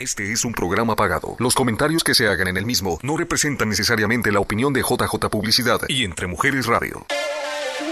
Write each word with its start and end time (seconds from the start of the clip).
Este 0.00 0.32
es 0.32 0.46
un 0.46 0.54
programa 0.54 0.96
pagado. 0.96 1.36
Los 1.38 1.54
comentarios 1.54 2.02
que 2.02 2.14
se 2.14 2.26
hagan 2.26 2.48
en 2.48 2.56
el 2.56 2.64
mismo 2.64 2.98
no 3.02 3.18
representan 3.18 3.68
necesariamente 3.68 4.32
la 4.32 4.40
opinión 4.40 4.72
de 4.72 4.80
JJ 4.80 5.28
Publicidad 5.30 5.78
y 5.88 6.04
Entre 6.04 6.26
Mujeres 6.26 6.64
Radio. 6.64 7.04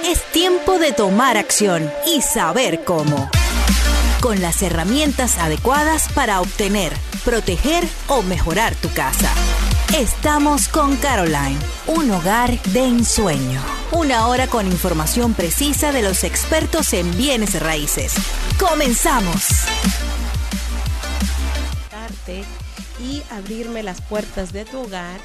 Es 0.06 0.24
tiempo 0.32 0.79
de 0.79 0.92
tomar 0.92 1.36
acción 1.36 1.90
y 2.06 2.22
saber 2.22 2.82
cómo. 2.86 3.30
Con 4.22 4.40
las 4.40 4.62
herramientas 4.62 5.36
adecuadas 5.36 6.10
para 6.14 6.40
obtener, 6.40 6.94
proteger 7.26 7.84
o 8.07 8.22
mejorar 8.22 8.75
tu 8.77 8.90
casa. 8.95 9.30
Estamos 9.95 10.68
con 10.68 10.96
Caroline, 10.96 11.59
un 11.88 12.11
hogar 12.11 12.59
de 12.72 12.86
ensueño. 12.86 13.61
Una 13.93 14.29
hora 14.29 14.46
con 14.46 14.66
información 14.66 15.34
precisa 15.34 15.93
de 15.93 16.00
los 16.00 16.25
expertos 16.25 16.95
en 16.95 17.14
bienes 17.18 17.61
raíces. 17.61 18.14
¡Comenzamos! 18.59 19.66
Y 23.00 23.22
abrirme 23.30 23.82
las 23.82 24.00
puertas 24.00 24.52
de 24.52 24.64
tu 24.64 24.78
hogar 24.78 25.20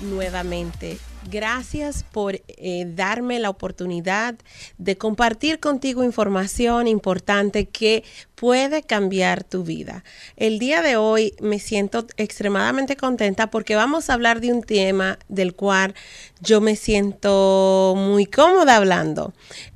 nuevamente. 0.00 0.98
Gracias 1.30 2.04
por 2.04 2.40
eh, 2.46 2.84
darme 2.86 3.38
la 3.38 3.50
oportunidad 3.50 4.36
de 4.78 4.96
compartir 4.96 5.58
contigo 5.58 6.04
información 6.04 6.86
importante 6.86 7.66
que 7.66 8.04
puede 8.34 8.82
cambiar 8.82 9.44
tu 9.44 9.64
vida. 9.64 10.04
El 10.36 10.58
día 10.58 10.80
de 10.80 10.96
hoy 10.96 11.34
me 11.40 11.58
siento 11.58 12.06
extremadamente 12.16 12.96
contenta 12.96 13.50
porque 13.50 13.74
vamos 13.74 14.08
a 14.08 14.14
hablar 14.14 14.40
de 14.40 14.52
un 14.52 14.62
tema 14.62 15.18
del 15.28 15.54
cual 15.54 15.94
yo 16.40 16.60
me 16.60 16.76
siento 16.76 17.94
muy 17.96 18.24
cómoda 18.26 18.76
hablando. 18.76 19.34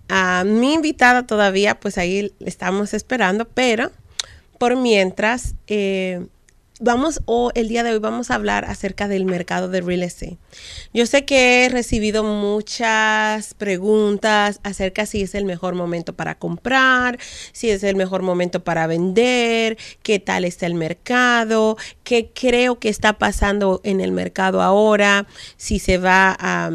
A 0.08 0.44
mi 0.44 0.74
invitada 0.74 1.26
todavía, 1.26 1.78
pues 1.80 1.98
ahí 1.98 2.32
estamos 2.40 2.94
esperando, 2.94 3.46
pero 3.48 3.90
por 4.58 4.76
mientras... 4.76 5.54
Eh, 5.66 6.26
vamos, 6.82 7.22
o 7.24 7.50
el 7.54 7.68
día 7.68 7.82
de 7.82 7.92
hoy 7.92 7.98
vamos 7.98 8.30
a 8.30 8.34
hablar 8.34 8.64
acerca 8.64 9.08
del 9.08 9.24
mercado 9.24 9.68
de 9.68 9.80
real 9.80 10.02
estate. 10.02 10.36
Yo 10.92 11.06
sé 11.06 11.24
que 11.24 11.64
he 11.64 11.68
recibido 11.68 12.24
muchas 12.24 13.54
preguntas 13.54 14.60
acerca 14.62 15.06
si 15.06 15.22
es 15.22 15.34
el 15.34 15.44
mejor 15.44 15.74
momento 15.74 16.12
para 16.12 16.38
comprar, 16.38 17.18
si 17.52 17.70
es 17.70 17.82
el 17.84 17.96
mejor 17.96 18.22
momento 18.22 18.64
para 18.64 18.86
vender, 18.86 19.78
qué 20.02 20.18
tal 20.18 20.44
está 20.44 20.66
el 20.66 20.74
mercado, 20.74 21.76
qué 22.02 22.30
creo 22.34 22.78
que 22.78 22.88
está 22.88 23.14
pasando 23.14 23.80
en 23.84 24.00
el 24.00 24.12
mercado 24.12 24.60
ahora, 24.60 25.26
si 25.56 25.78
se 25.78 25.98
va 25.98 26.36
a 26.38 26.70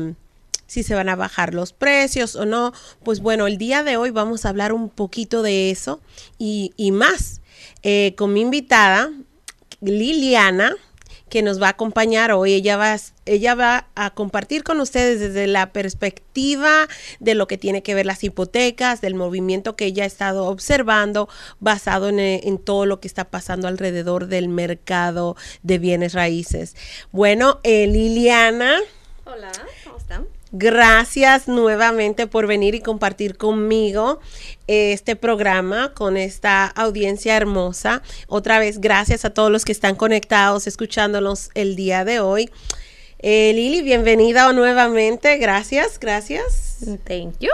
si 0.68 0.84
se 0.84 0.96
van 0.96 1.08
a 1.08 1.16
bajar 1.16 1.54
los 1.54 1.72
precios 1.72 2.36
o 2.36 2.46
no. 2.46 2.74
Pues 3.04 3.22
bueno, 3.22 3.48
el 3.48 3.58
día 3.58 3.84
de 3.84 3.96
hoy 3.96 4.12
vamos 4.12 4.46
a 4.46 4.50
hablar 4.50 4.74
un 4.74 4.90
poquito 4.90 5.42
de 5.42 5.72
eso 5.72 6.02
y, 6.38 6.72
más. 6.92 7.42
Eh, 7.84 8.16
con 8.18 8.34
mi 8.34 8.42
invitada, 8.42 9.12
Liliana, 9.82 10.76
que 11.30 11.42
nos 11.42 11.62
va 11.62 11.68
a 11.68 11.72
acompañar 11.72 12.32
hoy. 12.32 12.54
Ella 12.54 12.78
va, 12.78 12.96
ella 13.26 13.56
va 13.56 13.88
a 13.96 14.12
compartir 14.12 14.64
con 14.64 14.80
ustedes 14.80 15.20
desde 15.20 15.48
la 15.48 15.72
perspectiva 15.72 16.88
de 17.20 17.36
lo 17.36 17.48
que 17.48 17.58
tiene 17.58 17.84
que 17.84 17.96
ver 17.96 18.06
las 18.06 18.24
hipotecas, 18.24 19.02
del 19.02 19.16
movimiento 19.16 19.76
que 19.76 19.86
ella 19.86 20.04
ha 20.04 20.08
estado 20.08 20.46
observando, 20.46 21.28
basado 21.60 22.10
en, 22.10 22.20
en 22.20 22.58
todo 22.58 22.86
lo 22.86 23.00
que 23.00 23.08
está 23.08 23.26
pasando 23.26 23.68
alrededor 23.68 24.28
del 24.28 24.48
mercado 24.50 25.36
de 25.64 25.80
bienes 25.80 26.14
raíces. 26.14 26.76
Bueno, 27.12 27.60
eh, 27.64 27.88
Liliana. 27.88 28.80
Hola. 29.26 29.52
Gracias 30.52 31.48
nuevamente 31.48 32.26
por 32.26 32.48
venir 32.48 32.74
y 32.74 32.82
compartir 32.82 33.38
conmigo 33.38 34.20
este 34.68 35.16
programa 35.16 35.94
con 35.94 36.16
esta 36.16 36.66
audiencia 36.66 37.36
hermosa. 37.36 38.02
Otra 38.28 38.60
vez, 38.60 38.80
gracias 38.80 39.26
a 39.26 39.32
todos 39.32 39.52
los 39.52 39.66
que 39.66 39.74
están 39.74 39.96
conectados, 39.96 40.68
escuchándonos 40.68 41.50
el 41.54 41.76
día 41.76 42.06
de 42.06 42.22
hoy. 42.22 42.50
Eh, 43.20 43.52
Lili, 43.56 43.82
bienvenida 43.82 44.52
nuevamente. 44.54 45.38
Gracias, 45.38 46.00
gracias. 46.00 46.78
Thank 47.06 47.40
you. 47.40 47.50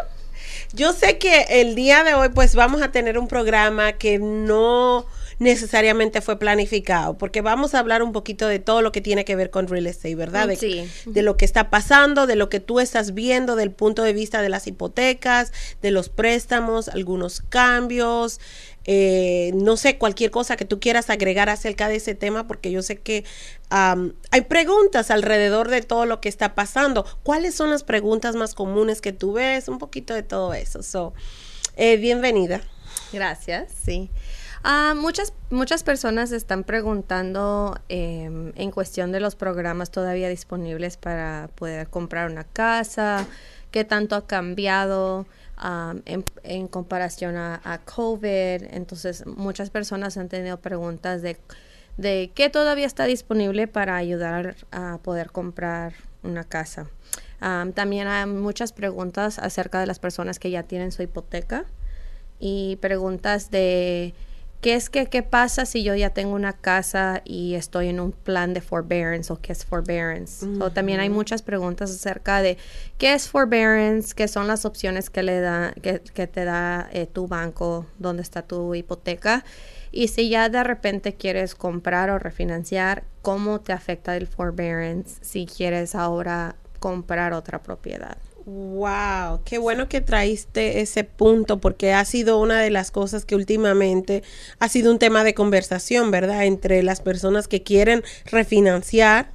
Yo 0.73 0.93
sé 0.93 1.17
que 1.17 1.45
el 1.49 1.75
día 1.75 2.03
de 2.03 2.13
hoy, 2.13 2.29
pues 2.29 2.55
vamos 2.55 2.81
a 2.81 2.91
tener 2.91 3.17
un 3.17 3.27
programa 3.27 3.93
que 3.93 4.19
no 4.19 5.05
necesariamente 5.39 6.21
fue 6.21 6.39
planificado, 6.39 7.17
porque 7.17 7.41
vamos 7.41 7.73
a 7.73 7.79
hablar 7.79 8.03
un 8.03 8.11
poquito 8.11 8.47
de 8.47 8.59
todo 8.59 8.81
lo 8.81 8.91
que 8.91 9.01
tiene 9.01 9.25
que 9.25 9.35
ver 9.35 9.49
con 9.49 9.67
real 9.67 9.87
estate, 9.87 10.15
¿verdad? 10.15 10.47
De, 10.47 10.55
sí. 10.55 10.89
de 11.05 11.21
lo 11.21 11.37
que 11.37 11.45
está 11.45 11.69
pasando, 11.69 12.27
de 12.27 12.35
lo 12.35 12.49
que 12.49 12.59
tú 12.59 12.79
estás 12.79 13.13
viendo, 13.13 13.55
del 13.55 13.71
punto 13.71 14.03
de 14.03 14.13
vista 14.13 14.41
de 14.41 14.49
las 14.49 14.67
hipotecas, 14.67 15.51
de 15.81 15.91
los 15.91 16.09
préstamos, 16.09 16.89
algunos 16.89 17.41
cambios. 17.41 18.39
Eh, 18.85 19.51
no 19.55 19.77
sé, 19.77 19.97
cualquier 19.97 20.29
cosa 20.29 20.57
que 20.57 20.65
tú 20.65 20.79
quieras 20.79 21.09
agregar 21.09 21.49
acerca 21.49 21.87
de 21.87 21.95
ese 21.95 22.15
tema, 22.15 22.47
porque 22.47 22.71
yo 22.71 22.81
sé 22.81 22.97
que 22.97 23.23
hay 23.69 24.41
preguntas 24.47 25.09
alrededor 25.09 25.69
de 25.69 25.81
todo 25.81 26.05
lo 26.05 26.21
que 26.21 26.29
está 26.29 26.53
pasando. 26.53 27.05
¿Cuáles 27.23 27.55
son 27.55 27.71
las 27.71 27.83
preguntas 27.83 28.35
más 28.35 28.53
comunes 28.53 29.01
que 29.01 29.13
tú 29.13 29.33
ves? 29.33 29.67
Un 29.67 29.79
poquito 29.79 30.13
de 30.13 30.23
todo 30.23 30.53
eso. 30.53 30.83
So, 30.83 31.13
eh, 31.75 31.97
bienvenida. 31.97 32.61
Gracias, 33.11 33.71
sí. 33.83 34.11
Ah, 34.65 34.93
muchas, 34.95 35.33
muchas 35.49 35.83
personas 35.83 36.31
están 36.31 36.63
preguntando 36.63 37.77
em, 37.89 38.53
en 38.55 38.71
cuestión 38.71 39.11
de 39.11 39.19
los 39.19 39.35
programas 39.35 39.91
todavía 39.91 40.29
disponibles 40.29 40.95
para 40.95 41.49
poder 41.55 41.89
comprar 41.89 42.31
una 42.31 42.45
casa, 42.45 43.27
qué 43.71 43.83
tanto 43.83 44.15
ha 44.15 44.25
cambiado 44.25 45.25
en, 46.05 46.67
comparación 46.69 47.35
a, 47.35 47.81
COVID. 47.83 48.63
Entonces, 48.71 49.25
muchas 49.25 49.69
personas 49.69 50.17
han 50.17 50.29
tenido 50.29 50.57
preguntas 50.57 51.21
de, 51.21 51.37
de 51.97 52.31
qué 52.33 52.49
todavía 52.49 52.85
está 52.85 53.03
disponible 53.03 53.67
para 53.67 53.97
ayudar 53.97 54.55
a 54.71 54.97
poder 55.03 55.31
comprar 55.31 55.93
una 56.23 56.45
casa. 56.45 56.87
también 57.73 58.07
hay 58.07 58.27
muchas 58.27 58.71
preguntas 58.71 59.39
acerca 59.39 59.81
de 59.81 59.87
las 59.87 59.99
personas 59.99 60.39
que 60.39 60.51
ya 60.51 60.63
tienen 60.63 60.93
su 60.93 61.03
hipoteca 61.03 61.65
y 62.39 62.77
preguntas 62.77 63.51
de 63.51 64.13
¿Qué 64.63 64.75
es 64.75 64.89
que 64.89 65.07
qué 65.07 65.23
pasa 65.23 65.65
si 65.65 65.83
yo 65.83 65.93
ya 65.93 66.11
tengo 66.11 66.33
una 66.35 66.53
casa 66.53 67.21
y 67.25 67.55
estoy 67.55 67.89
en 67.89 67.99
un 67.99 68.13
plan 68.13 68.53
de 68.53 68.61
forbearance 68.61 69.33
o 69.33 69.41
qué 69.41 69.51
es 69.51 69.65
forbearance? 69.65 70.45
o 70.61 70.71
también 70.71 71.01
hay 71.01 71.09
muchas 71.09 71.41
preguntas 71.41 71.91
acerca 71.91 72.41
de 72.41 72.57
qué 72.97 73.13
es 73.13 73.27
forbearance, 73.27 74.15
qué 74.15 74.29
son 74.29 74.47
las 74.47 74.63
opciones 74.63 75.09
que 75.09 75.21
le 75.21 75.41
da 75.41 75.73
que, 75.73 75.99
te 75.99 76.45
da 76.45 76.87
eh, 76.93 77.07
tu 77.07 77.27
banco, 77.27 77.87
dónde 77.99 78.21
está 78.21 78.43
tu 78.43 78.73
hipoteca 78.73 79.43
y 79.91 80.07
si 80.07 80.29
ya 80.29 80.47
de 80.47 80.63
repente 80.63 81.15
quieres 81.15 81.55
comprar 81.55 82.09
o 82.09 82.17
refinanciar, 82.17 83.03
cómo 83.21 83.59
te 83.59 83.73
afecta 83.73 84.15
el 84.15 84.27
forbearance 84.27 85.17
si 85.19 85.45
quieres 85.45 85.93
ahora 85.93 86.55
comprar 86.79 87.33
otra 87.33 87.61
propiedad. 87.61 88.17
Wow, 88.45 89.41
qué 89.45 89.57
bueno 89.57 89.87
que 89.87 90.01
traíste 90.01 90.81
ese 90.81 91.05
punto 91.05 91.61
porque 91.61 91.93
ha 91.93 92.03
sido 92.03 92.39
una 92.41 92.59
de 92.59 92.71
las 92.71 92.91
cosas 92.91 93.23
que 93.23 93.35
últimamente 93.35 94.21
ha 94.59 94.67
sido 94.67 94.91
un 94.91 94.99
tema 94.99 95.23
de 95.23 95.33
conversación, 95.33 96.11
¿verdad? 96.11 96.43
Entre 96.43 96.83
las 96.83 96.99
personas 96.99 97.47
que 97.47 97.63
quieren 97.63 98.03
refinanciar 98.25 99.31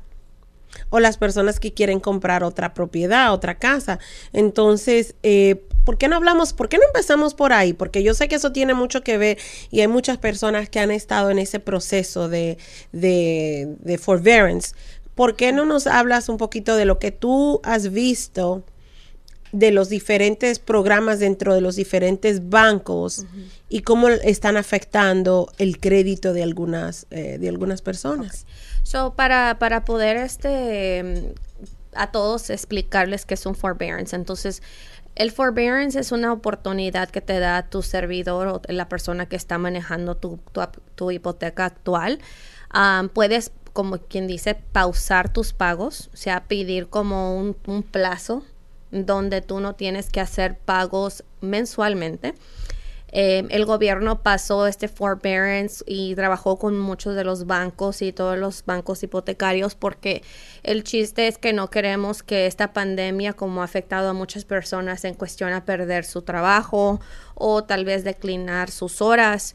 o 0.90 1.00
las 1.00 1.16
personas 1.16 1.58
que 1.58 1.72
quieren 1.72 2.00
comprar 2.00 2.44
otra 2.44 2.74
propiedad, 2.74 3.32
otra 3.32 3.58
casa. 3.58 3.98
Entonces, 4.34 5.14
eh, 5.22 5.62
¿por 5.86 5.96
qué 5.96 6.08
no 6.08 6.16
hablamos, 6.16 6.52
por 6.52 6.68
qué 6.68 6.76
no 6.76 6.84
empezamos 6.84 7.32
por 7.32 7.54
ahí? 7.54 7.72
Porque 7.72 8.02
yo 8.02 8.12
sé 8.12 8.28
que 8.28 8.34
eso 8.34 8.52
tiene 8.52 8.74
mucho 8.74 9.02
que 9.02 9.16
ver 9.16 9.38
y 9.70 9.80
hay 9.80 9.88
muchas 9.88 10.18
personas 10.18 10.68
que 10.68 10.80
han 10.80 10.90
estado 10.90 11.30
en 11.30 11.38
ese 11.38 11.60
proceso 11.60 12.28
de, 12.28 12.58
de, 12.92 13.74
de 13.80 13.96
forbearance. 13.96 14.74
¿Por 15.14 15.34
qué 15.34 15.52
no 15.52 15.64
nos 15.64 15.86
hablas 15.86 16.28
un 16.28 16.36
poquito 16.36 16.76
de 16.76 16.84
lo 16.84 16.98
que 16.98 17.10
tú 17.10 17.60
has 17.64 17.90
visto? 17.90 18.64
De 19.52 19.70
los 19.70 19.88
diferentes 19.88 20.58
programas 20.58 21.20
dentro 21.20 21.54
de 21.54 21.60
los 21.60 21.76
diferentes 21.76 22.48
bancos 22.48 23.24
y 23.68 23.80
cómo 23.80 24.08
están 24.08 24.56
afectando 24.56 25.50
el 25.58 25.78
crédito 25.78 26.32
de 26.32 26.42
algunas 26.42 27.06
eh, 27.10 27.38
de 27.38 27.48
algunas 27.48 27.82
personas. 27.82 28.46
So 28.82 29.14
para 29.14 29.58
para 29.58 29.84
poder 29.84 30.16
este 30.16 31.34
a 31.94 32.10
todos 32.10 32.50
explicarles 32.50 33.24
qué 33.24 33.34
es 33.34 33.46
un 33.46 33.54
forbearance, 33.54 34.14
entonces 34.14 34.62
el 35.14 35.32
forbearance 35.32 35.98
es 35.98 36.12
una 36.12 36.32
oportunidad 36.32 37.08
que 37.08 37.20
te 37.20 37.40
da 37.40 37.68
tu 37.68 37.82
servidor 37.82 38.46
o 38.46 38.62
la 38.68 38.88
persona 38.88 39.26
que 39.26 39.34
está 39.34 39.58
manejando 39.58 40.16
tu, 40.16 40.38
tu, 40.94 41.10
hipoteca 41.10 41.64
actual. 41.64 42.20
Um, 42.72 43.08
puedes, 43.08 43.50
como 43.72 43.98
quien 43.98 44.28
dice, 44.28 44.54
pausar 44.54 45.32
tus 45.32 45.52
pagos, 45.52 46.08
o 46.14 46.16
sea, 46.16 46.44
pedir 46.44 46.88
como 46.88 47.36
un, 47.36 47.56
un 47.66 47.82
plazo 47.82 48.44
donde 48.90 49.42
tú 49.42 49.60
no 49.60 49.74
tienes 49.74 50.10
que 50.10 50.20
hacer 50.20 50.58
pagos 50.58 51.24
mensualmente. 51.40 52.34
Eh, 53.10 53.46
el 53.48 53.64
gobierno 53.64 54.22
pasó 54.22 54.66
este 54.66 54.86
forbearance 54.86 55.82
y 55.86 56.14
trabajó 56.14 56.58
con 56.58 56.78
muchos 56.78 57.14
de 57.14 57.24
los 57.24 57.46
bancos 57.46 58.02
y 58.02 58.12
todos 58.12 58.36
los 58.36 58.64
bancos 58.66 59.02
hipotecarios 59.02 59.74
porque 59.74 60.22
el 60.62 60.84
chiste 60.84 61.26
es 61.26 61.38
que 61.38 61.54
no 61.54 61.70
queremos 61.70 62.22
que 62.22 62.46
esta 62.46 62.74
pandemia, 62.74 63.32
como 63.32 63.62
ha 63.62 63.64
afectado 63.64 64.10
a 64.10 64.12
muchas 64.12 64.44
personas 64.44 65.06
en 65.06 65.14
cuestión 65.14 65.54
a 65.54 65.64
perder 65.64 66.04
su 66.04 66.20
trabajo 66.20 67.00
o 67.34 67.64
tal 67.64 67.86
vez 67.86 68.04
declinar 68.04 68.70
sus 68.70 69.00
horas, 69.00 69.54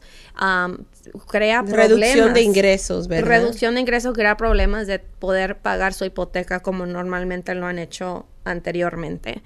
crea 1.28 1.62
problemas. 1.62 1.88
Reducción 1.88 2.34
de 2.34 2.42
ingresos, 2.42 3.06
¿verdad? 3.06 3.28
Reducción 3.28 3.74
de 3.74 3.82
ingresos 3.82 4.14
crea 4.14 4.36
problemas 4.36 4.88
de 4.88 4.98
poder 4.98 5.58
pagar 5.58 5.94
su 5.94 6.04
hipoteca 6.04 6.58
como 6.58 6.86
normalmente 6.86 7.54
lo 7.54 7.66
han 7.66 7.78
hecho 7.78 8.26
anteriormente. 8.44 9.42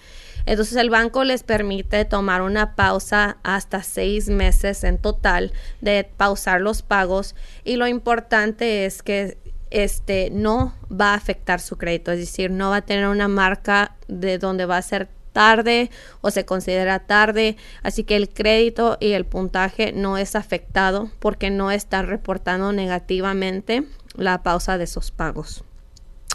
Entonces 0.46 0.76
el 0.76 0.90
banco 0.90 1.24
les 1.24 1.42
permite 1.42 2.04
tomar 2.04 2.42
una 2.42 2.74
pausa 2.74 3.38
hasta 3.42 3.82
seis 3.82 4.28
meses 4.28 4.84
en 4.84 4.98
total 4.98 5.52
de 5.80 6.04
pausar 6.04 6.60
los 6.60 6.82
pagos 6.82 7.34
y 7.64 7.76
lo 7.76 7.86
importante 7.86 8.86
es 8.86 9.02
que 9.02 9.38
este 9.70 10.30
no 10.30 10.74
va 10.90 11.12
a 11.12 11.14
afectar 11.14 11.60
su 11.60 11.76
crédito, 11.76 12.12
es 12.12 12.18
decir, 12.18 12.50
no 12.50 12.70
va 12.70 12.76
a 12.76 12.82
tener 12.82 13.06
una 13.06 13.28
marca 13.28 13.96
de 14.06 14.38
donde 14.38 14.64
va 14.64 14.78
a 14.78 14.82
ser 14.82 15.08
tarde 15.32 15.90
o 16.20 16.30
se 16.30 16.44
considera 16.44 17.00
tarde, 17.00 17.56
así 17.82 18.04
que 18.04 18.16
el 18.16 18.28
crédito 18.28 18.96
y 19.00 19.12
el 19.12 19.24
puntaje 19.24 19.92
no 19.92 20.18
es 20.18 20.34
afectado 20.34 21.10
porque 21.18 21.50
no 21.50 21.70
están 21.70 22.06
reportando 22.06 22.72
negativamente 22.72 23.84
la 24.14 24.42
pausa 24.42 24.78
de 24.78 24.84
esos 24.84 25.10
pagos. 25.10 25.62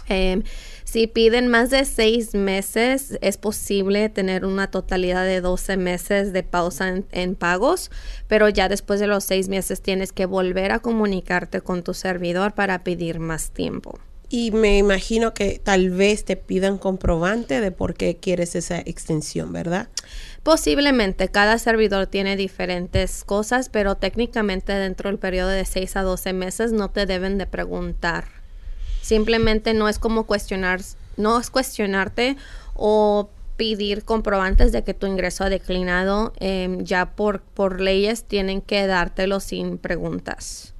Em, 0.06 0.42
si 0.94 1.08
piden 1.08 1.48
más 1.48 1.70
de 1.70 1.84
seis 1.86 2.34
meses, 2.34 3.18
es 3.20 3.36
posible 3.36 4.08
tener 4.10 4.44
una 4.44 4.70
totalidad 4.70 5.24
de 5.24 5.40
12 5.40 5.76
meses 5.76 6.32
de 6.32 6.44
pausa 6.44 7.02
en, 7.10 7.34
pagos, 7.34 7.90
pero 8.28 8.48
ya 8.48 8.68
después 8.68 9.00
de 9.00 9.08
los 9.08 9.24
seis 9.24 9.48
meses 9.48 9.82
tienes 9.82 10.12
que 10.12 10.24
volver 10.24 10.70
a 10.70 10.78
comunicarte 10.78 11.62
con 11.62 11.82
tu 11.82 11.94
servidor 11.94 12.54
para 12.54 12.84
pedir 12.84 13.18
más 13.18 13.50
tiempo. 13.50 13.98
Y 14.28 14.52
me 14.52 14.78
imagino 14.78 15.34
que 15.34 15.60
tal 15.60 15.90
vez 15.90 16.24
te 16.24 16.36
pidan 16.36 16.78
comprobante 16.78 17.60
de 17.60 17.72
por 17.72 17.94
qué 17.94 18.18
quieres 18.18 18.54
esa 18.54 18.78
extensión, 18.78 19.52
¿verdad? 19.52 19.88
Posiblemente, 20.44 21.28
cada 21.28 21.58
servidor 21.58 22.06
tiene 22.06 22.36
diferentes 22.36 23.24
cosas, 23.24 23.68
pero 23.68 23.96
técnicamente 23.96 24.72
dentro 24.72 25.10
del 25.10 25.18
periodo 25.18 25.48
de 25.48 25.64
6 25.64 25.96
a 25.96 26.02
12 26.02 26.32
meses 26.34 26.70
no 26.70 26.92
te 26.92 27.04
deben 27.04 27.36
de 27.36 27.48
preguntar 27.48 28.33
Simplemente 29.04 29.74
no 29.74 29.90
es 29.90 29.98
como 29.98 30.24
cuestionar, 30.24 30.80
no 31.18 31.38
es 31.38 31.50
cuestionarte 31.50 32.38
o 32.74 33.28
pedir 33.58 34.02
comprobantes 34.02 34.72
de 34.72 34.82
que 34.82 34.94
tu 34.94 35.06
ingreso 35.06 35.44
ha 35.44 35.50
declinado. 35.50 36.32
Em, 36.38 36.82
ya 36.84 37.14
por, 37.14 37.42
por 37.42 37.82
leyes 37.82 38.24
tienen 38.24 38.62
que 38.62 38.86
dártelo 38.86 39.40
sin 39.40 39.76
preguntas. 39.76 40.70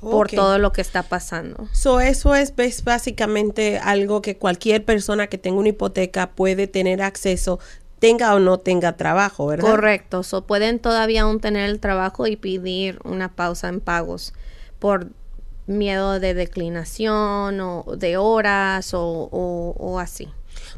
por 0.00 0.30
todo 0.30 0.60
lo 0.60 0.72
que 0.72 0.80
está 0.80 1.02
pasando. 1.02 1.68
So, 1.72 1.98
eso 1.98 2.36
es, 2.36 2.54
básicamente 2.84 3.78
algo 3.78 4.22
que 4.22 4.36
cualquier 4.36 4.84
persona 4.84 5.26
que 5.26 5.38
tenga 5.38 5.58
una 5.58 5.70
hipoteca 5.70 6.30
puede 6.30 6.68
tener 6.68 7.02
acceso, 7.02 7.58
tenga 7.98 8.32
o 8.36 8.38
no 8.38 8.58
tenga 8.58 8.96
trabajo, 8.96 9.48
¿verdad? 9.48 9.68
Correcto. 9.68 10.22
So, 10.22 10.46
pueden 10.46 10.78
todavía 10.78 11.22
aún 11.22 11.40
tener 11.40 11.68
el 11.68 11.80
trabajo 11.80 12.28
y 12.28 12.36
pedir 12.36 13.00
una 13.02 13.34
pausa 13.34 13.68
en 13.68 13.80
pagos 13.80 14.34
por 14.78 15.08
miedo 15.68 16.18
de 16.18 16.34
declinación 16.34 17.60
o 17.60 17.84
de 17.96 18.16
horas 18.16 18.90
o, 18.94 19.98
así. 20.00 20.28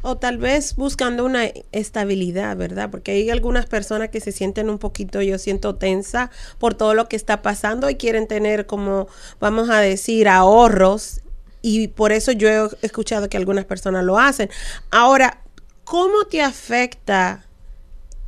O 0.02 0.18
tal 0.18 0.38
vez 0.38 0.76
buscando 0.76 1.24
una 1.24 1.44
estabilidad, 1.72 2.56
¿verdad? 2.56 2.90
Porque 2.90 3.12
hay 3.12 3.30
algunas 3.30 3.66
personas 3.66 4.10
que 4.10 4.20
se 4.20 4.32
sienten 4.32 4.68
un 4.68 4.78
poquito, 4.78 5.22
yo 5.22 5.38
siento 5.38 5.76
tensa 5.76 6.30
por 6.58 6.74
todo 6.74 6.94
lo 6.94 7.08
que 7.08 7.16
está 7.16 7.42
pasando 7.42 7.88
y 7.88 7.96
quieren 7.96 8.26
tener 8.26 8.66
como, 8.66 9.08
vamos 9.40 9.70
a 9.70 9.78
decir, 9.80 10.28
ahorros. 10.28 11.20
Y 11.62 11.88
por 11.88 12.12
eso 12.12 12.32
yo 12.32 12.48
he 12.48 12.68
escuchado 12.82 13.28
que 13.28 13.36
algunas 13.36 13.64
personas 13.64 14.04
lo 14.04 14.18
hacen. 14.18 14.50
Ahora, 14.90 15.42
¿cómo 15.84 16.24
te 16.24 16.40
afecta 16.42 17.46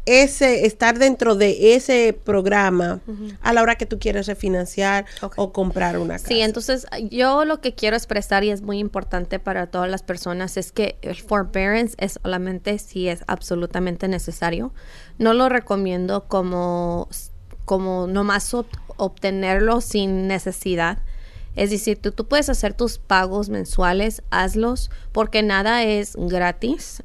ese 0.05 0.67
estar 0.67 0.99
dentro 0.99 1.35
de 1.37 1.75
ese 1.75 2.19
programa 2.25 3.01
a 3.41 3.53
la 3.53 3.63
hora 3.63 3.77
que 3.77 3.87
tú 3.87 3.99
quieres 3.99 4.27
refinanciar 4.27 5.07
o 5.37 5.53
comprar 5.53 5.99
una 5.99 6.15
casa. 6.15 6.29
Sí, 6.29 6.41
entonces 6.41 6.87
yo 7.11 7.45
lo 7.45 7.61
que 7.61 7.75
quiero 7.75 7.97
expresar 7.97 8.43
y 8.43 8.51
es 8.51 8.63
muy 8.63 8.79
importante 8.79 9.39
para 9.39 9.69
todas 9.69 9.91
las 9.91 10.03
personas 10.03 10.57
es 10.57 10.73
que 10.73 10.97
el 11.03 11.17
forbearance 11.17 11.95
es 11.99 12.19
solamente 12.23 12.79
si 12.79 13.09
es 13.09 13.23
absolutamente 13.27 14.09
necesario. 14.09 14.73
No 15.19 15.35
lo 15.35 15.49
recomiendo 15.49 16.25
como 16.27 17.09
como 17.65 18.07
nomás 18.07 18.55
obtenerlo 18.97 19.81
sin 19.81 20.27
necesidad. 20.27 20.99
Es 21.55 21.71
decir, 21.71 21.99
tú, 22.01 22.13
tú, 22.13 22.27
puedes 22.27 22.49
hacer 22.49 22.73
tus 22.73 22.97
pagos 22.99 23.51
mensuales, 23.51 24.23
hazlos, 24.31 24.91
porque 25.13 25.43
nada 25.43 25.85
es 25.85 26.17
gratis. 26.17 27.03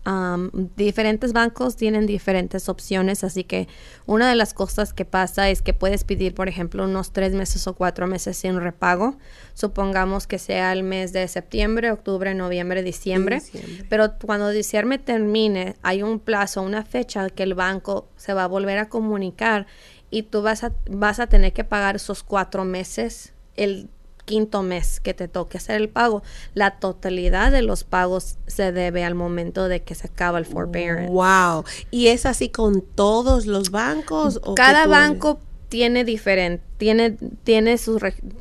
diferentes 0.78 1.34
bancos 1.34 1.76
tienen 1.76 2.06
diferentes 2.06 2.70
opciones, 2.70 3.26
así 3.26 3.44
que 3.44 3.68
una 4.06 4.30
de 4.30 4.36
las 4.36 4.54
cosas 4.54 4.94
que 4.94 5.04
pasa 5.04 5.50
es 5.50 5.62
que 5.62 5.74
puedes 5.74 6.06
pedir, 6.06 6.34
por 6.34 6.48
ejemplo, 6.48 6.86
unos 6.86 7.12
tres 7.12 7.34
meses 7.34 7.68
o 7.68 7.76
cuatro 7.76 8.08
meses 8.08 8.38
sin 8.38 8.60
repago. 8.60 9.18
Supongamos 9.54 10.28
que 10.28 10.40
sea 10.40 10.72
el 10.72 10.84
mes 10.84 11.12
de 11.12 11.28
septiembre, 11.28 11.92
octubre, 11.92 12.34
noviembre, 12.34 12.84
diciembre. 12.84 13.40
diciembre. 13.40 13.86
Pero 13.90 14.14
cuando 14.24 14.50
diciembre 14.50 14.98
termine, 14.98 15.76
hay 15.82 16.04
un 16.04 16.20
plazo, 16.20 16.62
una 16.62 16.84
fecha 16.84 17.30
que 17.30 17.44
el 17.44 17.54
banco 17.54 18.08
se 18.16 18.34
va 18.34 18.46
a 18.46 18.48
volver 18.48 18.78
a 18.78 18.88
comunicar 18.88 19.68
y 20.10 20.24
tú 20.24 20.42
vas 20.42 20.64
a, 20.64 20.72
vas 20.90 21.20
a 21.20 21.28
tener 21.28 21.52
que 21.52 21.66
pagar 21.66 21.98
esos 21.98 22.24
cuatro 22.24 22.64
meses 22.64 23.34
el 23.58 23.90
quinto 24.28 24.62
mes 24.62 25.00
que 25.00 25.14
te 25.16 25.28
toque 25.28 25.58
hacer 25.58 25.78
el 25.78 25.90
pago, 25.90 26.22
la 26.54 26.80
totalidad 26.80 27.52
de 27.52 27.62
los 27.62 27.86
pagos 27.86 28.38
se 28.46 28.74
debe 28.74 29.06
al 29.06 29.16
momento 29.16 29.70
de 29.70 29.82
que 29.82 29.96
se 29.96 30.08
acaba 30.08 30.38
el 30.38 30.46
forbearance. 30.46 31.10
Wow. 31.10 31.64
¿Y 31.90 32.08
es 32.08 32.26
así 32.26 32.50
con 32.50 32.82
todos 32.82 33.48
los 33.48 33.72
bancos? 33.72 34.40
Cada 34.56 34.86
banco 34.86 35.40
tiene 35.70 36.04
diferente, 36.04 36.64
tiene, 36.78 37.12
tiene 37.44 37.78
su 37.78 38.00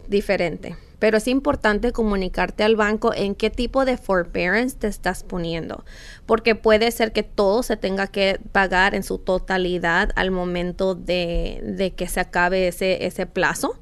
diferente. 0.08 0.76
Pero 0.98 1.18
es 1.18 1.28
importante 1.28 1.92
comunicarte 1.92 2.64
al 2.64 2.74
banco 2.74 3.12
en 3.14 3.34
qué 3.34 3.50
tipo 3.50 3.84
de 3.84 3.98
forbearance 3.98 4.76
te 4.76 4.86
estás 4.88 5.22
poniendo, 5.22 5.84
porque 6.24 6.54
puede 6.54 6.90
ser 6.90 7.12
que 7.12 7.22
todo 7.22 7.62
se 7.62 7.76
tenga 7.76 8.06
que 8.06 8.40
pagar 8.50 8.94
en 8.94 9.02
su 9.02 9.18
totalidad 9.18 10.10
al 10.16 10.30
momento 10.30 10.94
de, 10.94 11.60
de 11.62 11.92
que 11.92 12.08
se 12.08 12.20
acabe 12.20 12.68
ese, 12.68 13.04
ese 13.06 13.26
plazo 13.26 13.78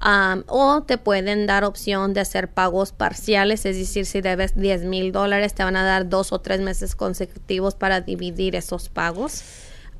o 0.00 0.82
te 0.86 0.98
pueden 0.98 1.46
dar 1.46 1.64
opción 1.64 2.14
de 2.14 2.20
hacer 2.20 2.48
pagos 2.48 2.92
parciales, 2.92 3.66
es 3.66 3.76
decir, 3.76 4.06
si 4.06 4.20
debes 4.20 4.56
10 4.56 4.84
mil 4.84 5.12
dólares, 5.12 5.54
te 5.54 5.64
van 5.64 5.76
a 5.76 5.84
dar 5.84 6.08
dos 6.08 6.32
o 6.32 6.40
tres 6.40 6.60
meses 6.60 6.94
consecutivos 6.94 7.74
para 7.74 8.00
dividir 8.00 8.56
esos 8.56 8.88
pagos 8.88 9.42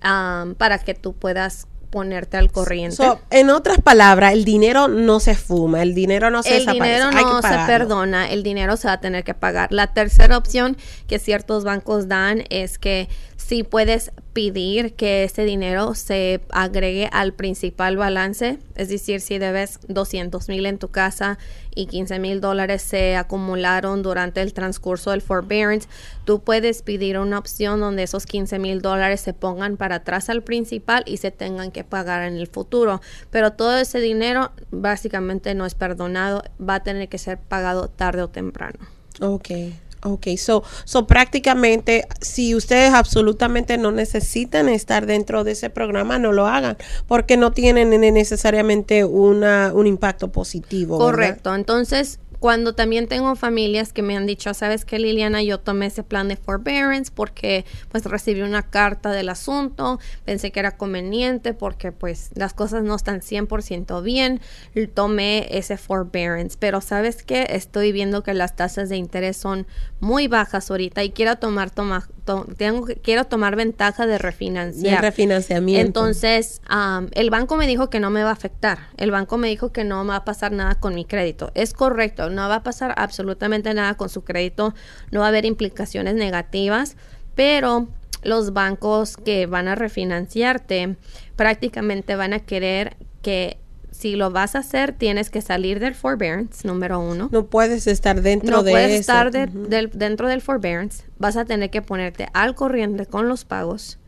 para 0.01 0.79
que 0.79 0.95
tú 0.95 1.13
puedas 1.15 1.67
ponerte 1.91 2.37
al 2.37 2.53
corriente. 2.53 3.03
en 3.31 3.51
otras 3.51 3.81
palabras, 3.81 4.33
el 4.33 4.45
dinero 4.45 4.89
no 4.89 5.21
se 5.21 5.35
fuma, 5.35 5.83
el 5.83 5.95
dinero 5.95 6.31
no 6.31 6.43
se 6.43 6.59
El 6.59 6.67
dinero 6.67 7.11
no 7.11 7.43
se 7.43 7.57
perdona, 7.67 8.31
el 8.31 8.43
dinero 8.43 8.77
se 8.77 8.89
va 8.89 8.95
a 8.95 9.01
tener 9.01 9.25
que 9.25 9.35
pagar. 9.35 9.73
La 9.73 9.89
tercera 9.89 10.37
opción 10.37 10.77
que 11.07 11.19
ciertos 11.19 11.65
bancos 11.65 12.09
dan 12.09 12.45
es 12.51 12.79
que 12.79 13.09
si 13.37 13.63
puedes 13.63 14.13
pedir 14.39 14.95
que 14.95 15.25
ese 15.25 15.43
dinero 15.43 15.97
se 15.97 16.41
agregue 16.51 17.09
al 17.11 17.33
principal 17.33 17.97
balance, 17.97 18.61
es 18.77 18.89
decir, 18.89 19.21
si 19.21 19.37
debes 19.37 19.81
200 19.89 20.49
mil 20.49 20.65
en 20.67 20.79
tu 20.79 20.91
casa 20.91 21.41
y 21.75 21.87
15 21.87 22.21
mil 22.21 22.41
dólares 22.41 22.83
se 22.83 23.17
acumularon 23.17 24.01
durante 24.05 24.41
el 24.41 24.53
transcurso 24.53 25.11
del 25.11 25.23
forbearance, 25.23 25.89
tú 26.25 26.39
puedes 26.39 26.83
pedir 26.83 27.19
una 27.19 27.37
opción 27.37 27.81
donde 27.81 28.05
esos 28.05 28.27
15 28.27 28.61
mil 28.61 28.81
dólares 28.81 29.23
se 29.23 29.35
pongan 29.35 29.77
para 29.77 29.97
atrás 29.97 30.31
al 30.31 30.43
principal 30.43 31.03
y 31.05 31.17
se 31.17 31.33
tengan 31.33 31.73
que 31.73 31.83
pagar 31.83 32.23
en 32.23 32.37
el 32.37 32.47
futuro. 32.47 33.01
Pero 33.33 33.55
todo 33.55 33.77
ese 33.77 33.99
dinero 33.99 34.53
básicamente 34.71 35.57
no 35.57 35.67
es 35.67 35.75
perdonado, 35.75 36.45
va 36.63 36.77
a 36.77 36.83
tener 36.85 37.09
que 37.09 37.19
ser 37.19 37.39
pagado 37.39 37.89
tarde 37.89 38.23
o 38.23 38.29
temprano. 38.29 38.79
Ok. 39.21 39.51
Ok, 40.05 40.29
so, 40.37 40.63
so 40.85 41.07
prácticamente 41.07 42.07
si 42.21 42.55
ustedes 42.55 42.95
absolutamente 42.95 43.79
no 43.79 43.91
necesitan 43.91 44.69
estar 44.69 45.07
dentro 45.07 45.43
de 45.45 45.53
ese 45.53 45.71
programa, 45.71 46.19
no 46.19 46.33
lo 46.33 46.47
hagan, 46.47 46.77
porque 47.07 47.37
no 47.37 47.51
tienen 47.51 47.91
necesariamente 47.91 49.05
una, 49.05 49.73
un 49.75 49.87
impacto 49.87 50.29
positivo. 50.29 50.99
Correcto, 50.99 51.55
entonces 51.55 52.21
cuando 52.41 52.75
también 52.75 53.09
tengo 53.09 53.35
familias 53.37 53.93
que 53.93 54.03
me 54.03 54.17
han 54.17 54.27
dicho, 54.27 54.53
sabes 54.55 54.85
que 54.85 54.99
Liliana, 54.99 55.43
yo 55.43 55.59
tomé 55.59 55.87
ese 55.87 56.03
plan 56.03 56.29
de 56.29 56.37
forbearance 56.37 57.11
porque 57.13 57.65
pues 57.91 58.05
recibí 58.05 58.43
una 58.43 58.63
carta 58.63 59.11
del 59.11 59.29
asunto, 59.29 59.99
pensé 60.25 60.53
que 60.53 60.61
era 60.61 60.77
conveniente 60.77 61.55
porque 61.55 61.93
pues 61.93 62.31
las 62.35 62.55
cosas 62.55 62.85
no 62.85 62.95
están 62.95 63.21
100% 63.21 64.03
bien, 64.03 64.41
tomé 64.95 65.49
ese 65.51 65.77
forbearance, 65.77 66.57
pero 66.59 66.81
sabes 66.81 67.23
que 67.23 67.47
estoy 67.51 67.93
viendo 67.93 68.23
que 68.23 68.35
las 68.35 68.55
tasas 68.57 68.89
de 68.89 68.97
interés 68.97 69.37
son 69.37 69.67
muy 70.01 70.29
bajas 70.29 70.71
ahorita 70.71 71.03
y 71.03 71.11
quiero 71.11 71.37
tomar, 71.37 71.71
toma, 71.71 72.09
tengo, 72.57 72.87
quiero 73.03 73.25
tomar 73.25 73.57
ventaja 73.57 74.07
de 74.07 74.19
refinanciar. 74.19 74.97
De 74.97 75.01
refinanciamiento. 75.01 75.87
Entonces, 75.87 76.61
el 77.13 77.31
banco 77.31 77.57
me 77.57 77.67
dijo 77.67 77.91
que 77.91 78.01
no 78.01 78.11
me 78.11 78.23
va 78.23 78.31
a 78.31 78.35
afectar, 78.35 78.79
el 78.97 79.11
banco 79.11 79.39
me 79.39 79.49
dijo 79.49 79.73
que 79.73 79.85
no 79.85 80.07
va 80.07 80.17
a 80.17 80.25
pasar 80.25 80.53
nada 80.53 80.77
con 80.77 80.95
mi 80.95 81.05
crédito. 81.05 81.51
Es 81.55 81.73
correcto, 81.73 82.28
no 82.29 82.49
va 82.49 82.57
a 82.57 82.63
pasar 82.63 82.95
absolutamente 82.97 83.73
nada 83.75 83.97
con 83.97 84.09
su 84.09 84.25
crédito, 84.25 84.75
no 85.11 85.21
va 85.21 85.27
a 85.27 85.29
haber 85.29 85.45
implicaciones 85.45 86.15
negativas, 86.15 86.97
pero 87.35 87.89
los 88.23 88.53
bancos 88.53 89.17
que 89.17 89.47
van 89.47 89.69
a 89.69 89.75
refinanciarte 89.75 90.97
prácticamente 91.37 92.17
van 92.17 92.33
a 92.33 92.41
querer 92.41 92.97
que 93.23 93.59
si 93.91 94.15
lo 94.15 94.31
vas 94.31 94.55
a 94.55 94.61
hacer, 94.61 94.93
tienes 94.93 95.29
que 95.29 95.43
salir 95.43 95.81
del 95.81 95.95
forbearance, 95.95 96.67
número 96.67 97.01
uno. 97.01 97.29
No 97.33 97.47
puedes 97.47 97.87
estar 97.89 98.23
dentro 98.23 98.63
de 98.63 98.71
No 98.71 98.75
puedes 98.75 99.01
estar 99.01 99.33
dentro 99.33 100.29
del 100.29 100.41
forbearance. 100.41 101.05
Vas 101.19 101.37
a 101.37 101.45
tener 101.45 101.71
que 101.71 101.83
ponerte 101.83 102.29
al 102.33 102.55
corriente 102.55 103.07
con 103.07 103.29
los 103.29 103.45
pagos. 103.45 103.99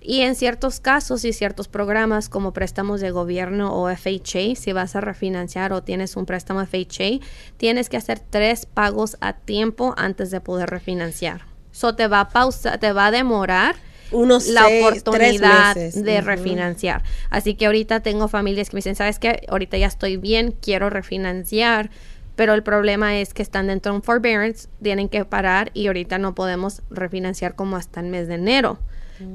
Y 0.00 0.20
en 0.20 0.34
ciertos 0.34 0.80
casos 0.80 1.24
y 1.24 1.32
ciertos 1.32 1.68
programas 1.68 2.28
como 2.28 2.52
préstamos 2.52 3.00
de 3.00 3.10
gobierno 3.10 3.74
o 3.74 3.88
FHA, 3.88 4.54
si 4.56 4.72
vas 4.72 4.96
a 4.96 5.00
refinanciar 5.00 5.72
o 5.72 5.82
tienes 5.82 6.16
un 6.16 6.26
préstamo 6.26 6.64
FHA, 6.64 7.24
tienes 7.56 7.88
que 7.88 7.96
hacer 7.96 8.20
tres 8.20 8.66
pagos 8.66 9.16
a 9.20 9.32
tiempo 9.34 9.94
antes 9.96 10.30
de 10.30 10.40
poder 10.40 10.70
refinanciar. 10.70 11.42
Eso 11.72 11.94
te 11.94 12.06
va 12.06 12.20
a 12.20 12.28
pausa, 12.28 12.78
te 12.78 12.92
va 12.92 13.06
a 13.06 13.10
demorar 13.10 13.76
unos 14.10 14.48
la 14.48 14.66
oportunidad 14.66 15.76
de 15.76 16.20
refinanciar. 16.20 17.02
Así 17.30 17.54
que 17.54 17.66
ahorita 17.66 18.00
tengo 18.00 18.28
familias 18.28 18.70
que 18.70 18.76
me 18.76 18.78
dicen, 18.78 18.96
¿sabes 18.96 19.18
qué? 19.18 19.42
Ahorita 19.48 19.76
ya 19.76 19.86
estoy 19.86 20.16
bien, 20.16 20.54
quiero 20.60 20.90
refinanciar, 20.90 21.90
pero 22.36 22.54
el 22.54 22.62
problema 22.62 23.18
es 23.18 23.34
que 23.34 23.42
están 23.42 23.66
dentro 23.66 23.92
de 23.92 23.96
un 23.96 24.02
forbearance, 24.02 24.68
tienen 24.82 25.08
que 25.08 25.24
parar 25.24 25.70
y 25.74 25.88
ahorita 25.88 26.18
no 26.18 26.34
podemos 26.34 26.82
refinanciar 26.88 27.54
como 27.54 27.76
hasta 27.76 28.00
el 28.00 28.06
mes 28.06 28.28
de 28.28 28.34
enero 28.34 28.78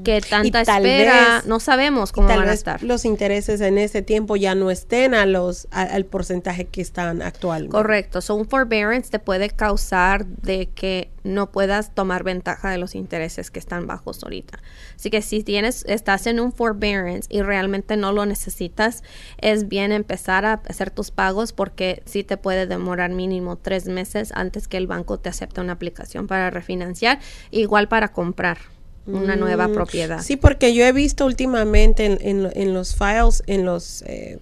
que 0.04 0.20
tanta 0.20 0.62
espera, 0.62 1.42
no 1.46 1.60
sabemos 1.60 2.12
cómo 2.12 2.28
van 2.28 2.48
a 2.48 2.52
estar. 2.52 2.82
Los 2.82 3.04
intereses 3.04 3.60
en 3.60 3.78
ese 3.78 4.02
tiempo 4.02 4.36
ya 4.36 4.54
no 4.54 4.70
estén 4.70 5.14
a 5.14 5.26
los 5.26 5.68
al 5.70 6.04
porcentaje 6.06 6.66
que 6.66 6.80
están 6.80 7.22
actualmente. 7.22 7.72
Correcto, 7.72 8.20
so 8.20 8.34
un 8.34 8.46
forbearance 8.46 9.10
te 9.10 9.18
puede 9.18 9.50
causar 9.50 10.26
de 10.26 10.68
que 10.74 11.10
no 11.22 11.50
puedas 11.50 11.94
tomar 11.94 12.22
ventaja 12.22 12.70
de 12.70 12.78
los 12.78 12.94
intereses 12.94 13.50
que 13.50 13.58
están 13.58 13.86
bajos 13.86 14.22
ahorita. 14.22 14.58
Así 14.94 15.10
que 15.10 15.22
si 15.22 15.42
tienes 15.42 15.84
estás 15.86 16.26
en 16.26 16.38
un 16.38 16.52
forbearance 16.52 17.28
y 17.30 17.42
realmente 17.42 17.96
no 17.96 18.12
lo 18.12 18.26
necesitas, 18.26 19.02
es 19.38 19.68
bien 19.68 19.90
empezar 19.90 20.44
a 20.44 20.62
hacer 20.68 20.90
tus 20.90 21.10
pagos 21.10 21.52
porque 21.52 22.02
sí 22.04 22.24
te 22.24 22.36
puede 22.36 22.66
demorar 22.66 23.10
mínimo 23.10 23.56
tres 23.56 23.86
meses 23.86 24.32
antes 24.34 24.68
que 24.68 24.76
el 24.76 24.86
banco 24.86 25.18
te 25.18 25.30
acepte 25.30 25.60
una 25.60 25.72
aplicación 25.72 26.26
para 26.26 26.50
refinanciar, 26.50 27.18
igual 27.50 27.88
para 27.88 28.12
comprar 28.12 28.73
una 29.06 29.36
nueva 29.36 29.68
mm, 29.68 29.72
propiedad. 29.72 30.22
Sí, 30.22 30.36
porque 30.36 30.74
yo 30.74 30.84
he 30.84 30.92
visto 30.92 31.26
últimamente 31.26 32.06
en, 32.06 32.18
en, 32.20 32.74
los 32.74 32.94
files, 32.96 33.42
en 33.46 33.64
los, 33.64 34.02
eh, 34.02 34.38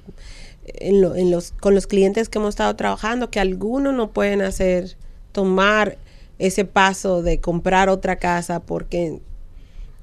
en, 0.64 1.30
los, 1.30 1.52
con 1.60 1.74
los 1.74 1.86
clientes 1.86 2.28
que 2.28 2.38
hemos 2.38 2.50
estado 2.50 2.74
trabajando, 2.76 3.30
que 3.30 3.40
algunos 3.40 3.94
no 3.94 4.10
pueden 4.10 4.42
hacer, 4.42 4.96
tomar 5.32 5.98
ese 6.38 6.64
paso 6.64 7.22
de 7.22 7.40
comprar 7.40 7.88
otra 7.88 8.16
casa 8.16 8.60
porque 8.60 9.20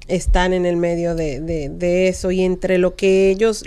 están 0.08 0.52
en 0.52 0.66
el 0.66 0.76
medio 0.76 1.14
de, 1.14 1.40
de, 1.40 1.68
de 1.68 2.08
eso 2.08 2.30
y 2.30 2.42
entre 2.42 2.78
lo 2.78 2.96
que 2.96 3.30
ellos 3.30 3.64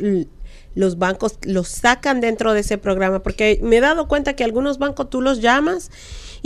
los 0.76 0.98
bancos 0.98 1.38
los 1.44 1.68
sacan 1.68 2.20
dentro 2.20 2.54
de 2.54 2.62
ese 2.62 2.78
programa, 2.78 3.22
porque 3.22 3.60
me 3.62 3.78
he 3.78 3.82
dado 3.82 4.08
cuenta 4.08 4.34
que 4.36 4.44
algunos 4.44 4.80
bancos 4.80 5.10
tú 5.10 5.22
los 5.22 5.40
llamas 5.42 5.92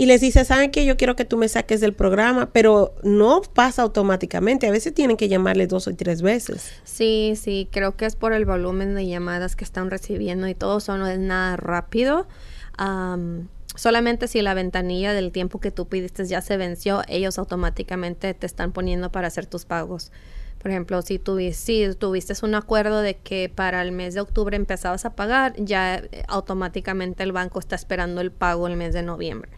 y 0.00 0.06
les 0.06 0.20
dices, 0.20 0.46
¿saben 0.46 0.70
qué? 0.70 0.84
Yo 0.84 0.96
quiero 0.96 1.16
que 1.16 1.24
tú 1.24 1.36
me 1.36 1.48
saques 1.48 1.80
del 1.80 1.92
programa, 1.92 2.50
pero 2.52 2.94
no 3.02 3.42
pasa 3.42 3.82
automáticamente. 3.82 4.68
A 4.68 4.70
veces 4.70 4.94
tienen 4.94 5.16
que 5.16 5.28
llamarle 5.28 5.66
dos 5.66 5.88
o 5.88 5.94
tres 5.94 6.22
veces. 6.22 6.72
Sí, 6.84 7.34
sí, 7.34 7.68
creo 7.72 7.96
que 7.96 8.06
es 8.06 8.14
por 8.14 8.32
el 8.32 8.44
volumen 8.44 8.94
de 8.94 9.08
llamadas 9.08 9.56
que 9.56 9.64
están 9.64 9.90
recibiendo 9.90 10.46
y 10.46 10.54
todo 10.54 10.78
eso 10.78 10.96
no 10.96 11.08
es 11.08 11.18
nada 11.18 11.56
rápido. 11.56 12.28
solamente 13.74 14.28
si 14.28 14.40
la 14.40 14.54
ventanilla 14.54 15.12
del 15.12 15.32
tiempo 15.32 15.58
que 15.58 15.72
tú 15.72 15.88
pidiste 15.88 16.24
ya 16.26 16.42
se 16.42 16.56
venció, 16.56 17.02
ellos 17.08 17.36
automáticamente 17.36 18.32
te 18.34 18.46
están 18.46 18.70
poniendo 18.70 19.10
para 19.10 19.26
hacer 19.26 19.46
tus 19.46 19.64
pagos. 19.64 20.12
Por 20.60 20.70
ejemplo, 20.70 21.02
si, 21.02 21.20
si 21.52 21.94
tuviste 21.96 22.34
un 22.44 22.54
acuerdo 22.54 23.00
de 23.00 23.16
que 23.16 23.50
para 23.52 23.82
el 23.82 23.90
mes 23.90 24.14
de 24.14 24.20
octubre 24.20 24.56
empezabas 24.56 25.04
a 25.04 25.16
pagar, 25.16 25.54
ya 25.56 25.96
eh, 25.96 26.22
automáticamente 26.28 27.24
el 27.24 27.32
banco 27.32 27.58
está 27.58 27.74
esperando 27.74 28.20
el 28.20 28.30
pago 28.30 28.68
el 28.68 28.76
mes 28.76 28.94
de 28.94 29.02
noviembre. 29.02 29.57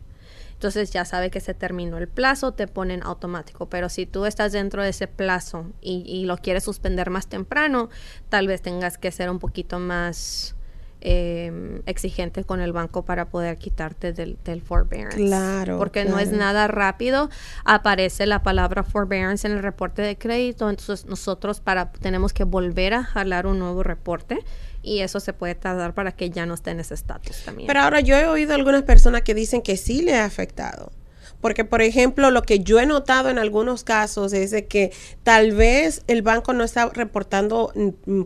Entonces 0.60 0.90
ya 0.90 1.06
sabe 1.06 1.30
que 1.30 1.40
se 1.40 1.54
terminó 1.54 1.96
el 1.96 2.06
plazo, 2.06 2.52
te 2.52 2.66
ponen 2.66 3.02
automático. 3.02 3.70
Pero 3.70 3.88
si 3.88 4.04
tú 4.04 4.26
estás 4.26 4.52
dentro 4.52 4.82
de 4.82 4.90
ese 4.90 5.06
plazo 5.06 5.64
y, 5.80 6.26
lo 6.26 6.36
quieres 6.36 6.64
suspender 6.64 7.08
más 7.08 7.28
temprano, 7.28 7.88
tal 8.28 8.46
vez 8.46 8.60
tengas 8.60 8.98
que 8.98 9.10
ser 9.10 9.30
un 9.30 9.38
poquito 9.38 9.78
más 9.78 10.54
em, 11.00 11.82
exigente 11.86 12.44
con 12.44 12.60
el 12.60 12.72
banco 12.72 13.04
para 13.04 13.26
poder 13.26 13.56
quitarte 13.58 14.12
del, 14.12 14.36
forbearance. 14.62 15.16
Claro. 15.16 15.78
Porque 15.78 16.04
no 16.04 16.18
es 16.18 16.32
nada 16.32 16.66
rápido. 16.66 17.30
Aparece 17.64 18.26
la 18.26 18.42
palabra 18.42 18.82
forbearance 18.82 19.46
en 19.46 19.54
el 19.54 19.62
reporte 19.62 20.02
de 20.02 20.16
crédito. 20.16 20.68
Entonces 20.68 21.06
nosotros 21.06 21.60
para 21.60 21.92
tenemos 21.92 22.32
que 22.32 22.44
volver 22.44 22.94
a 22.94 23.04
jalar 23.04 23.46
un 23.46 23.58
nuevo 23.58 23.82
reporte 23.82 24.38
y 24.82 25.00
eso 25.00 25.20
se 25.20 25.32
puede 25.32 25.54
tardar 25.54 25.94
para 25.94 26.12
que 26.12 26.30
ya 26.30 26.46
no 26.46 26.54
esté 26.54 26.70
en 26.70 26.80
ese 26.80 26.94
estatus 26.94 27.44
también. 27.44 27.66
Pero 27.66 27.80
ahora 27.80 28.00
yo 28.00 28.16
he 28.16 28.26
oído 28.26 28.54
algunas 28.54 28.82
personas 28.82 29.22
que 29.22 29.34
dicen 29.34 29.62
que 29.62 29.76
sí 29.76 30.02
le 30.02 30.16
ha 30.16 30.24
afectado. 30.24 30.92
Porque, 31.40 31.64
por 31.64 31.82
ejemplo, 31.82 32.30
lo 32.30 32.42
que 32.42 32.60
yo 32.60 32.80
he 32.80 32.86
notado 32.86 33.30
en 33.30 33.38
algunos 33.38 33.84
casos 33.84 34.32
es 34.32 34.50
de 34.50 34.66
que 34.66 34.92
tal 35.22 35.52
vez 35.52 36.02
el 36.06 36.22
banco 36.22 36.52
no 36.52 36.64
está 36.64 36.88
reportando 36.88 37.72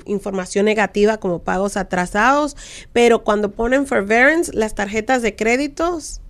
información 0.07 0.65
negativa 0.65 1.19
como 1.19 1.43
pagos 1.43 1.77
atrasados, 1.77 2.57
pero 2.93 3.25
cuando 3.25 3.53
ponen 3.53 3.87
forbearance, 3.87 4.53
las 4.53 4.75
tarjetas 4.75 5.23
de 5.23 5.37
créditos 5.37 6.21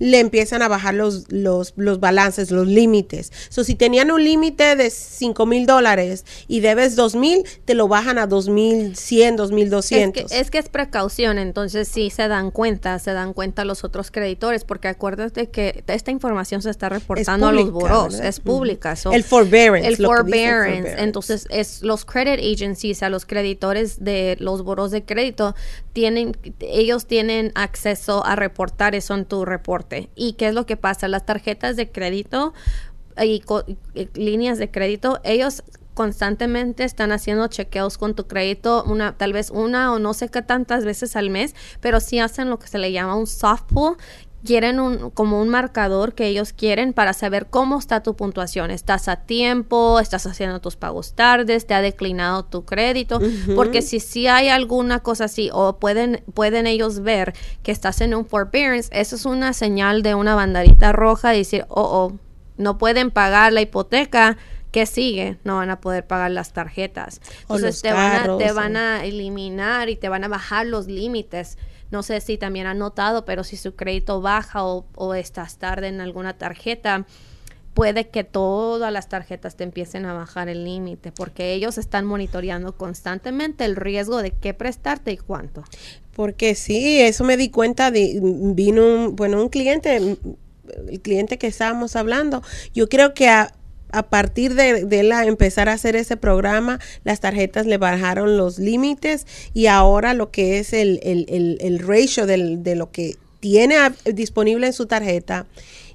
le 0.00 0.18
empiezan 0.18 0.62
a 0.62 0.68
bajar 0.68 0.94
los, 0.94 1.30
los, 1.30 1.74
los 1.76 2.00
balances, 2.00 2.50
los 2.50 2.66
límites. 2.66 3.30
So, 3.50 3.62
si 3.64 3.74
tenían 3.74 4.10
un 4.10 4.24
límite 4.24 4.74
de 4.74 4.88
5 4.90 5.46
mil 5.46 5.66
dólares 5.66 6.24
y 6.48 6.60
debes 6.60 6.96
2 6.96 7.16
mil, 7.16 7.44
te 7.66 7.74
lo 7.74 7.86
bajan 7.86 8.18
a 8.18 8.26
2.100, 8.26 9.36
2.200. 9.36 9.82
Es 9.82 10.12
que, 10.12 10.40
es 10.40 10.50
que 10.50 10.58
es 10.58 10.68
precaución, 10.70 11.38
entonces 11.38 11.86
sí 11.86 12.08
se 12.08 12.28
dan 12.28 12.50
cuenta, 12.50 12.98
se 12.98 13.12
dan 13.12 13.34
cuenta 13.34 13.66
los 13.66 13.84
otros 13.84 14.10
creditores, 14.10 14.64
porque 14.64 14.88
acuérdate 14.88 15.50
que 15.50 15.84
esta 15.86 16.10
información 16.10 16.62
se 16.62 16.70
está 16.70 16.88
reportando 16.88 17.48
a 17.48 17.52
los 17.52 17.70
buros, 17.70 18.18
es 18.20 18.40
pública. 18.40 18.94
el 19.12 19.22
forbearance. 19.22 19.86
El 19.86 19.96
forbearance. 19.98 20.94
Entonces, 20.98 21.46
es 21.50 21.82
los 21.82 22.06
credit 22.06 22.40
agencies, 22.40 23.02
a 23.02 23.10
los 23.10 23.26
creditores 23.26 24.02
de 24.02 24.38
los 24.40 24.62
buros 24.62 24.92
de 24.92 25.04
crédito, 25.04 25.54
tienen, 25.92 26.38
ellos 26.60 27.06
tienen 27.06 27.52
acceso 27.54 28.24
a 28.24 28.34
reportar 28.34 28.94
eso 28.94 29.14
en 29.14 29.26
tu 29.26 29.44
reporte 29.44 29.89
¿Y 30.14 30.34
qué 30.34 30.48
es 30.48 30.54
lo 30.54 30.66
que 30.66 30.76
pasa? 30.76 31.08
Las 31.08 31.26
tarjetas 31.26 31.76
de 31.76 31.90
crédito 31.90 32.52
y, 33.22 33.42
líneas 34.14 34.58
de 34.58 34.70
crédito, 34.70 35.20
ellos 35.24 35.62
constantemente 35.94 36.84
están 36.84 37.12
haciendo 37.12 37.46
chequeos 37.48 37.98
con 37.98 38.14
tu 38.14 38.26
crédito, 38.26 38.84
una, 38.84 39.18
tal 39.18 39.32
vez 39.32 39.50
una 39.50 39.92
o 39.92 39.98
no 39.98 40.14
sé 40.14 40.28
qué 40.28 40.40
tantas 40.40 40.84
veces 40.84 41.16
al 41.16 41.30
mes, 41.30 41.54
pero 41.80 42.00
sí 42.00 42.18
hacen 42.18 42.48
lo 42.48 42.58
que 42.58 42.68
se 42.68 42.78
le 42.78 42.92
llama 42.92 43.16
un 43.16 43.26
soft 43.26 43.64
pull, 43.64 43.96
quieren 44.44 44.80
un, 44.80 45.10
como 45.10 45.40
un 45.40 45.48
marcador 45.48 46.14
que 46.14 46.26
ellos 46.26 46.52
quieren 46.52 46.92
para 46.92 47.12
saber 47.12 47.46
cómo 47.48 47.78
está 47.78 48.02
tu 48.02 48.16
puntuación. 48.16 48.70
¿Estás 48.70 49.08
a 49.08 49.16
tiempo? 49.16 50.00
¿Estás 50.00 50.26
haciendo 50.26 50.60
tus 50.60 50.76
pagos 50.76 51.14
tardes? 51.14 51.66
¿Te 51.66 51.74
ha 51.74 51.82
declinado 51.82 52.44
tu 52.44 52.64
crédito? 52.64 53.20
Porque 53.54 53.82
si 53.82 54.00
sí 54.00 54.26
hay 54.26 54.48
alguna 54.48 55.00
cosa 55.00 55.24
así 55.24 55.50
o 55.52 55.76
pueden, 55.78 56.22
pueden 56.34 56.66
ellos 56.66 57.00
ver 57.00 57.34
que 57.62 57.72
estás 57.72 58.00
en 58.00 58.14
un 58.14 58.26
forbearance, 58.26 58.90
eso 58.92 59.16
es 59.16 59.26
una 59.26 59.52
señal 59.52 60.02
de 60.02 60.14
una 60.14 60.34
banderita 60.34 60.92
roja 60.92 61.30
de 61.30 61.38
decir, 61.38 61.66
oh, 61.68 61.82
oh, 61.82 62.18
no 62.56 62.78
pueden 62.78 63.10
pagar 63.10 63.52
la 63.52 63.60
hipoteca. 63.60 64.36
¿Qué 64.70 64.86
sigue? 64.86 65.36
No 65.42 65.56
van 65.56 65.70
a 65.70 65.80
poder 65.80 66.06
pagar 66.06 66.30
las 66.30 66.52
tarjetas. 66.52 67.20
Entonces 67.40 67.82
te, 67.82 67.92
van 67.92 68.30
a, 68.30 68.38
te 68.38 68.52
van 68.52 68.76
a 68.76 69.04
eliminar 69.04 69.88
y 69.88 69.96
te 69.96 70.08
van 70.08 70.22
a 70.22 70.28
bajar 70.28 70.64
los 70.66 70.86
límites 70.86 71.58
no 71.90 72.02
sé 72.02 72.20
si 72.20 72.38
también 72.38 72.66
han 72.66 72.78
notado, 72.78 73.24
pero 73.24 73.44
si 73.44 73.56
su 73.56 73.74
crédito 73.74 74.20
baja 74.20 74.64
o, 74.64 75.14
estás 75.14 75.58
tarde 75.58 75.88
en 75.88 76.00
alguna 76.00 76.38
tarjeta, 76.38 77.06
puede 77.74 78.08
que 78.08 78.24
todas 78.24 78.92
las 78.92 79.08
tarjetas 79.08 79.56
te 79.56 79.64
empiecen 79.64 80.06
a 80.06 80.12
bajar 80.12 80.48
el 80.48 80.64
límite, 80.64 81.12
porque 81.12 81.52
ellos 81.54 81.78
están 81.78 82.04
monitoreando 82.06 82.76
constantemente 82.76 83.64
el 83.64 83.76
riesgo 83.76 84.22
de 84.22 84.32
qué 84.32 84.54
prestarte 84.54 85.12
y 85.12 85.16
cuánto. 85.16 85.64
Porque 86.14 86.54
sí, 86.54 87.00
eso 87.00 87.24
me 87.24 87.36
di 87.36 87.50
cuenta, 87.50 87.90
de, 87.90 88.20
vino 88.22 88.84
un, 88.84 89.16
bueno, 89.16 89.40
un 89.40 89.48
cliente, 89.48 89.96
el 89.96 91.00
cliente 91.02 91.38
que 91.38 91.46
estábamos 91.46 91.96
hablando, 91.96 92.42
yo 92.74 92.88
creo 92.88 93.14
que 93.14 93.28
a, 93.28 93.52
a 93.92 94.04
partir 94.04 94.54
de, 94.54 95.02
la, 95.02 95.24
empezar 95.24 95.68
a 95.68 95.74
hacer 95.74 95.96
ese 95.96 96.16
programa, 96.16 96.80
las 97.04 97.20
tarjetas 97.20 97.66
le 97.66 97.78
bajaron 97.78 98.36
los 98.36 98.58
límites 98.58 99.26
y 99.54 99.66
ahora 99.66 100.14
lo 100.14 100.30
que 100.30 100.58
es 100.58 100.72
el, 100.72 101.00
el, 101.02 101.58
el, 101.60 101.78
ratio 101.78 102.26
de 102.26 102.74
lo 102.74 102.90
que 102.90 103.16
tiene 103.40 103.76
disponible 104.04 104.66
en 104.66 104.72
su 104.72 104.86
tarjeta 104.86 105.46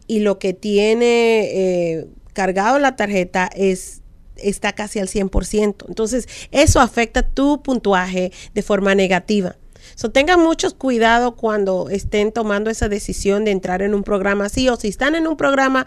y 0.07 0.19
lo 0.19 0.39
que 0.39 0.53
tiene 0.53 1.49
eh, 1.51 2.07
cargado 2.33 2.79
la 2.79 2.95
tarjeta 2.95 3.49
es 3.55 4.01
está 4.37 4.73
casi 4.73 4.99
al 4.99 5.07
100%. 5.07 5.85
Entonces, 5.87 6.27
eso 6.51 6.81
afecta 6.81 7.21
tu 7.21 7.61
puntuaje 7.63 8.31
de 8.53 8.61
forma 8.61 8.93
negativa. 8.93 9.55
So, 9.95 10.11
tengan 10.11 10.41
mucho 10.41 10.77
cuidado 10.77 11.35
cuando 11.35 11.89
estén 11.89 12.31
tomando 12.31 12.69
esa 12.69 12.89
decisión 12.89 13.45
de 13.45 13.51
entrar 13.51 13.81
en 13.81 13.93
un 13.93 14.03
programa 14.03 14.45
así 14.45 14.69
o 14.69 14.75
si 14.75 14.89
están 14.89 15.15
en 15.15 15.25
un 15.25 15.37
programa 15.37 15.85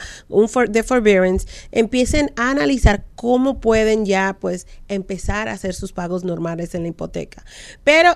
de 0.69 0.83
forbearance, 0.83 1.47
empiecen 1.71 2.33
a 2.37 2.51
analizar 2.51 3.05
cómo 3.15 3.61
pueden 3.61 4.07
ya 4.07 4.37
pues 4.41 4.67
empezar 4.89 5.49
a 5.49 5.53
hacer 5.53 5.75
sus 5.75 5.93
pagos 5.93 6.25
normales 6.25 6.75
en 6.75 6.83
la 6.83 6.89
hipoteca. 6.89 7.45
Pero 7.85 8.15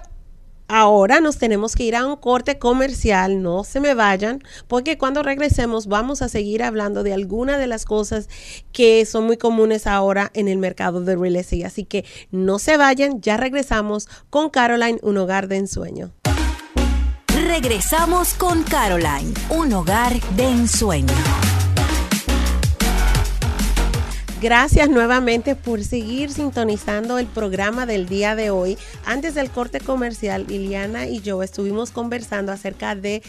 Ahora 0.75 1.21
nos 1.21 1.37
tenemos 1.37 1.77
que 1.77 1.85
ir 1.85 1.95
a 1.95 2.07
un 2.07 2.17
corte 2.17 2.59
comercial, 2.59 3.43
no 3.43 3.63
se 3.63 3.79
me 3.79 3.93
vayan, 3.93 4.43
porque 4.69 4.97
cuando 4.97 5.23
regresemos 5.23 5.87
vamos 5.87 6.23
a 6.23 6.31
seguir 6.31 6.63
hablando 6.63 7.03
de 7.03 7.13
algunas 7.13 7.59
de 7.59 7.67
las 7.67 7.85
cosas 7.85 8.31
que 8.73 9.05
son 9.05 9.27
muy 9.27 9.37
comunes 9.37 9.87
ahora 9.87 10.31
en 10.33 10.49
el 10.49 10.57
mercado 10.57 11.03
de 11.03 11.15
real 11.15 11.37
estate. 11.37 11.67
Así 11.67 11.85
que 11.85 12.07
no 12.31 12.59
se 12.59 12.79
vayan, 12.79 13.21
ya 13.21 13.37
regresamos 13.37 14.09
con 14.31 14.49
Caroline, 14.49 14.99
un 15.03 15.19
hogar 15.19 15.47
de 15.47 15.59
ensueño. 15.59 16.11
Regresamos 17.47 18.33
con 18.33 18.63
Caroline, 18.63 19.35
un 19.51 19.75
hogar 19.75 20.19
de 20.37 20.49
ensueño. 20.49 21.52
Gracias 24.43 24.91
nuevamente 24.91 25.55
por 25.55 25.85
seguir 25.85 26.33
sintonizando 26.33 27.21
el 27.21 27.29
programa 27.29 27.87
del 27.87 28.09
día 28.09 28.35
de 28.35 28.51
hoy. 28.51 28.77
Antes 29.05 29.37
del 29.37 29.53
corte 29.53 29.79
comercial, 29.79 30.47
Liliana 30.49 31.07
y 31.07 31.21
yo 31.21 31.45
estuvimos 31.45 31.93
conversando 31.93 32.51
acerca 32.51 32.97
del 32.97 33.23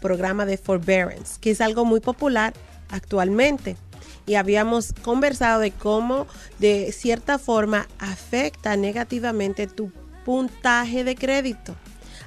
programa 0.00 0.46
de 0.46 0.58
forbearance, 0.58 1.40
que 1.40 1.50
es 1.50 1.60
algo 1.60 1.84
muy 1.84 1.98
popular 1.98 2.54
actualmente. 2.90 3.76
Y 4.24 4.36
habíamos 4.36 4.92
conversado 5.02 5.58
de 5.58 5.72
cómo 5.72 6.28
de 6.60 6.92
cierta 6.92 7.40
forma 7.40 7.88
afecta 7.98 8.76
negativamente 8.76 9.66
tu 9.66 9.90
puntaje 10.24 11.02
de 11.02 11.16
crédito. 11.16 11.74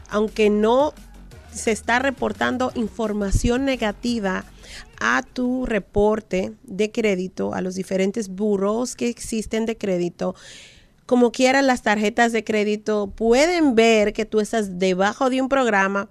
Aunque 0.10 0.50
no 0.50 0.94
se 1.54 1.72
está 1.72 2.00
reportando 2.00 2.74
información 2.76 3.64
negativa 3.64 4.44
a 5.00 5.24
tu 5.24 5.66
reporte 5.66 6.54
de 6.64 6.92
crédito, 6.92 7.54
a 7.54 7.62
los 7.62 7.76
diferentes 7.76 8.30
burros 8.30 8.96
que 8.96 9.10
existen 9.10 9.66
de 9.66 9.78
crédito, 9.78 10.36
como 11.06 11.32
quiera 11.32 11.62
las 11.62 11.84
tarjetas 11.84 12.32
de 12.32 12.44
crédito 12.44 13.08
pueden 13.08 13.76
ver 13.76 14.14
que 14.14 14.26
tú 14.26 14.40
estás 14.40 14.80
debajo 14.80 15.30
de 15.30 15.42
un 15.42 15.50
programa 15.50 16.10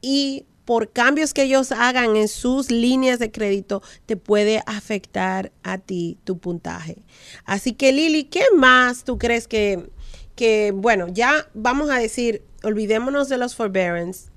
y 0.00 0.44
por 0.64 0.92
cambios 0.92 1.32
que 1.32 1.44
ellos 1.44 1.72
hagan 1.72 2.14
en 2.14 2.28
sus 2.28 2.70
líneas 2.70 3.18
de 3.18 3.32
crédito, 3.32 3.82
te 4.04 4.18
puede 4.18 4.62
afectar 4.66 5.50
a 5.62 5.78
ti 5.78 6.18
tu 6.24 6.36
puntaje. 6.36 6.98
Así 7.46 7.72
que 7.72 7.90
Lili, 7.90 8.24
¿qué 8.24 8.44
más 8.54 9.04
tú 9.04 9.16
crees 9.16 9.48
que, 9.48 9.88
que 10.36 10.72
bueno, 10.74 11.08
ya 11.08 11.48
vamos 11.54 11.88
a 11.88 11.98
decir, 11.98 12.42
olvidémonos 12.62 13.30
de 13.30 13.38
los 13.38 13.56
forbearance, 13.56 14.27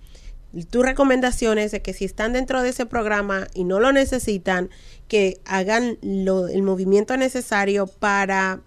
tu 0.69 0.83
recomendación 0.83 1.57
es 1.57 1.71
de 1.71 1.81
que 1.81 1.93
si 1.93 2.05
están 2.05 2.33
dentro 2.33 2.61
de 2.61 2.69
ese 2.69 2.85
programa 2.85 3.47
y 3.53 3.63
no 3.63 3.79
lo 3.79 3.91
necesitan, 3.93 4.69
que 5.07 5.39
hagan 5.45 5.97
el 6.01 6.63
movimiento 6.63 7.15
necesario 7.17 7.87
para 7.87 8.61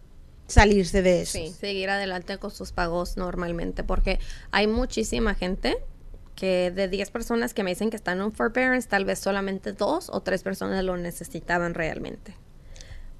salirse 0.46 1.02
de 1.02 1.22
eso. 1.22 1.32
Sí, 1.32 1.54
seguir 1.58 1.90
adelante 1.90 2.38
con 2.38 2.50
sus 2.50 2.72
pagos 2.72 3.16
normalmente, 3.16 3.84
porque 3.84 4.18
hay 4.50 4.66
muchísima 4.66 5.34
gente 5.34 5.76
que 6.34 6.70
de 6.70 6.88
10 6.88 7.10
personas 7.10 7.54
que 7.54 7.62
me 7.62 7.70
dicen 7.70 7.90
que 7.90 7.96
están 7.96 8.18
en 8.18 8.24
un 8.24 8.32
forbearance, 8.32 8.88
tal 8.88 9.04
vez 9.04 9.18
solamente 9.18 9.72
dos 9.72 10.10
o 10.10 10.20
tres 10.20 10.42
personas 10.42 10.82
lo 10.84 10.96
necesitaban 10.96 11.74
realmente. 11.74 12.34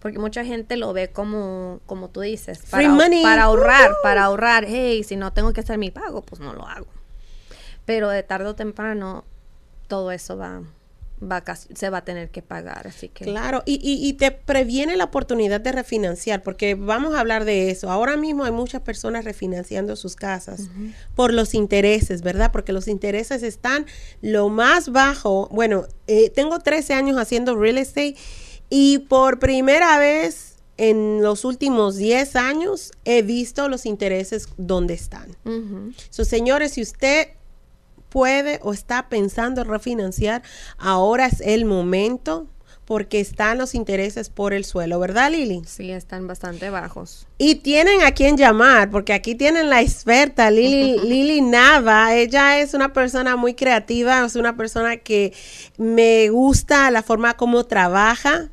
Porque 0.00 0.18
mucha 0.18 0.44
gente 0.44 0.76
lo 0.76 0.92
ve 0.92 1.10
como, 1.10 1.80
como 1.86 2.10
tú 2.10 2.20
dices, 2.20 2.60
para, 2.70 2.94
para 3.22 3.44
ahorrar, 3.44 3.92
para 4.02 4.24
ahorrar. 4.24 4.66
Hey, 4.68 5.02
si 5.02 5.16
no 5.16 5.32
tengo 5.32 5.52
que 5.52 5.60
hacer 5.60 5.78
mi 5.78 5.90
pago, 5.90 6.22
pues 6.22 6.40
no 6.40 6.52
lo 6.52 6.66
hago 6.66 6.86
pero 7.84 8.08
de 8.08 8.22
tarde 8.22 8.46
o 8.46 8.54
temprano 8.54 9.24
todo 9.88 10.10
eso 10.10 10.36
va, 10.36 10.62
va 11.22 11.42
se 11.56 11.90
va 11.90 11.98
a 11.98 12.04
tener 12.04 12.30
que 12.30 12.42
pagar, 12.42 12.86
así 12.86 13.08
que... 13.08 13.24
Claro, 13.24 13.62
y, 13.66 13.78
y, 13.82 14.12
te 14.14 14.30
previene 14.30 14.96
la 14.96 15.04
oportunidad 15.04 15.60
de 15.60 15.72
refinanciar, 15.72 16.42
porque 16.42 16.74
vamos 16.74 17.14
a 17.14 17.20
hablar 17.20 17.44
de 17.44 17.70
eso. 17.70 17.90
Ahora 17.90 18.16
mismo 18.16 18.44
hay 18.44 18.52
muchas 18.52 18.82
personas 18.82 19.24
refinanciando 19.24 19.96
sus 19.96 20.16
casas 20.16 20.68
por 21.14 21.32
los 21.32 21.54
intereses, 21.54 22.22
¿verdad? 22.22 22.50
Porque 22.52 22.72
los 22.72 22.88
intereses 22.88 23.42
están 23.42 23.86
lo 24.22 24.48
más 24.48 24.90
bajo. 24.90 25.48
Bueno, 25.50 25.86
eh, 26.06 26.30
tengo 26.30 26.58
13 26.58 26.94
años 26.94 27.18
haciendo 27.18 27.56
real 27.56 27.78
estate 27.78 28.16
y 28.70 28.98
por 29.00 29.38
primera 29.38 29.98
vez 29.98 30.56
en 30.76 31.22
los 31.22 31.44
últimos 31.44 31.96
10 31.96 32.36
años 32.36 32.92
he 33.04 33.22
visto 33.22 33.68
los 33.68 33.86
intereses 33.86 34.48
donde 34.56 34.94
están. 34.94 35.36
So, 36.10 36.24
señores, 36.24 36.72
si 36.72 36.82
usted 36.82 37.28
puede 38.14 38.60
o 38.62 38.72
está 38.72 39.08
pensando 39.08 39.62
en 39.62 39.68
refinanciar, 39.68 40.44
ahora 40.78 41.26
es 41.26 41.40
el 41.40 41.64
momento 41.64 42.46
porque 42.84 43.18
están 43.18 43.58
los 43.58 43.74
intereses 43.74 44.28
por 44.30 44.52
el 44.52 44.64
suelo, 44.64 45.00
¿verdad, 45.00 45.32
Lili? 45.32 45.62
Sí, 45.66 45.90
están 45.90 46.28
bastante 46.28 46.70
bajos. 46.70 47.26
Y 47.38 47.56
tienen 47.56 48.02
a 48.02 48.12
quien 48.12 48.36
llamar, 48.36 48.88
porque 48.92 49.14
aquí 49.14 49.34
tienen 49.34 49.68
la 49.68 49.82
experta, 49.82 50.48
Lili, 50.52 50.96
Lili 51.04 51.40
Nava. 51.40 52.14
Ella 52.14 52.60
es 52.60 52.72
una 52.72 52.92
persona 52.92 53.34
muy 53.34 53.54
creativa, 53.54 54.24
es 54.24 54.36
una 54.36 54.56
persona 54.56 54.98
que 54.98 55.32
me 55.76 56.28
gusta 56.28 56.88
la 56.92 57.02
forma 57.02 57.34
como 57.36 57.64
trabaja 57.64 58.52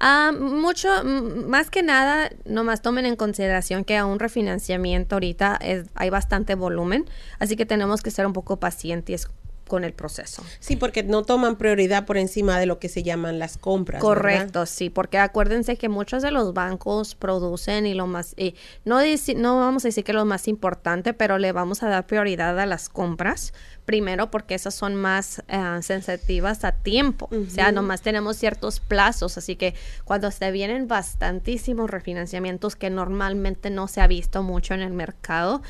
Ah, 0.00 0.32
mucho, 0.38 0.88
más 1.04 1.70
que 1.70 1.82
nada, 1.82 2.30
nomás 2.44 2.82
tomen 2.82 3.06
en 3.06 3.16
consideración 3.16 3.84
que 3.84 3.96
a 3.96 4.06
un 4.06 4.18
refinanciamiento 4.18 5.16
ahorita 5.16 5.58
es, 5.60 5.86
hay 5.94 6.10
bastante 6.10 6.54
volumen, 6.54 7.04
así 7.38 7.56
que 7.56 7.66
tenemos 7.66 8.02
que 8.02 8.10
ser 8.10 8.26
un 8.26 8.32
poco 8.32 8.58
pacientes 8.58 9.28
con 9.66 9.84
el 9.84 9.92
proceso. 9.92 10.42
Sí, 10.60 10.76
porque 10.76 11.02
no 11.02 11.22
toman 11.22 11.56
prioridad 11.56 12.04
por 12.06 12.18
encima 12.18 12.58
de 12.58 12.66
lo 12.66 12.78
que 12.78 12.88
se 12.88 13.02
llaman 13.02 13.38
las 13.38 13.56
compras. 13.56 14.00
Correcto, 14.00 14.66
sí, 14.66 14.90
porque 14.90 15.18
acuérdense 15.18 15.76
que 15.76 15.88
muchos 15.88 16.22
de 16.22 16.30
los 16.30 16.54
bancos 16.54 17.14
producen 17.14 17.86
y 17.86 17.94
lo 17.94 18.06
más, 18.06 18.34
y 18.36 18.54
no, 18.84 19.00
no 19.36 19.58
vamos 19.58 19.84
a 19.84 19.88
decir 19.88 20.04
que 20.04 20.12
lo 20.12 20.24
más 20.24 20.48
importante, 20.48 21.14
pero 21.14 21.38
le 21.38 21.52
vamos 21.52 21.82
a 21.82 21.88
dar 21.88 22.06
prioridad 22.06 22.58
a 22.58 22.66
las 22.66 22.88
compras 22.88 23.52
Primero 23.84 24.30
porque 24.30 24.54
esas 24.54 24.74
son 24.74 24.94
más 24.94 25.42
eh, 25.48 25.78
sensitivas 25.82 26.64
a 26.64 26.72
tiempo, 26.72 27.28
o 27.30 27.50
sea, 27.50 27.72
nomás 27.72 28.00
tenemos 28.02 28.36
ciertos 28.36 28.80
plazos, 28.80 29.36
así 29.36 29.56
que 29.56 29.74
cuando 30.04 30.30
se 30.30 30.50
vienen 30.50 30.88
bastantísimos 30.88 31.90
refinanciamientos 31.90 32.76
que 32.76 32.90
normalmente 32.90 33.70
no 33.70 33.86
se 33.88 34.00
ha 34.00 34.06
visto 34.06 34.42
mucho 34.42 34.74
en 34.74 34.80
el 34.80 34.92
mercado, 34.92 35.62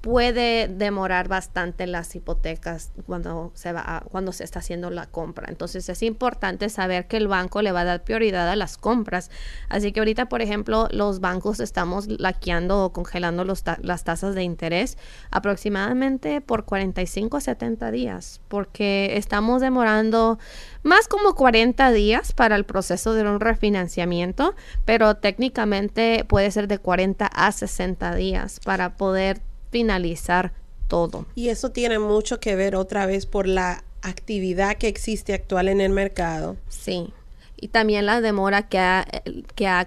puede 0.00 0.68
demorar 0.68 1.28
bastante 1.28 1.86
las 1.86 2.14
hipotecas 2.14 2.92
cuando 3.06 3.50
se 3.54 3.72
va 3.72 4.04
cuando 4.10 4.32
se 4.32 4.44
está 4.44 4.60
haciendo 4.60 4.90
la 4.90 5.06
compra. 5.06 5.46
Entonces 5.48 5.88
es 5.88 6.02
importante 6.02 6.68
saber 6.68 7.08
que 7.08 7.16
el 7.16 7.28
banco 7.28 7.62
le 7.62 7.72
va 7.72 7.80
a 7.80 7.84
dar 7.84 8.04
prioridad 8.04 8.48
a 8.48 8.56
las 8.56 8.76
compras. 8.76 9.30
Así 9.68 9.92
que 9.92 10.00
ahorita, 10.00 10.26
por 10.28 10.40
ejemplo, 10.40 10.88
los 10.92 11.20
bancos 11.20 11.60
estamos 11.60 12.06
laqueando 12.06 12.84
o 12.84 12.92
congelando 12.92 13.44
las 13.44 14.04
tasas 14.04 14.34
de 14.34 14.42
interés 14.42 14.98
aproximadamente 15.30 16.40
por 16.40 16.64
45 16.64 17.36
a 17.36 17.40
70 17.58 17.90
días, 17.90 18.40
porque 18.48 19.16
estamos 19.16 19.60
demorando 19.60 20.38
más 20.84 21.08
como 21.08 21.34
40 21.34 21.90
días 21.90 22.32
para 22.32 22.54
el 22.54 22.64
proceso 22.64 23.14
de 23.14 23.22
un 23.22 23.40
refinanciamiento, 23.40 24.54
pero 24.84 25.16
técnicamente 25.16 26.24
puede 26.28 26.50
ser 26.52 26.68
de 26.68 26.78
40 26.78 27.26
a 27.26 27.50
60 27.50 28.14
días 28.14 28.60
para 28.64 28.96
poder 28.96 29.40
finalizar 29.70 30.52
todo. 30.86 31.26
Y 31.34 31.48
eso 31.48 31.70
tiene 31.72 31.98
mucho 31.98 32.38
que 32.38 32.54
ver 32.54 32.76
otra 32.76 33.06
vez 33.06 33.26
por 33.26 33.48
la 33.48 33.82
actividad 34.02 34.76
que 34.76 34.86
existe 34.86 35.34
actual 35.34 35.68
en 35.68 35.80
el 35.80 35.90
mercado. 35.90 36.56
Sí 36.68 37.12
y 37.60 37.68
también 37.68 38.06
la 38.06 38.20
demora 38.20 38.68
que 38.68 38.78
ha, 38.78 39.04
que 39.54 39.66
ha 39.66 39.84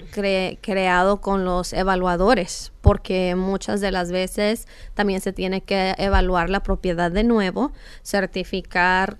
creado 0.62 1.22
con 1.22 1.46
los 1.46 1.74
evaluadores, 1.74 2.74
porque 2.82 3.36
muchas 3.36 3.80
de 3.80 3.92
las 3.92 4.12
veces 4.12 4.68
también 4.94 5.22
se 5.22 5.32
tiene 5.32 5.62
que 5.62 5.96
evaluar 5.98 6.50
la 6.50 6.64
propiedad 6.64 7.12
de 7.12 7.24
nuevo, 7.24 7.72
certificar 8.04 9.18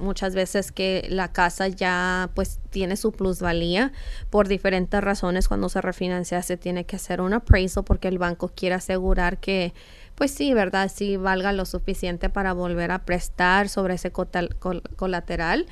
muchas 0.00 0.34
veces 0.34 0.72
que 0.72 1.06
la 1.08 1.32
casa 1.32 1.68
ya 1.68 2.30
pues 2.34 2.58
tiene 2.70 2.96
su 2.96 3.12
plusvalía 3.12 3.92
por 4.30 4.48
diferentes 4.48 5.00
razones 5.02 5.46
cuando 5.46 5.68
se 5.68 5.80
refinancia 5.80 6.42
se 6.42 6.56
tiene 6.56 6.84
que 6.84 6.96
hacer 6.96 7.20
un 7.20 7.32
appraisal 7.32 7.84
porque 7.84 8.08
el 8.08 8.18
banco 8.18 8.50
quiere 8.54 8.74
asegurar 8.74 9.38
que 9.38 9.72
pues 10.14 10.30
sí, 10.30 10.54
¿verdad? 10.54 10.90
Sí 10.94 11.16
valga 11.16 11.52
lo 11.52 11.64
suficiente 11.64 12.28
para 12.28 12.52
volver 12.52 12.92
a 12.92 13.04
prestar 13.04 13.68
sobre 13.68 13.94
ese 13.94 14.12
colateral 14.12 15.66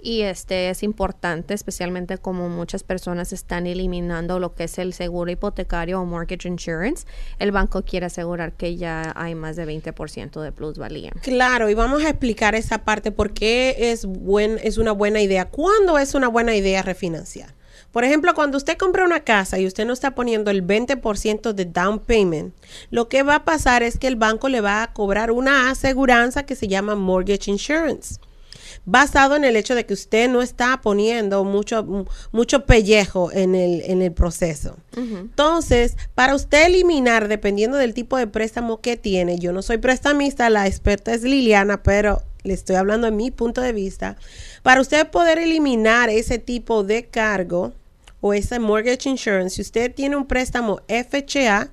y 0.00 0.22
este 0.22 0.70
es 0.70 0.82
importante, 0.82 1.54
especialmente 1.54 2.18
como 2.18 2.48
muchas 2.48 2.82
personas 2.82 3.32
están 3.32 3.66
eliminando 3.66 4.38
lo 4.38 4.54
que 4.54 4.64
es 4.64 4.78
el 4.78 4.92
seguro 4.92 5.30
hipotecario 5.30 6.00
o 6.00 6.04
mortgage 6.04 6.48
insurance. 6.48 7.06
El 7.38 7.50
banco 7.50 7.82
quiere 7.82 8.06
asegurar 8.06 8.52
que 8.52 8.76
ya 8.76 9.12
hay 9.16 9.34
más 9.34 9.56
de 9.56 9.66
20% 9.66 10.40
de 10.40 10.52
plusvalía. 10.52 11.10
Claro, 11.22 11.68
y 11.68 11.74
vamos 11.74 12.04
a 12.04 12.10
explicar 12.10 12.54
esa 12.54 12.78
parte 12.84 13.10
por 13.10 13.32
qué 13.32 13.76
es, 13.78 14.06
buen, 14.06 14.58
es 14.62 14.78
una 14.78 14.92
buena 14.92 15.20
idea. 15.20 15.46
¿Cuándo 15.46 15.98
es 15.98 16.14
una 16.14 16.28
buena 16.28 16.54
idea 16.54 16.82
refinanciar? 16.82 17.54
Por 17.90 18.04
ejemplo, 18.04 18.34
cuando 18.34 18.58
usted 18.58 18.76
compra 18.76 19.04
una 19.04 19.20
casa 19.20 19.58
y 19.58 19.66
usted 19.66 19.86
no 19.86 19.94
está 19.94 20.14
poniendo 20.14 20.50
el 20.50 20.64
20% 20.64 21.52
de 21.52 21.64
down 21.64 21.98
payment, 21.98 22.54
lo 22.90 23.08
que 23.08 23.22
va 23.22 23.36
a 23.36 23.44
pasar 23.44 23.82
es 23.82 23.98
que 23.98 24.06
el 24.06 24.16
banco 24.16 24.48
le 24.48 24.60
va 24.60 24.82
a 24.82 24.92
cobrar 24.92 25.30
una 25.30 25.70
aseguranza 25.70 26.44
que 26.44 26.54
se 26.54 26.68
llama 26.68 26.94
mortgage 26.94 27.50
insurance 27.50 28.20
basado 28.90 29.36
en 29.36 29.44
el 29.44 29.54
hecho 29.54 29.74
de 29.74 29.84
que 29.84 29.92
usted 29.92 30.30
no 30.30 30.40
está 30.40 30.80
poniendo 30.80 31.44
mucho, 31.44 32.06
mucho 32.32 32.64
pellejo 32.64 33.30
en 33.32 33.54
el, 33.54 33.82
en 33.82 34.00
el 34.00 34.12
proceso. 34.12 34.78
Entonces, 34.96 35.96
para 36.14 36.34
usted 36.34 36.66
eliminar, 36.66 37.28
dependiendo 37.28 37.76
del 37.76 37.92
tipo 37.92 38.16
de 38.16 38.26
préstamo 38.26 38.80
que 38.80 38.96
tiene, 38.96 39.38
yo 39.38 39.52
no 39.52 39.60
soy 39.60 39.76
prestamista, 39.76 40.48
la 40.48 40.66
experta 40.66 41.12
es 41.12 41.22
Liliana, 41.22 41.82
pero 41.82 42.22
le 42.44 42.54
estoy 42.54 42.76
hablando 42.76 43.04
de 43.04 43.12
mi 43.12 43.30
punto 43.30 43.60
de 43.60 43.72
vista, 43.72 44.16
para 44.62 44.80
usted 44.80 45.06
poder 45.10 45.38
eliminar 45.38 46.08
ese 46.08 46.38
tipo 46.38 46.82
de 46.82 47.04
cargo 47.04 47.74
o 48.22 48.32
ese 48.32 48.58
mortgage 48.58 49.08
insurance, 49.08 49.56
si 49.56 49.62
usted 49.62 49.94
tiene 49.94 50.16
un 50.16 50.26
préstamo 50.26 50.80
FHA, 50.88 51.68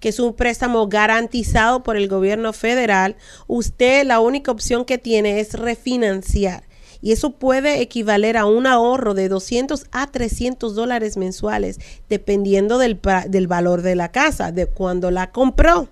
que 0.00 0.10
es 0.10 0.20
un 0.20 0.34
préstamo 0.34 0.88
garantizado 0.88 1.82
por 1.82 1.96
el 1.96 2.08
gobierno 2.08 2.52
federal, 2.52 3.16
usted 3.46 4.06
la 4.06 4.20
única 4.20 4.50
opción 4.50 4.84
que 4.84 4.98
tiene 4.98 5.40
es 5.40 5.54
refinanciar. 5.54 6.64
Y 7.00 7.12
eso 7.12 7.30
puede 7.30 7.80
equivaler 7.80 8.36
a 8.36 8.44
un 8.44 8.66
ahorro 8.66 9.14
de 9.14 9.28
200 9.28 9.86
a 9.92 10.08
300 10.08 10.74
dólares 10.74 11.16
mensuales, 11.16 11.78
dependiendo 12.08 12.78
del, 12.78 12.98
del 13.28 13.46
valor 13.46 13.82
de 13.82 13.94
la 13.94 14.10
casa, 14.10 14.50
de 14.50 14.66
cuando 14.66 15.10
la 15.10 15.30
compró. 15.30 15.88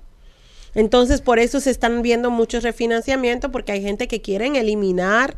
Entonces, 0.74 1.22
por 1.22 1.38
eso 1.38 1.60
se 1.60 1.70
están 1.70 2.02
viendo 2.02 2.30
muchos 2.30 2.62
refinanciamientos, 2.62 3.50
porque 3.50 3.72
hay 3.72 3.82
gente 3.82 4.08
que 4.08 4.20
quieren 4.20 4.56
eliminar 4.56 5.36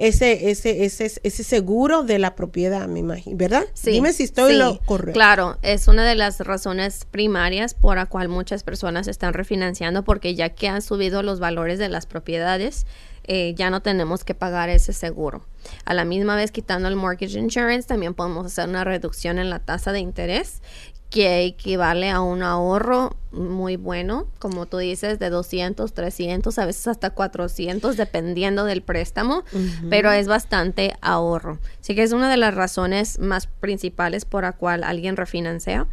ese, 0.00 0.50
ese, 0.50 0.86
ese, 0.86 1.12
ese 1.22 1.44
seguro 1.44 2.02
de 2.04 2.18
la 2.18 2.34
propiedad, 2.34 2.88
me 2.88 3.00
imagino, 3.00 3.36
¿verdad? 3.36 3.64
Sí, 3.74 3.90
Dime 3.90 4.14
si 4.14 4.22
estoy 4.22 4.56
lo 4.56 4.80
correcto. 4.86 5.12
Claro, 5.12 5.58
es 5.60 5.88
una 5.88 6.06
de 6.06 6.14
las 6.14 6.40
razones 6.40 7.06
primarias 7.10 7.74
por 7.74 7.96
la 7.96 8.06
cual 8.06 8.30
muchas 8.30 8.62
personas 8.62 9.08
están 9.08 9.34
refinanciando, 9.34 10.02
porque 10.02 10.34
ya 10.34 10.48
que 10.48 10.68
han 10.68 10.80
subido 10.80 11.22
los 11.22 11.38
valores 11.38 11.78
de 11.78 11.90
las 11.90 12.06
propiedades, 12.06 12.86
eh, 13.24 13.52
ya 13.54 13.68
no 13.68 13.82
tenemos 13.82 14.24
que 14.24 14.34
pagar 14.34 14.70
ese 14.70 14.94
seguro. 14.94 15.44
A 15.84 15.92
la 15.92 16.06
misma 16.06 16.34
vez, 16.34 16.50
quitando 16.50 16.88
el 16.88 16.96
mortgage 16.96 17.38
insurance, 17.38 17.86
también 17.86 18.14
podemos 18.14 18.46
hacer 18.46 18.70
una 18.70 18.84
reducción 18.84 19.38
en 19.38 19.50
la 19.50 19.58
tasa 19.58 19.92
de 19.92 20.00
interés 20.00 20.62
que 21.10 21.44
equivale 21.44 22.08
a 22.08 22.20
un 22.20 22.42
ahorro 22.42 23.16
muy 23.32 23.76
bueno, 23.76 24.28
como 24.38 24.66
tú 24.66 24.78
dices, 24.78 25.18
de 25.18 25.28
200, 25.28 25.92
300, 25.92 26.58
a 26.58 26.66
veces 26.66 26.86
hasta 26.86 27.10
400, 27.10 27.96
dependiendo 27.96 28.64
del 28.64 28.82
préstamo, 28.82 29.44
pero 29.88 30.10
es 30.12 30.28
bastante 30.28 30.94
ahorro. 31.00 31.58
Así 31.80 31.94
que 31.94 32.04
es 32.04 32.12
una 32.12 32.30
de 32.30 32.36
las 32.36 32.54
razones 32.54 33.18
más 33.18 33.48
principales 33.48 34.24
por 34.24 34.44
la 34.44 34.52
cual 34.52 34.84
alguien 34.84 35.16
refinancia. 35.16 35.86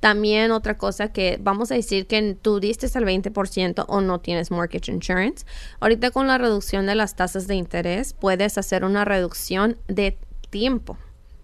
También 0.00 0.50
otra 0.50 0.78
cosa 0.78 1.12
que 1.12 1.38
vamos 1.40 1.70
a 1.70 1.76
decir 1.76 2.06
que 2.06 2.36
tú 2.40 2.58
diste 2.58 2.86
el 2.86 3.04
20% 3.04 3.84
o 3.86 4.00
no 4.00 4.20
tienes 4.20 4.50
mortgage 4.50 4.90
insurance. 4.90 5.44
Ahorita 5.78 6.10
con 6.10 6.26
la 6.26 6.38
reducción 6.38 6.86
de 6.86 6.96
las 6.96 7.14
tasas 7.14 7.46
de 7.46 7.54
interés 7.54 8.12
puedes 8.12 8.58
hacer 8.58 8.84
una 8.84 9.04
reducción 9.04 9.76
de 9.86 10.18
tiempo 10.50 10.96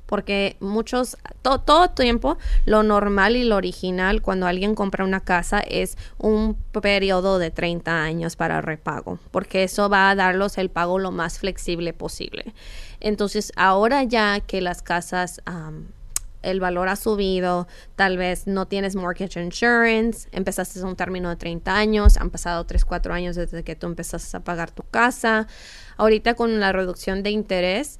porque 0.09 0.57
muchos, 0.59 1.19
todo 1.43 1.91
tiempo, 1.91 2.39
lo 2.65 2.83
normal 2.83 3.37
y 3.37 3.45
lo 3.45 3.57
original 3.57 4.23
cuando 4.23 4.47
alguien 4.47 4.75
compra 4.75 5.05
una 5.05 5.21
casa 5.21 5.61
es 5.61 5.99
un 6.17 6.55
periodo 6.55 7.39
de 7.39 7.51
30 7.51 8.03
años 8.03 8.35
para 8.35 8.63
repago, 8.63 9.19
porque 9.31 9.65
eso 9.65 9.89
va 9.91 10.09
a 10.09 10.15
darlos 10.15 10.57
el 10.57 10.71
pago 10.71 10.99
lo 10.99 11.13
más 11.13 11.39
flexible 11.39 11.93
posible. 11.93 12.55
Entonces, 13.01 13.53
ahora 13.55 14.03
ya 14.03 14.41
que 14.41 14.61
las 14.63 14.83
casas... 14.83 15.43
el 16.41 16.61
valor 16.61 16.89
ha 16.89 16.95
subido, 16.95 17.67
tal 17.97 18.17
vez 18.17 18.47
no 18.47 18.67
tienes 18.67 18.95
mortgage 18.95 19.43
insurance, 19.43 20.29
empezaste 20.31 20.81
un 20.85 20.95
término 20.95 21.29
de 21.31 21.37
30 21.37 21.77
años, 21.77 22.17
han 22.17 22.31
pasado 22.31 22.65
3, 22.65 22.85
4 22.85 23.13
años 23.13 23.35
desde 23.35 23.65
que 23.65 23.75
tú 23.75 23.89
empezaste 23.89 24.37
a 24.37 24.41
pagar 24.41 24.71
tu 24.71 24.85
casa. 24.85 25.49
Ahorita 25.97 26.35
con 26.35 26.61
la 26.61 26.71
reducción 26.71 27.25
de 27.25 27.31
interés, 27.31 27.99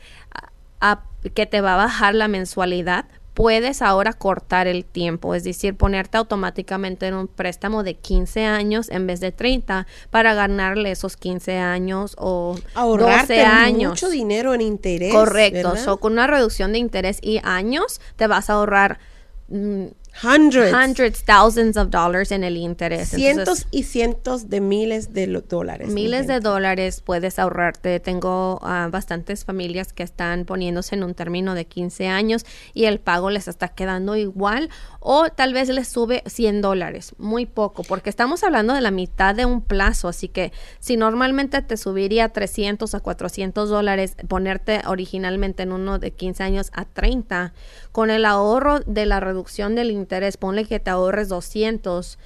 que 1.35 1.47
te 1.47 1.61
va 1.61 1.75
a 1.75 1.77
bajar 1.77 2.15
la 2.15 2.29
mensualidad, 2.29 3.07
puedes 3.39 3.83
ahora 3.83 4.15
cortar 4.15 4.67
el 4.67 4.85
tiempo, 4.85 5.33
es 5.37 5.45
decir, 5.45 5.77
ponerte 5.77 6.19
automáticamente 6.19 7.07
en 7.07 7.15
un 7.15 7.29
préstamo 7.29 7.85
de 7.85 7.95
15 7.95 8.45
años 8.45 8.89
en 8.91 9.07
vez 9.07 9.21
de 9.21 9.31
30 9.31 9.87
para 10.11 10.35
ganarle 10.35 10.91
esos 10.91 11.17
15 11.17 11.57
años 11.57 12.17
o 12.19 12.57
Ahorrarte 12.75 13.37
12 13.37 13.45
años. 13.45 13.91
mucho 13.91 14.11
dinero 14.11 14.55
en 14.55 14.61
interés. 14.63 15.15
Correcto, 15.15 16.01
con 16.01 16.15
una 16.15 16.27
reducción 16.27 16.73
de 16.73 16.79
interés 16.79 17.21
y 17.23 17.41
años 17.45 18.01
te 18.17 18.27
vas 18.27 18.51
a 18.51 18.55
ahorrar 18.55 18.99
mm, 19.47 19.87
Hundreds. 20.23 20.73
Hundreds, 20.73 21.25
thousands 21.25 21.77
of 21.77 21.91
dollars 21.91 22.33
en 22.33 22.45
el 22.45 22.57
interés. 22.57 23.09
Cientos 23.09 23.67
y 23.71 23.85
cientos 23.85 24.49
de 24.49 24.61
miles 24.61 25.13
de 25.13 25.27
dólares. 25.27 25.89
Miles 25.89 26.27
de 26.27 26.41
dólares 26.41 27.01
puedes 27.01 27.39
ahorrarte. 27.39 28.01
Tengo 28.01 28.59
uh, 28.63 28.91
bastantes 28.91 29.45
familias 29.45 29.93
que 29.93 30.03
están 30.03 30.45
poniéndose 30.45 30.97
en 30.97 31.05
un 31.05 31.15
término 31.15 31.55
de 31.55 31.67
15 31.67 32.09
años 32.09 32.45
y 32.75 32.85
el 32.85 32.99
pago 33.01 33.31
les 33.31 33.49
está 33.49 33.69
quedando 33.69 34.17
igual 34.17 34.71
o 35.01 35.31
tal 35.31 35.55
vez 35.55 35.69
les 35.69 35.89
sube 35.89 36.23
100 36.27 36.61
dólares, 36.61 37.15
muy 37.19 37.47
poco, 37.47 37.83
porque 37.85 38.11
estamos 38.11 38.43
hablando 38.43 38.75
de 38.75 38.81
la 38.81 38.91
mitad 38.91 39.35
de 39.35 39.47
un 39.47 39.63
plazo, 39.63 40.09
así 40.09 40.29
que 40.29 40.53
si 40.81 40.97
normalmente 40.97 41.63
te 41.63 41.77
subiría 41.77 42.29
300 42.29 42.95
a 42.95 43.01
400 43.01 43.69
dólares, 43.69 44.17
ponerte 44.27 44.83
originalmente 44.87 45.63
en 45.63 45.73
uno 45.73 45.99
de 45.99 46.11
15 46.11 46.43
años 46.43 46.71
a 46.75 46.85
30, 46.85 47.55
con 47.93 48.11
el 48.11 48.25
ahorro 48.25 48.81
de 48.81 49.07
la 49.07 49.21
reducción 49.21 49.75
del 49.75 49.91
interés, 49.91 50.08
ponle 50.39 50.65
que 50.65 50.81
te 50.81 50.91
ahorres 50.91 51.29
200 51.29 52.19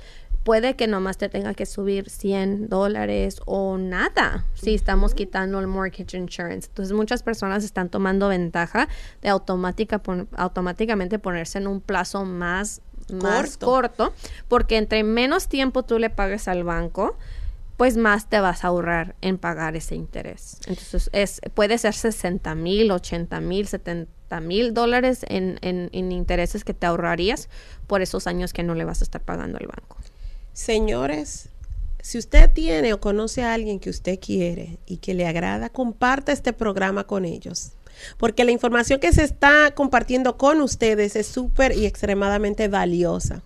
puede 0.43 0.75
que 0.75 0.87
nomás 0.87 1.19
te 1.19 1.29
tenga 1.29 1.55
que 1.55 1.67
subir 1.67 2.11
100 2.11 2.69
dólares 2.69 3.41
o 3.47 3.79
nada 3.79 4.45
si 4.55 4.75
estamos 4.75 5.15
quitando 5.15 5.61
el 5.61 5.67
mortgage 5.67 6.17
insurance. 6.17 6.69
Entonces 6.69 6.95
muchas 6.95 7.23
personas 7.23 7.65
están 7.65 7.89
tomando 7.89 8.29
ventaja 8.29 8.89
de 9.21 9.29
automática, 9.29 10.01
automáticamente 10.37 11.19
ponerse 11.19 11.59
en 11.59 11.67
un 11.67 11.81
plazo 11.81 12.25
más, 12.25 12.83
más 13.13 13.57
corto. 13.57 14.13
porque 14.49 14.77
entre 14.77 15.05
menos 15.05 15.49
tiempo 15.49 15.85
tú 15.85 15.99
le 15.99 16.11
pagues 16.11 16.49
al 16.49 16.65
banco, 16.65 17.17
pues 17.83 17.97
más 17.97 18.29
te 18.29 18.39
vas 18.39 18.63
a 18.63 18.69
ahorrar 18.69 19.17
en 19.23 19.39
pagar 19.39 19.75
ese 19.75 19.97
interés. 19.97 20.59
Entonces 20.69 21.11
es, 21.13 21.41
puede 21.53 21.79
ser 21.79 21.95
60 21.95 22.55
mil, 22.55 22.93
80 22.93 23.41
mil, 23.41 23.67
70 23.67 24.41
mil 24.41 24.73
dólares 24.73 25.27
en, 25.27 25.59
en, 25.63 25.91
en 25.93 26.13
intereses 26.13 26.63
que 26.63 26.75
te 26.75 26.87
ahorrarías 26.87 27.49
por 27.89 28.01
esos 28.01 28.29
años 28.29 28.53
que 28.53 28.63
no 28.63 28.77
le 28.77 28.85
vas 28.85 29.01
a 29.01 29.05
estar 29.05 29.21
pagando 29.21 29.59
al 29.59 29.67
banco. 29.67 29.97
Señores, 30.53 31.49
si 32.01 32.19
usted 32.19 32.53
tiene 32.53 32.93
o 32.93 33.01
conoce 33.01 33.43
a 33.43 33.53
alguien 33.53 33.81
que 33.81 33.91
usted 33.91 34.21
quiere 34.21 34.79
y 34.87 34.99
que 34.99 35.15
le 35.15 35.27
agrada, 35.27 35.69
comparta 35.69 36.31
este 36.31 36.53
programa 36.53 37.09
con 37.09 37.25
ellos. 37.25 37.73
Porque 38.17 38.45
la 38.45 38.53
información 38.53 39.01
que 39.01 39.13
se 39.13 39.25
está 39.25 39.73
compartiendo 39.75 40.37
con 40.37 40.61
ustedes 40.61 41.17
es 41.17 41.27
súper 41.27 41.77
y 41.77 41.87
extremadamente 41.87 42.69
valiosa. 42.69 43.43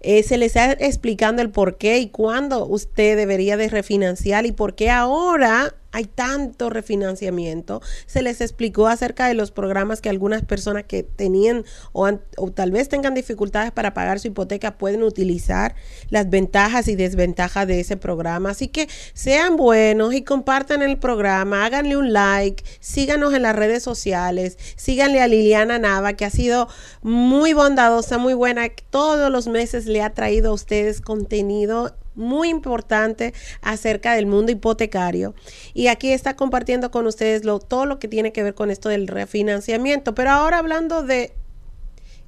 Eh, 0.00 0.22
se 0.22 0.38
les 0.38 0.56
está 0.56 0.72
explicando 0.72 1.42
el 1.42 1.50
por 1.50 1.76
qué 1.76 1.98
y 1.98 2.08
cuándo 2.08 2.66
usted 2.66 3.16
debería 3.16 3.56
de 3.56 3.68
refinanciar 3.68 4.46
y 4.46 4.52
por 4.52 4.74
qué 4.74 4.90
ahora 4.90 5.74
hay 5.92 6.04
tanto 6.04 6.70
refinanciamiento. 6.70 7.82
Se 8.06 8.22
les 8.22 8.40
explicó 8.40 8.86
acerca 8.86 9.26
de 9.26 9.34
los 9.34 9.50
programas 9.50 10.00
que 10.00 10.08
algunas 10.08 10.44
personas 10.44 10.84
que 10.84 11.02
tenían 11.02 11.64
o, 11.92 12.08
o, 12.36 12.50
tal 12.50 12.70
vez 12.70 12.88
tengan 12.88 13.14
dificultades 13.14 13.72
para 13.72 13.94
pagar 13.94 14.20
su 14.20 14.28
hipoteca 14.28 14.78
pueden 14.78 15.02
utilizar 15.02 15.74
las 16.08 16.30
ventajas 16.30 16.88
y 16.88 16.96
desventajas 16.96 17.66
de 17.66 17.80
ese 17.80 17.96
programa. 17.96 18.50
Así 18.50 18.68
que 18.68 18.88
sean 19.14 19.56
buenos 19.56 20.14
y 20.14 20.22
compartan 20.22 20.82
el 20.82 20.98
programa, 20.98 21.64
háganle 21.64 21.96
un 21.96 22.12
like, 22.12 22.64
síganos 22.80 23.34
en 23.34 23.42
las 23.42 23.56
redes 23.56 23.82
sociales, 23.82 24.58
síganle 24.76 25.20
a 25.20 25.26
Liliana 25.26 25.78
Nava 25.78 26.14
que 26.14 26.24
ha 26.24 26.30
sido 26.30 26.68
muy 27.02 27.52
bondadosa, 27.52 28.18
muy 28.18 28.34
buena, 28.34 28.68
todos 28.90 29.30
los 29.30 29.48
meses 29.48 29.86
le 29.86 30.02
ha 30.02 30.14
traído 30.14 30.50
a 30.50 30.54
ustedes 30.54 31.00
contenido 31.00 31.94
muy 32.20 32.48
importante 32.48 33.34
acerca 33.62 34.14
del 34.14 34.26
mundo 34.26 34.52
hipotecario. 34.52 35.34
Y 35.74 35.88
aquí 35.88 36.12
está 36.12 36.36
compartiendo 36.36 36.90
con 36.90 37.06
ustedes 37.06 37.42
todo 37.66 37.86
lo 37.86 37.98
que 37.98 38.08
tiene 38.08 38.32
que 38.32 38.42
ver 38.42 38.54
con 38.54 38.70
esto 38.70 38.88
del 38.88 39.08
refinanciamiento. 39.08 40.14
Pero 40.14 40.30
ahora 40.30 40.58
hablando 40.58 41.02
de, 41.02 41.32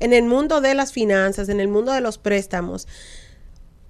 en 0.00 0.12
el 0.12 0.24
mundo 0.24 0.60
de 0.60 0.74
las 0.74 0.92
finanzas, 0.92 1.48
en 1.48 1.60
el 1.60 1.68
mundo 1.68 1.92
de 1.92 2.00
los 2.00 2.18
préstamos, 2.18 2.88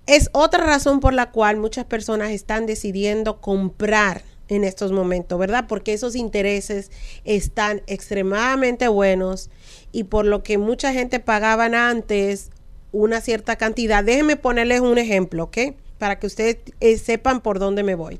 es 0.07 0.29
otra 0.33 0.65
razón 0.65 1.01
por 1.01 1.15
la 1.15 1.31
cual 1.31 1.57
muchas 1.57 1.85
personas 1.85 2.31
están 2.31 2.67
decidiendo 2.67 3.41
comprar 3.41 4.23
en 4.49 4.65
estos 4.65 4.93
momentos, 4.93 5.39
¿verdad? 5.39 5.67
Porque 5.69 5.93
esos 5.93 6.15
intereses 6.17 6.91
están 7.25 7.83
extremadamente 7.87 8.89
buenos 8.89 9.51
y 9.93 10.05
por 10.05 10.27
lo 10.27 10.43
que 10.43 10.59
mucha 10.59 10.93
gente 10.93 11.21
pagaban 11.21 11.75
antes 11.75 12.51
una 12.91 13.21
cierta 13.21 13.57
cantidad. 13.57 14.05
Déjenme 14.05 14.37
ponerles 14.37 14.81
un 14.81 14.99
ejemplo, 14.99 15.45
¿ok? 15.45 15.59
Para 16.03 16.19
que 16.19 16.27
ustedes 16.27 16.57
eh, 16.81 16.99
sepan 16.99 17.43
por 17.43 17.61
dónde 17.61 17.85
me 17.85 17.95
voy. 17.95 18.19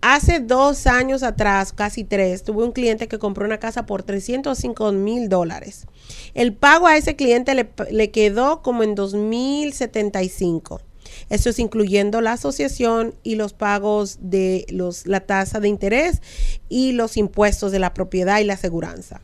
Hace 0.00 0.38
dos 0.38 0.86
años 0.86 1.24
atrás, 1.24 1.72
casi 1.72 2.04
tres, 2.04 2.44
tuve 2.44 2.62
un 2.62 2.70
cliente 2.70 3.08
que 3.08 3.18
compró 3.18 3.44
una 3.44 3.58
casa 3.58 3.86
por 3.86 4.04
305 4.04 4.92
mil 4.92 5.28
dólares. 5.28 5.88
El 6.34 6.54
pago 6.54 6.86
a 6.86 6.96
ese 6.96 7.16
cliente 7.16 7.56
le, 7.56 7.70
le 7.90 8.12
quedó 8.12 8.62
como 8.62 8.84
en 8.84 8.94
2.075. 8.94 10.80
Eso 11.28 11.50
es 11.50 11.58
incluyendo 11.58 12.20
la 12.20 12.34
asociación 12.34 13.16
y 13.24 13.34
los 13.34 13.52
pagos 13.52 14.18
de 14.20 14.64
los, 14.68 15.04
la 15.08 15.18
tasa 15.18 15.58
de 15.58 15.66
interés 15.66 16.22
y 16.68 16.92
los 16.92 17.16
impuestos 17.16 17.72
de 17.72 17.80
la 17.80 17.94
propiedad 17.94 18.38
y 18.38 18.44
la 18.44 18.54
aseguranza. 18.54 19.22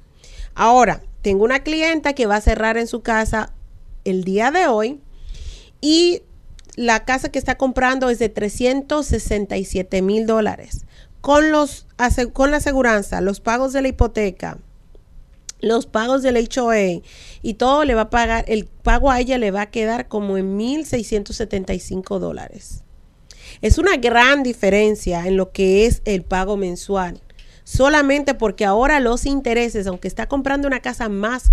Ahora, 0.56 1.00
tengo 1.22 1.44
una 1.44 1.62
clienta 1.62 2.12
que 2.12 2.26
va 2.26 2.34
a 2.34 2.40
cerrar 2.40 2.76
en 2.76 2.88
su 2.88 3.02
casa 3.02 3.52
el 4.04 4.24
día 4.24 4.50
de 4.50 4.66
hoy 4.66 5.00
y 5.80 6.22
la 6.76 7.04
casa 7.04 7.28
que 7.30 7.38
está 7.38 7.56
comprando 7.56 8.10
es 8.10 8.18
de 8.18 8.28
367 8.28 10.02
mil 10.02 10.26
dólares. 10.26 10.86
Con, 11.20 11.50
los, 11.50 11.86
con 12.32 12.50
la 12.50 12.58
aseguranza, 12.58 13.20
los 13.22 13.40
pagos 13.40 13.72
de 13.72 13.80
la 13.80 13.88
hipoteca, 13.88 14.58
los 15.60 15.86
pagos 15.86 16.22
del 16.22 16.36
HOA 16.36 17.02
y 17.42 17.54
todo 17.54 17.84
le 17.84 17.94
va 17.94 18.02
a 18.02 18.10
pagar, 18.10 18.44
el 18.48 18.66
pago 18.66 19.10
a 19.10 19.20
ella 19.20 19.38
le 19.38 19.50
va 19.50 19.62
a 19.62 19.70
quedar 19.70 20.08
como 20.08 20.36
en 20.36 20.58
1.675 20.58 22.18
dólares. 22.18 22.82
Es 23.62 23.78
una 23.78 23.96
gran 23.96 24.42
diferencia 24.42 25.26
en 25.26 25.38
lo 25.38 25.52
que 25.52 25.86
es 25.86 26.02
el 26.04 26.22
pago 26.22 26.56
mensual. 26.58 27.22
Solamente 27.62 28.34
porque 28.34 28.66
ahora 28.66 29.00
los 29.00 29.24
intereses, 29.24 29.86
aunque 29.86 30.08
está 30.08 30.28
comprando 30.28 30.68
una 30.68 30.80
casa 30.80 31.08
más 31.08 31.50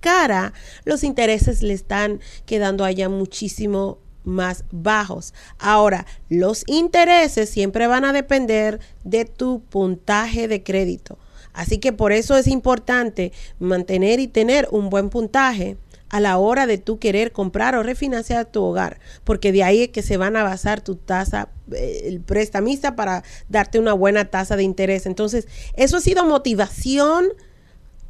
cara, 0.00 0.52
los 0.84 1.04
intereses 1.04 1.62
le 1.62 1.74
están 1.74 2.20
quedando 2.46 2.84
allá 2.84 3.08
muchísimo 3.08 3.98
más 4.24 4.64
bajos. 4.70 5.34
Ahora, 5.58 6.06
los 6.28 6.64
intereses 6.66 7.50
siempre 7.50 7.86
van 7.86 8.04
a 8.04 8.12
depender 8.12 8.80
de 9.04 9.24
tu 9.24 9.62
puntaje 9.62 10.48
de 10.48 10.62
crédito. 10.62 11.18
Así 11.52 11.78
que 11.78 11.92
por 11.92 12.12
eso 12.12 12.36
es 12.36 12.46
importante 12.46 13.32
mantener 13.58 14.20
y 14.20 14.28
tener 14.28 14.68
un 14.70 14.88
buen 14.90 15.10
puntaje 15.10 15.76
a 16.12 16.20
la 16.20 16.36
hora 16.36 16.66
de 16.66 16.76
tú 16.76 16.98
querer 16.98 17.32
comprar 17.32 17.74
o 17.74 17.82
refinanciar 17.82 18.44
tu 18.44 18.62
hogar, 18.62 19.00
porque 19.24 19.50
de 19.50 19.64
ahí 19.64 19.84
es 19.84 19.88
que 19.88 20.02
se 20.02 20.18
van 20.18 20.36
a 20.36 20.42
basar 20.42 20.82
tu 20.82 20.96
tasa, 20.96 21.48
eh, 21.72 22.02
el 22.04 22.20
prestamista 22.20 22.94
para 22.96 23.24
darte 23.48 23.78
una 23.78 23.94
buena 23.94 24.26
tasa 24.26 24.56
de 24.56 24.62
interés. 24.62 25.06
Entonces, 25.06 25.48
eso 25.74 25.96
ha 25.96 26.00
sido 26.00 26.24
motivación 26.26 27.28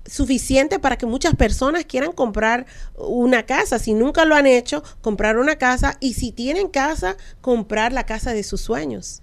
suficiente 0.06 0.78
para 0.78 0.96
que 0.96 1.06
muchas 1.06 1.34
personas 1.34 1.84
quieran 1.84 2.12
comprar 2.12 2.66
una 2.96 3.44
casa. 3.44 3.78
Si 3.78 3.94
nunca 3.94 4.24
lo 4.24 4.34
han 4.34 4.46
hecho, 4.46 4.82
comprar 5.00 5.38
una 5.38 5.56
casa 5.56 5.96
y 6.00 6.14
si 6.14 6.32
tienen 6.32 6.68
casa, 6.68 7.16
comprar 7.40 7.92
la 7.92 8.04
casa 8.04 8.32
de 8.32 8.42
sus 8.42 8.60
sueños. 8.60 9.22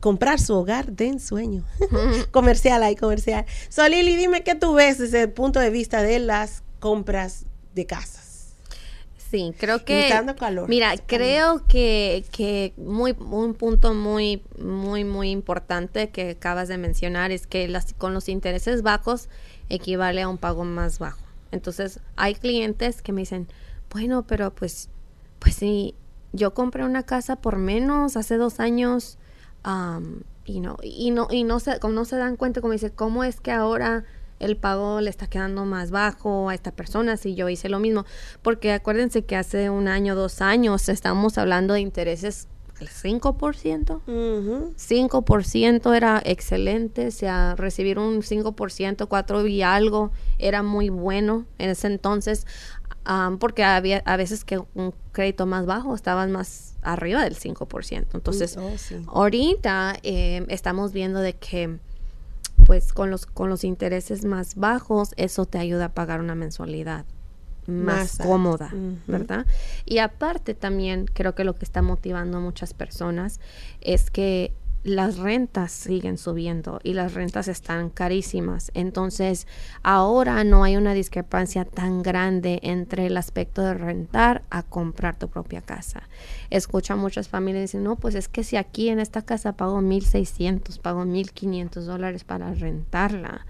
Comprar 0.00 0.40
su 0.40 0.54
hogar 0.54 0.92
de 0.92 1.06
ensueño. 1.06 1.64
comercial 2.32 2.82
ahí, 2.82 2.96
comercial. 2.96 3.44
Solili, 3.68 4.16
dime 4.16 4.42
qué 4.42 4.54
tú 4.54 4.74
ves 4.74 4.98
desde 4.98 5.22
el 5.22 5.30
punto 5.30 5.60
de 5.60 5.70
vista 5.70 6.02
de 6.02 6.18
las 6.18 6.62
compras 6.80 7.46
de 7.74 7.86
casas. 7.86 8.26
Sí, 9.30 9.52
creo 9.58 9.84
que. 9.84 10.08
Calor. 10.38 10.68
Mira, 10.68 10.94
creo 11.06 11.66
que, 11.66 12.24
que 12.30 12.72
muy, 12.76 13.12
un 13.18 13.54
punto 13.54 13.92
muy, 13.92 14.42
muy, 14.58 15.04
muy 15.04 15.30
importante 15.30 16.10
que 16.10 16.30
acabas 16.30 16.68
de 16.68 16.78
mencionar 16.78 17.32
es 17.32 17.46
que 17.46 17.66
las, 17.66 17.92
con 17.94 18.14
los 18.14 18.28
intereses 18.28 18.82
bajos 18.82 19.28
equivale 19.68 20.22
a 20.22 20.28
un 20.28 20.38
pago 20.38 20.64
más 20.64 20.98
bajo. 20.98 21.20
Entonces, 21.52 22.00
hay 22.16 22.34
clientes 22.34 23.02
que 23.02 23.12
me 23.12 23.22
dicen, 23.22 23.48
bueno, 23.90 24.24
pero 24.26 24.54
pues, 24.54 24.88
pues 25.38 25.54
si 25.54 25.94
yo 26.32 26.54
compré 26.54 26.84
una 26.84 27.04
casa 27.04 27.36
por 27.36 27.56
menos 27.56 28.16
hace 28.16 28.36
dos 28.36 28.60
años 28.60 29.18
y 30.44 30.60
no, 30.60 30.76
y 30.82 31.10
no, 31.10 31.28
y 31.30 31.44
no 31.44 31.58
se, 31.60 31.80
como 31.80 31.94
no 31.94 32.04
se 32.04 32.16
dan 32.16 32.36
cuenta, 32.36 32.60
como 32.60 32.72
dice, 32.72 32.90
¿cómo 32.90 33.24
es 33.24 33.40
que 33.40 33.50
ahora 33.50 34.04
el 34.38 34.56
pago 34.56 35.00
le 35.00 35.08
está 35.10 35.26
quedando 35.28 35.64
más 35.64 35.90
bajo 35.90 36.50
a 36.50 36.54
esta 36.54 36.70
persona 36.72 37.16
si 37.16 37.34
yo 37.34 37.48
hice 37.48 37.68
lo 37.68 37.80
mismo? 37.80 38.04
Porque 38.42 38.72
acuérdense 38.72 39.24
que 39.24 39.34
hace 39.34 39.70
un 39.70 39.88
año, 39.88 40.14
dos 40.14 40.40
años, 40.42 40.88
estamos 40.88 41.38
hablando 41.38 41.74
de 41.74 41.80
intereses 41.80 42.48
el 42.80 42.88
5%. 42.88 44.00
5% 44.06 45.96
era 45.96 46.22
excelente, 46.24 47.08
o 47.08 47.10
sea, 47.10 47.54
recibir 47.56 47.98
un 47.98 48.22
5%, 48.22 49.08
4 49.08 49.46
y 49.46 49.62
algo 49.62 50.10
era 50.38 50.62
muy 50.62 50.88
bueno 50.88 51.46
en 51.58 51.70
ese 51.70 51.86
entonces, 51.86 52.46
porque 53.38 53.64
había 53.64 54.02
a 54.04 54.16
veces 54.16 54.44
que 54.44 54.58
un 54.74 54.94
crédito 55.12 55.46
más 55.46 55.66
bajo 55.66 55.94
estaban 55.94 56.32
más 56.32 56.74
arriba 56.82 57.22
del 57.22 57.36
5%. 57.36 58.06
Entonces, 58.14 58.56
oh, 58.56 58.72
ahorita 59.06 59.96
eh, 60.02 60.44
estamos 60.48 60.92
viendo 60.92 61.20
de 61.20 61.34
que 61.34 61.78
pues 62.64 62.92
con 62.92 63.10
los 63.10 63.26
con 63.26 63.48
los 63.48 63.62
intereses 63.62 64.24
más 64.24 64.56
bajos 64.56 65.12
eso 65.16 65.46
te 65.46 65.58
ayuda 65.58 65.86
a 65.86 65.94
pagar 65.94 66.20
una 66.20 66.34
mensualidad 66.34 67.04
más, 67.66 68.18
cómoda, 68.18 68.70
¿verdad? 69.06 69.46
Y 69.84 69.98
aparte 69.98 70.54
también 70.54 71.06
creo 71.06 71.34
que 71.34 71.44
lo 71.44 71.54
que 71.54 71.64
está 71.64 71.82
motivando 71.82 72.38
a 72.38 72.40
muchas 72.40 72.74
personas 72.74 73.40
es 73.80 74.10
que 74.10 74.52
las 74.86 75.18
rentas 75.18 75.72
siguen 75.72 76.16
subiendo 76.16 76.80
y 76.82 76.94
las 76.94 77.14
rentas 77.14 77.48
están 77.48 77.90
carísimas. 77.90 78.70
Entonces, 78.74 79.46
ahora 79.82 80.44
no 80.44 80.64
hay 80.64 80.76
una 80.76 80.94
discrepancia 80.94 81.64
tan 81.64 82.02
grande 82.02 82.60
entre 82.62 83.06
el 83.06 83.16
aspecto 83.16 83.62
de 83.62 83.74
rentar 83.74 84.42
a 84.50 84.62
comprar 84.62 85.18
tu 85.18 85.28
propia 85.28 85.60
casa. 85.60 86.08
Escucho 86.50 86.92
a 86.92 86.96
muchas 86.96 87.28
familias 87.28 87.62
dicen, 87.62 87.84
no, 87.84 87.96
pues 87.96 88.14
es 88.14 88.28
que 88.28 88.44
si 88.44 88.56
aquí 88.56 88.88
en 88.88 89.00
esta 89.00 89.22
casa 89.22 89.52
pago 89.52 89.80
1.600, 89.80 90.80
pago 90.80 91.04
1.500 91.04 91.80
dólares 91.80 92.24
para 92.24 92.54
rentarla, 92.54 93.46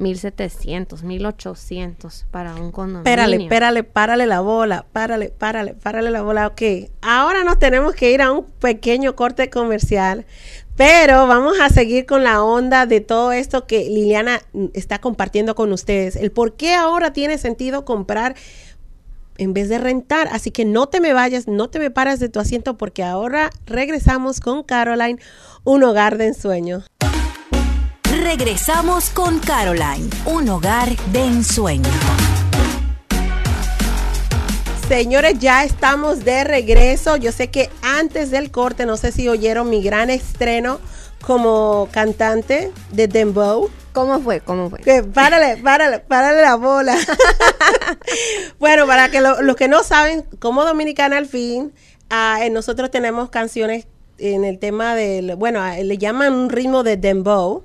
1.700, 0.00 1.02
1.800 1.02 2.24
para 2.30 2.54
un 2.56 2.72
condominio. 2.72 3.00
Espérale, 3.00 3.36
espérale, 3.36 3.84
párale 3.84 4.26
la 4.26 4.40
bola, 4.40 4.86
párale, 4.92 5.28
párale, 5.28 5.74
párale 5.74 6.10
la 6.10 6.22
bola. 6.22 6.48
Ok, 6.48 6.62
ahora 7.00 7.44
nos 7.44 7.58
tenemos 7.58 7.94
que 7.94 8.10
ir 8.10 8.22
a 8.22 8.32
un 8.32 8.44
pequeño 8.44 9.14
corte 9.14 9.50
comercial 9.50 10.26
pero 10.80 11.26
vamos 11.26 11.60
a 11.60 11.68
seguir 11.68 12.06
con 12.06 12.24
la 12.24 12.42
onda 12.42 12.86
de 12.86 13.02
todo 13.02 13.32
esto 13.32 13.66
que 13.66 13.90
Liliana 13.90 14.40
está 14.72 14.98
compartiendo 14.98 15.54
con 15.54 15.74
ustedes. 15.74 16.16
El 16.16 16.32
por 16.32 16.54
qué 16.54 16.72
ahora 16.72 17.12
tiene 17.12 17.36
sentido 17.36 17.84
comprar 17.84 18.34
en 19.36 19.52
vez 19.52 19.68
de 19.68 19.78
rentar. 19.78 20.30
Así 20.32 20.50
que 20.50 20.64
no 20.64 20.86
te 20.86 21.02
me 21.02 21.12
vayas, 21.12 21.46
no 21.48 21.68
te 21.68 21.80
me 21.80 21.90
pares 21.90 22.18
de 22.18 22.30
tu 22.30 22.40
asiento 22.40 22.78
porque 22.78 23.02
ahora 23.02 23.50
regresamos 23.66 24.40
con 24.40 24.62
Caroline, 24.62 25.18
un 25.64 25.82
hogar 25.82 26.16
de 26.16 26.28
ensueño. 26.28 26.82
Regresamos 28.22 29.10
con 29.10 29.38
Caroline, 29.38 30.08
un 30.24 30.48
hogar 30.48 30.96
de 31.12 31.26
ensueño. 31.26 31.90
Señores, 34.90 35.38
ya 35.38 35.62
estamos 35.62 36.24
de 36.24 36.42
regreso. 36.42 37.16
Yo 37.16 37.30
sé 37.30 37.46
que 37.46 37.70
antes 37.80 38.32
del 38.32 38.50
corte, 38.50 38.86
no 38.86 38.96
sé 38.96 39.12
si 39.12 39.28
oyeron 39.28 39.70
mi 39.70 39.84
gran 39.84 40.10
estreno 40.10 40.80
como 41.24 41.88
cantante 41.92 42.72
de 42.90 43.06
Dembow. 43.06 43.70
¿Cómo 43.92 44.18
fue? 44.18 44.40
¿Cómo 44.40 44.68
fue? 44.68 44.80
Que 44.80 45.04
párale, 45.04 45.62
párale, 45.62 46.00
párale 46.00 46.42
la 46.42 46.56
bola. 46.56 46.96
bueno, 48.58 48.84
para 48.88 49.08
que 49.12 49.20
los 49.20 49.54
que 49.54 49.68
no 49.68 49.84
saben, 49.84 50.24
como 50.40 50.64
Dominicana 50.64 51.18
al 51.18 51.26
fin, 51.26 51.72
ah, 52.10 52.40
nosotros 52.50 52.90
tenemos 52.90 53.30
canciones 53.30 53.86
en 54.18 54.44
el 54.44 54.58
tema 54.58 54.96
del, 54.96 55.36
bueno, 55.36 55.62
le 55.72 55.98
llaman 55.98 56.32
un 56.32 56.50
ritmo 56.50 56.82
de 56.82 56.96
dembow. 56.96 57.62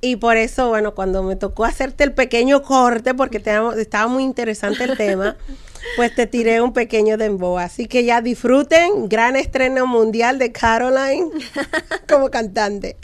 Y 0.00 0.16
por 0.16 0.36
eso, 0.36 0.68
bueno, 0.68 0.94
cuando 0.96 1.22
me 1.22 1.36
tocó 1.36 1.64
hacerte 1.64 2.02
el 2.02 2.12
pequeño 2.12 2.62
corte, 2.62 3.14
porque 3.14 3.38
estaba 3.38 4.08
muy 4.08 4.24
interesante 4.24 4.82
el 4.82 4.96
tema, 4.96 5.36
pues 5.94 6.14
te 6.14 6.26
tiré 6.26 6.60
un 6.60 6.72
pequeño 6.72 7.16
dembow. 7.16 7.58
Así 7.58 7.86
que 7.86 8.04
ya 8.04 8.20
disfruten, 8.20 9.08
gran 9.08 9.36
estreno 9.36 9.86
mundial 9.86 10.38
de 10.38 10.52
Caroline 10.52 11.30
como 12.08 12.30
cantante. 12.30 12.96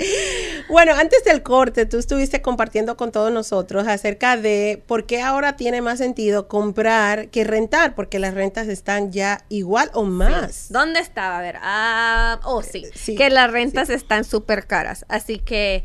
Bueno, 0.68 0.94
antes 0.94 1.24
del 1.24 1.42
corte, 1.42 1.86
tú 1.86 1.98
estuviste 1.98 2.42
compartiendo 2.42 2.96
con 2.96 3.12
todos 3.12 3.32
nosotros 3.32 3.86
acerca 3.86 4.36
de 4.36 4.82
por 4.86 5.06
qué 5.06 5.22
ahora 5.22 5.56
tiene 5.56 5.80
más 5.82 5.98
sentido 5.98 6.48
comprar 6.48 7.28
que 7.28 7.44
rentar, 7.44 7.94
porque 7.94 8.18
las 8.18 8.34
rentas 8.34 8.68
están 8.68 9.12
ya 9.12 9.44
igual 9.48 9.90
o 9.94 10.04
más. 10.04 10.66
¿Dónde 10.70 11.00
estaba? 11.00 11.38
A 11.38 11.42
ver, 11.42 11.56
ah, 11.60 12.40
oh 12.44 12.62
sí, 12.62 12.90
que 13.16 13.30
las 13.30 13.50
rentas 13.50 13.90
están 13.90 14.24
súper 14.24 14.66
caras. 14.66 15.04
Así 15.08 15.38
que 15.38 15.84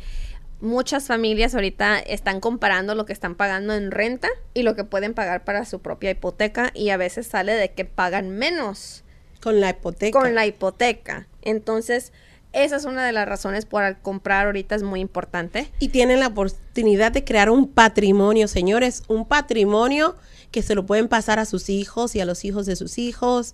muchas 0.59 1.05
familias 1.07 1.55
ahorita 1.55 1.99
están 1.99 2.39
comparando 2.39 2.95
lo 2.95 3.05
que 3.05 3.13
están 3.13 3.35
pagando 3.35 3.73
en 3.73 3.91
renta 3.91 4.29
y 4.53 4.63
lo 4.63 4.75
que 4.75 4.83
pueden 4.83 5.13
pagar 5.13 5.43
para 5.43 5.65
su 5.65 5.79
propia 5.79 6.11
hipoteca 6.11 6.71
y 6.73 6.89
a 6.89 6.97
veces 6.97 7.27
sale 7.27 7.53
de 7.53 7.71
que 7.71 7.85
pagan 7.85 8.29
menos. 8.29 9.03
Con 9.41 9.59
la 9.59 9.71
hipoteca. 9.71 10.19
Con 10.19 10.35
la 10.35 10.45
hipoteca. 10.45 11.27
Entonces, 11.41 12.11
esa 12.53 12.75
es 12.75 12.85
una 12.85 13.05
de 13.05 13.11
las 13.11 13.27
razones 13.27 13.65
por 13.65 13.97
comprar 13.99 14.47
ahorita 14.47 14.75
es 14.75 14.83
muy 14.83 14.99
importante. 14.99 15.71
Y 15.79 15.89
tienen 15.89 16.19
la 16.19 16.27
oportunidad 16.27 17.11
de 17.11 17.23
crear 17.23 17.49
un 17.49 17.67
patrimonio, 17.67 18.47
señores, 18.47 19.03
un 19.07 19.25
patrimonio 19.25 20.15
que 20.51 20.63
se 20.63 20.75
lo 20.75 20.85
pueden 20.85 21.07
pasar 21.07 21.39
a 21.39 21.45
sus 21.45 21.69
hijos 21.69 22.15
y 22.15 22.19
a 22.19 22.25
los 22.25 22.45
hijos 22.45 22.65
de 22.65 22.75
sus 22.75 22.97
hijos. 22.97 23.53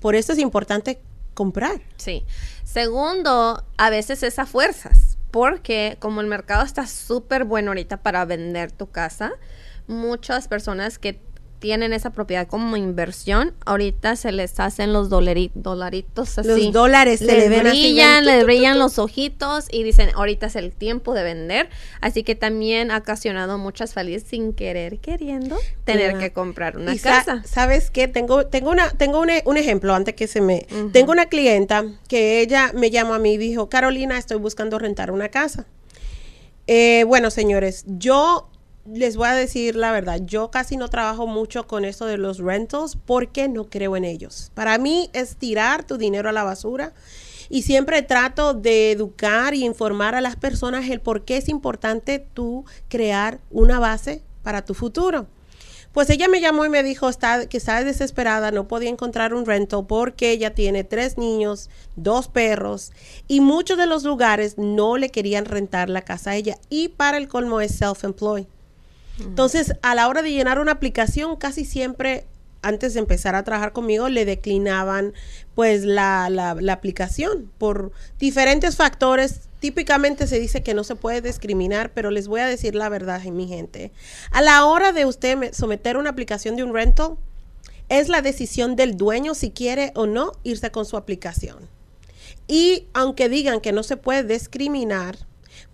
Por 0.00 0.14
eso 0.14 0.32
es 0.32 0.38
importante 0.38 1.00
comprar. 1.32 1.80
Sí. 1.96 2.24
Segundo, 2.62 3.64
a 3.76 3.90
veces 3.90 4.22
es 4.22 4.38
a 4.38 4.46
fuerzas 4.46 5.14
porque 5.34 5.96
como 5.98 6.20
el 6.20 6.28
mercado 6.28 6.62
está 6.62 6.86
súper 6.86 7.42
bueno 7.42 7.72
ahorita 7.72 8.04
para 8.04 8.24
vender 8.24 8.70
tu 8.70 8.92
casa, 8.92 9.32
muchas 9.88 10.46
personas 10.46 11.00
que 11.00 11.20
tienen 11.64 11.94
esa 11.94 12.10
propiedad 12.10 12.46
como 12.46 12.76
inversión, 12.76 13.54
ahorita 13.64 14.16
se 14.16 14.32
les 14.32 14.60
hacen 14.60 14.92
los 14.92 15.08
dolaritos 15.08 16.38
así. 16.38 16.46
Los 16.46 16.72
dólares 16.72 17.20
se 17.20 17.24
le 17.24 17.48
ven 17.48 17.62
brillan, 17.62 18.26
le 18.26 18.44
brillan 18.44 18.78
los 18.78 18.98
ojitos 18.98 19.68
y 19.72 19.82
dicen, 19.82 20.10
ahorita 20.14 20.48
es 20.48 20.56
el 20.56 20.72
tiempo 20.72 21.14
de 21.14 21.22
vender. 21.22 21.70
Así 22.02 22.22
que 22.22 22.34
también 22.34 22.90
ha 22.90 22.98
ocasionado 22.98 23.56
muchas 23.56 23.94
familias 23.94 24.24
sin 24.28 24.52
querer, 24.52 24.98
queriendo, 24.98 25.56
tener 25.84 26.18
que 26.18 26.34
comprar 26.34 26.76
una 26.76 26.98
casa. 26.98 27.42
¿Sabes 27.46 27.90
qué? 27.90 28.08
Tengo, 28.08 28.44
tengo, 28.44 28.70
una, 28.70 28.90
tengo 28.90 29.22
un, 29.22 29.30
un 29.46 29.56
ejemplo 29.56 29.94
antes 29.94 30.14
que 30.14 30.26
se 30.26 30.42
me... 30.42 30.66
Tengo 30.92 31.12
una 31.12 31.30
clienta 31.30 31.86
que 32.08 32.42
ella 32.42 32.72
me 32.74 32.90
llamó 32.90 33.14
a 33.14 33.18
mí 33.18 33.32
y 33.32 33.38
dijo, 33.38 33.70
Carolina, 33.70 34.18
estoy 34.18 34.36
buscando 34.36 34.78
rentar 34.78 35.10
una 35.10 35.30
casa. 35.30 35.64
Eh, 36.66 37.04
bueno, 37.06 37.30
señores, 37.30 37.84
yo 37.86 38.50
les 38.86 39.16
voy 39.16 39.28
a 39.28 39.34
decir 39.34 39.76
la 39.76 39.92
verdad, 39.92 40.20
yo 40.24 40.50
casi 40.50 40.76
no 40.76 40.88
trabajo 40.88 41.26
mucho 41.26 41.66
con 41.66 41.84
esto 41.84 42.06
de 42.06 42.18
los 42.18 42.38
rentals 42.38 42.96
porque 42.96 43.48
no 43.48 43.64
creo 43.64 43.96
en 43.96 44.04
ellos. 44.04 44.50
Para 44.54 44.78
mí 44.78 45.10
es 45.12 45.36
tirar 45.36 45.84
tu 45.84 45.96
dinero 45.96 46.28
a 46.28 46.32
la 46.32 46.44
basura 46.44 46.92
y 47.48 47.62
siempre 47.62 48.02
trato 48.02 48.54
de 48.54 48.92
educar 48.92 49.54
y 49.54 49.64
informar 49.64 50.14
a 50.14 50.20
las 50.20 50.36
personas 50.36 50.88
el 50.88 51.00
por 51.00 51.24
qué 51.24 51.38
es 51.38 51.48
importante 51.48 52.18
tú 52.18 52.64
crear 52.88 53.40
una 53.50 53.78
base 53.78 54.22
para 54.42 54.64
tu 54.64 54.74
futuro. 54.74 55.26
Pues 55.92 56.10
ella 56.10 56.26
me 56.26 56.40
llamó 56.40 56.64
y 56.64 56.68
me 56.68 56.82
dijo 56.82 57.08
está, 57.08 57.46
que 57.46 57.56
está 57.56 57.84
desesperada, 57.84 58.50
no 58.50 58.66
podía 58.66 58.90
encontrar 58.90 59.32
un 59.32 59.46
rental 59.46 59.86
porque 59.86 60.32
ella 60.32 60.52
tiene 60.52 60.82
tres 60.82 61.18
niños, 61.18 61.70
dos 61.94 62.26
perros 62.26 62.92
y 63.28 63.40
muchos 63.40 63.78
de 63.78 63.86
los 63.86 64.02
lugares 64.02 64.58
no 64.58 64.96
le 64.96 65.10
querían 65.10 65.44
rentar 65.44 65.88
la 65.88 66.02
casa 66.02 66.32
a 66.32 66.36
ella 66.36 66.58
y 66.68 66.88
para 66.88 67.16
el 67.16 67.28
colmo 67.28 67.60
es 67.60 67.80
self-employed. 67.80 68.46
Entonces, 69.20 69.74
a 69.82 69.94
la 69.94 70.08
hora 70.08 70.22
de 70.22 70.32
llenar 70.32 70.58
una 70.58 70.72
aplicación, 70.72 71.36
casi 71.36 71.64
siempre 71.64 72.26
antes 72.64 72.94
de 72.94 73.00
empezar 73.00 73.34
a 73.34 73.44
trabajar 73.44 73.72
conmigo 73.72 74.08
le 74.08 74.24
declinaban 74.24 75.12
pues 75.54 75.84
la, 75.84 76.30
la, 76.30 76.54
la, 76.54 76.72
aplicación 76.72 77.50
por 77.58 77.92
diferentes 78.18 78.76
factores. 78.76 79.48
Típicamente 79.60 80.26
se 80.26 80.40
dice 80.40 80.62
que 80.62 80.74
no 80.74 80.82
se 80.82 80.96
puede 80.96 81.20
discriminar, 81.20 81.92
pero 81.92 82.10
les 82.10 82.26
voy 82.26 82.40
a 82.40 82.46
decir 82.46 82.74
la 82.74 82.88
verdad, 82.88 83.22
mi 83.24 83.46
gente. 83.46 83.92
A 84.30 84.40
la 84.40 84.64
hora 84.64 84.92
de 84.92 85.04
usted 85.04 85.52
someter 85.52 85.96
una 85.98 86.10
aplicación 86.10 86.56
de 86.56 86.64
un 86.64 86.72
rental, 86.72 87.16
es 87.88 88.08
la 88.08 88.22
decisión 88.22 88.76
del 88.76 88.96
dueño 88.96 89.34
si 89.34 89.50
quiere 89.50 89.92
o 89.94 90.06
no 90.06 90.32
irse 90.42 90.70
con 90.70 90.86
su 90.86 90.96
aplicación. 90.96 91.68
Y 92.46 92.88
aunque 92.94 93.28
digan 93.28 93.60
que 93.60 93.72
no 93.72 93.82
se 93.82 93.96
puede 93.96 94.22
discriminar, 94.22 95.18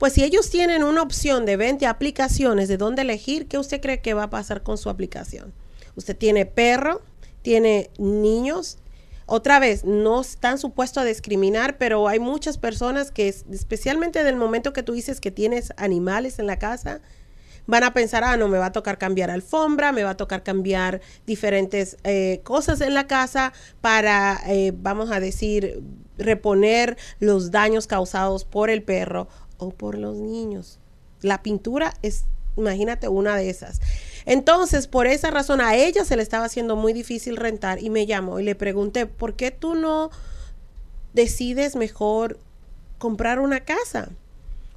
pues 0.00 0.14
si 0.14 0.24
ellos 0.24 0.48
tienen 0.48 0.82
una 0.82 1.02
opción 1.02 1.44
de 1.44 1.58
20 1.58 1.86
aplicaciones 1.86 2.68
de 2.68 2.78
dónde 2.78 3.02
elegir, 3.02 3.48
¿qué 3.48 3.58
usted 3.58 3.82
cree 3.82 4.00
que 4.00 4.14
va 4.14 4.24
a 4.24 4.30
pasar 4.30 4.62
con 4.62 4.78
su 4.78 4.88
aplicación? 4.88 5.52
Usted 5.94 6.16
tiene 6.16 6.46
perro, 6.46 7.02
tiene 7.42 7.90
niños. 7.98 8.78
Otra 9.26 9.60
vez, 9.60 9.84
no 9.84 10.22
están 10.22 10.56
supuestos 10.56 11.02
a 11.02 11.04
discriminar, 11.04 11.76
pero 11.76 12.08
hay 12.08 12.18
muchas 12.18 12.56
personas 12.56 13.10
que, 13.10 13.28
especialmente 13.28 14.24
del 14.24 14.36
momento 14.36 14.72
que 14.72 14.82
tú 14.82 14.94
dices 14.94 15.20
que 15.20 15.30
tienes 15.30 15.74
animales 15.76 16.38
en 16.38 16.46
la 16.46 16.58
casa, 16.58 17.02
van 17.66 17.84
a 17.84 17.92
pensar, 17.92 18.24
ah, 18.24 18.38
no, 18.38 18.48
me 18.48 18.56
va 18.56 18.66
a 18.66 18.72
tocar 18.72 18.96
cambiar 18.96 19.30
alfombra, 19.30 19.92
me 19.92 20.02
va 20.02 20.10
a 20.10 20.16
tocar 20.16 20.42
cambiar 20.42 21.02
diferentes 21.26 21.98
eh, 22.04 22.40
cosas 22.42 22.80
en 22.80 22.94
la 22.94 23.06
casa 23.06 23.52
para, 23.82 24.40
eh, 24.46 24.72
vamos 24.74 25.10
a 25.10 25.20
decir, 25.20 25.82
reponer 26.16 26.96
los 27.18 27.50
daños 27.50 27.86
causados 27.86 28.46
por 28.46 28.70
el 28.70 28.82
perro 28.82 29.28
o 29.60 29.70
por 29.70 29.96
los 29.96 30.16
niños. 30.16 30.78
La 31.22 31.42
pintura 31.42 31.94
es, 32.02 32.24
imagínate, 32.56 33.08
una 33.08 33.36
de 33.36 33.50
esas. 33.50 33.80
Entonces, 34.26 34.86
por 34.86 35.06
esa 35.06 35.30
razón, 35.30 35.60
a 35.60 35.76
ella 35.76 36.04
se 36.04 36.16
le 36.16 36.22
estaba 36.22 36.46
haciendo 36.46 36.76
muy 36.76 36.92
difícil 36.92 37.36
rentar 37.36 37.82
y 37.82 37.90
me 37.90 38.06
llamó 38.06 38.40
y 38.40 38.44
le 38.44 38.54
pregunté, 38.54 39.06
¿por 39.06 39.34
qué 39.34 39.50
tú 39.50 39.74
no 39.74 40.10
decides 41.12 41.76
mejor 41.76 42.38
comprar 42.98 43.38
una 43.38 43.60
casa? 43.60 44.08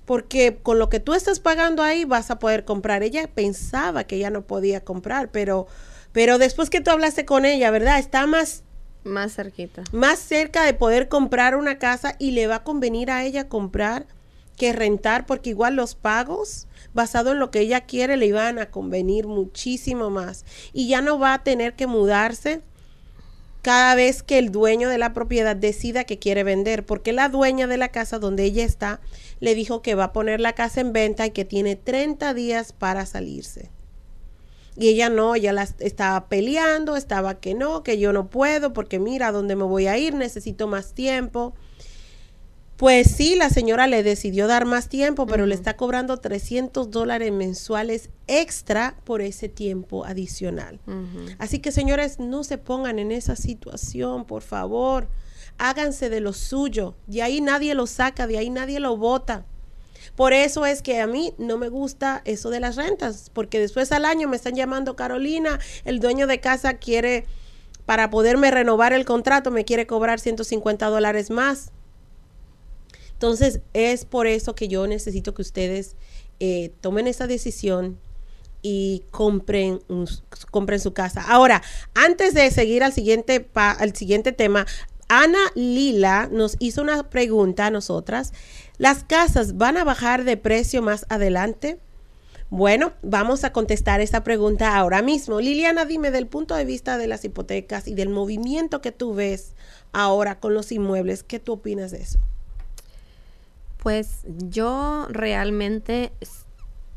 Porque 0.05 0.59
con 0.61 0.79
lo 0.79 0.89
que 0.89 0.99
tú 0.99 1.13
estás 1.13 1.39
pagando 1.39 1.81
ahí 1.81 2.03
vas 2.05 2.29
a 2.29 2.39
poder 2.39 2.65
comprar. 2.65 3.03
Ella 3.03 3.29
pensaba 3.33 4.03
que 4.03 4.17
ella 4.17 4.29
no 4.29 4.41
podía 4.41 4.83
comprar, 4.83 5.31
pero, 5.31 5.67
pero 6.11 6.37
después 6.37 6.69
que 6.69 6.81
tú 6.81 6.91
hablaste 6.91 7.25
con 7.25 7.45
ella, 7.45 7.71
¿verdad? 7.71 7.99
Está 7.99 8.27
más 8.27 8.63
más 9.03 9.35
cerquita. 9.35 9.83
Más 9.91 10.19
cerca 10.19 10.63
de 10.63 10.73
poder 10.73 11.09
comprar 11.09 11.55
una 11.55 11.77
casa 11.77 12.15
y 12.19 12.31
le 12.31 12.47
va 12.47 12.55
a 12.55 12.63
convenir 12.63 13.11
a 13.11 13.23
ella 13.23 13.49
comprar 13.49 14.05
que 14.57 14.73
rentar 14.73 15.25
porque 15.25 15.51
igual 15.51 15.75
los 15.75 15.95
pagos 15.95 16.67
basado 16.93 17.31
en 17.31 17.39
lo 17.39 17.51
que 17.51 17.59
ella 17.59 17.81
quiere 17.81 18.17
le 18.17 18.27
iban 18.27 18.59
a 18.59 18.69
convenir 18.69 19.27
muchísimo 19.27 20.09
más 20.09 20.45
y 20.73 20.87
ya 20.87 21.01
no 21.01 21.19
va 21.19 21.33
a 21.33 21.43
tener 21.43 21.73
que 21.73 21.87
mudarse 21.87 22.61
cada 23.63 23.95
vez 23.95 24.23
que 24.23 24.37
el 24.39 24.51
dueño 24.51 24.89
de 24.89 24.97
la 24.97 25.13
propiedad 25.13 25.55
decida 25.55 26.03
que 26.03 26.19
quiere 26.19 26.43
vender, 26.43 26.85
porque 26.85 27.13
la 27.13 27.29
dueña 27.29 27.65
de 27.65 27.77
la 27.77 27.87
casa 27.87 28.19
donde 28.19 28.43
ella 28.43 28.65
está 28.65 28.99
le 29.39 29.55
dijo 29.55 29.81
que 29.81 29.95
va 29.95 30.05
a 30.05 30.13
poner 30.13 30.41
la 30.41 30.51
casa 30.51 30.81
en 30.81 30.91
venta 30.91 31.25
y 31.25 31.31
que 31.31 31.45
tiene 31.45 31.77
30 31.77 32.33
días 32.33 32.73
para 32.73 33.05
salirse. 33.05 33.71
Y 34.75 34.89
ella 34.89 35.09
no, 35.09 35.35
ella 35.35 35.53
la 35.53 35.63
estaba 35.79 36.27
peleando, 36.27 36.97
estaba 36.97 37.39
que 37.39 37.53
no, 37.53 37.83
que 37.83 37.97
yo 37.99 38.11
no 38.11 38.27
puedo, 38.27 38.73
porque 38.73 38.99
mira, 38.99 39.27
¿a 39.27 39.31
dónde 39.31 39.55
me 39.55 39.63
voy 39.63 39.87
a 39.87 39.97
ir? 39.97 40.13
Necesito 40.13 40.67
más 40.67 40.93
tiempo. 40.93 41.53
Pues 42.77 43.11
sí, 43.11 43.35
la 43.35 43.49
señora 43.49 43.87
le 43.87 44.01
decidió 44.01 44.47
dar 44.47 44.65
más 44.65 44.89
tiempo, 44.89 45.27
pero 45.27 45.45
le 45.45 45.53
está 45.53 45.77
cobrando 45.77 46.17
300 46.17 46.89
dólares 46.89 47.31
mensuales 47.31 48.09
extra 48.27 48.95
por 49.03 49.21
ese 49.21 49.47
tiempo 49.47 50.05
adicional. 50.05 50.79
Así 51.37 51.59
que 51.59 51.71
señores, 51.71 52.19
no 52.19 52.43
se 52.43 52.57
pongan 52.57 52.97
en 52.97 53.11
esa 53.11 53.35
situación, 53.35 54.25
por 54.25 54.41
favor. 54.41 55.07
Háganse 55.59 56.09
de 56.09 56.19
lo 56.19 56.33
suyo. 56.33 56.95
De 57.05 57.21
ahí 57.21 57.41
nadie 57.41 57.75
lo 57.75 57.85
saca, 57.85 58.25
de 58.25 58.39
ahí 58.39 58.49
nadie 58.49 58.79
lo 58.79 58.97
vota. 58.97 59.45
Por 60.15 60.33
eso 60.33 60.65
es 60.65 60.81
que 60.81 60.99
a 60.99 61.07
mí 61.07 61.33
no 61.37 61.57
me 61.57 61.69
gusta 61.69 62.21
eso 62.25 62.49
de 62.49 62.59
las 62.59 62.75
rentas, 62.75 63.29
porque 63.33 63.59
después 63.59 63.91
al 63.91 64.05
año 64.05 64.27
me 64.27 64.35
están 64.35 64.55
llamando 64.55 64.95
Carolina, 64.95 65.59
el 65.85 65.99
dueño 65.99 66.27
de 66.27 66.39
casa 66.39 66.75
quiere, 66.75 67.25
para 67.85 68.09
poderme 68.09 68.51
renovar 68.51 68.93
el 68.93 69.05
contrato, 69.05 69.51
me 69.51 69.65
quiere 69.65 69.87
cobrar 69.87 70.19
150 70.19 70.87
dólares 70.87 71.29
más. 71.29 71.71
Entonces, 73.23 73.61
es 73.71 74.03
por 74.03 74.27
eso 74.27 74.53
que 74.53 74.67
yo 74.67 74.85
necesito 74.85 75.33
que 75.33 75.41
ustedes 75.41 75.95
eh, 76.41 76.73
tomen 76.81 77.07
esa 77.07 77.25
decisión 77.25 77.97
y 78.61 79.05
compren, 79.11 79.79
compren 80.51 80.81
su 80.81 80.93
casa. 80.93 81.23
Ahora, 81.29 81.63
antes 81.93 82.33
de 82.33 82.51
seguir 82.51 82.83
al 82.83 82.91
siguiente, 82.91 83.49
al 83.53 83.95
siguiente 83.95 84.33
tema, 84.33 84.65
Ana 85.07 85.39
Lila 85.55 86.27
nos 86.33 86.57
hizo 86.59 86.81
una 86.81 87.09
pregunta 87.09 87.67
a 87.67 87.71
nosotras. 87.71 88.33
¿Las 88.77 89.05
casas 89.05 89.55
van 89.55 89.77
a 89.77 89.85
bajar 89.85 90.25
de 90.25 90.35
precio 90.35 90.81
más 90.81 91.05
adelante? 91.07 91.79
Bueno, 92.49 92.91
vamos 93.03 93.45
a 93.45 93.53
contestar 93.53 94.01
esta 94.01 94.25
pregunta 94.25 94.75
ahora 94.75 95.01
mismo. 95.01 95.39
Liliana, 95.39 95.85
dime 95.85 96.11
del 96.11 96.27
punto 96.27 96.55
de 96.55 96.65
vista 96.65 96.97
de 96.97 97.07
las 97.07 97.23
hipotecas 97.23 97.87
y 97.87 97.95
del 97.95 98.09
movimiento 98.09 98.81
que 98.81 98.91
tú 98.91 99.13
ves 99.13 99.55
ahora 99.93 100.41
con 100.41 100.53
los 100.53 100.73
inmuebles, 100.73 101.23
¿qué 101.23 101.39
tú 101.39 101.53
opinas 101.53 101.91
de 101.91 102.01
eso? 102.01 102.19
Pues 103.83 104.21
yo 104.25 105.07
realmente 105.09 106.11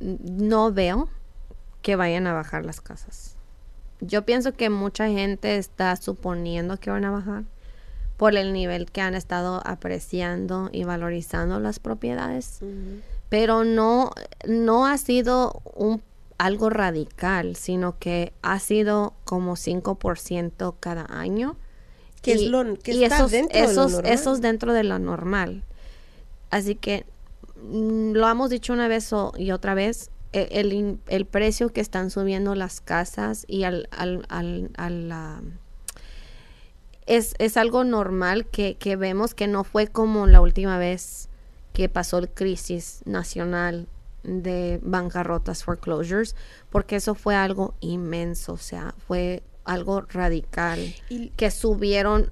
no 0.00 0.72
veo 0.72 1.08
que 1.82 1.96
vayan 1.96 2.26
a 2.26 2.32
bajar 2.32 2.64
las 2.64 2.80
casas. 2.80 3.36
Yo 4.00 4.24
pienso 4.24 4.52
que 4.52 4.70
mucha 4.70 5.08
gente 5.08 5.56
está 5.56 5.96
suponiendo 5.96 6.78
que 6.78 6.90
van 6.90 7.04
a 7.04 7.11
bajar 7.11 7.44
por 8.16 8.34
el 8.36 8.52
nivel 8.52 8.90
que 8.90 9.00
han 9.00 9.14
estado 9.14 9.62
apreciando 9.64 10.70
y 10.72 10.84
valorizando 10.84 11.61
las 11.61 11.78
propiedades, 11.78 12.61
pero 13.28 13.64
no, 13.64 14.11
no 14.46 14.86
ha 14.86 14.96
sido 14.98 15.62
un, 15.74 16.02
algo 16.38 16.70
radical, 16.70 17.56
sino 17.56 17.98
que 17.98 18.32
ha 18.42 18.58
sido 18.58 19.14
como 19.24 19.54
5% 19.54 20.74
cada 20.80 21.06
año. 21.08 21.56
Que 22.22 22.32
es 22.32 22.42
lo 22.42 22.74
que 22.78 23.04
está 23.04 23.26
dentro 23.26 23.58
esos, 23.58 23.96
de 23.96 24.02
lo 24.02 24.08
esos 24.08 24.40
dentro 24.40 24.72
de 24.72 24.82
lo 24.82 24.98
normal. 24.98 25.62
Así 26.51 26.74
que 26.74 27.05
mm, 27.62 28.12
lo 28.12 28.28
hemos 28.28 28.51
dicho 28.51 28.72
una 28.72 28.88
vez 28.88 29.11
y 29.36 29.51
otra 29.51 29.74
vez, 29.74 30.11
e, 30.32 30.49
el, 30.53 30.99
el, 31.07 31.26
precio 31.26 31.72
que 31.72 31.80
están 31.80 32.11
subiendo 32.11 32.55
las 32.55 32.80
casas 32.80 33.44
y 33.49 33.64
al, 33.64 33.88
al, 33.90 34.26
al, 34.28 35.59
es, 37.07 37.34
es, 37.38 37.57
algo 37.57 37.84
normal 37.84 38.47
que, 38.47 38.76
que, 38.76 38.97
vemos 38.97 39.34
que 39.34 39.47
no 39.47 39.64
fue 39.64 39.86
como 39.86 40.26
la 40.26 40.40
última 40.40 40.78
vez 40.78 41.28
que 41.72 41.88
pasó 41.88 42.18
el 42.18 42.28
crisis 42.28 43.03
nacional 43.05 43.86
de 44.22 44.80
bancarrotas, 44.82 45.62
foreclosures, 45.62 46.34
porque 46.70 46.97
eso 46.97 47.14
fue 47.14 47.36
algo 47.36 47.74
inmenso, 47.80 48.55
o 48.55 48.59
sea, 48.59 48.94
fue 49.07 49.42
algo 49.64 50.01
radical 50.03 50.94
y, 51.09 51.30
que 51.30 51.51
subieron 51.51 52.30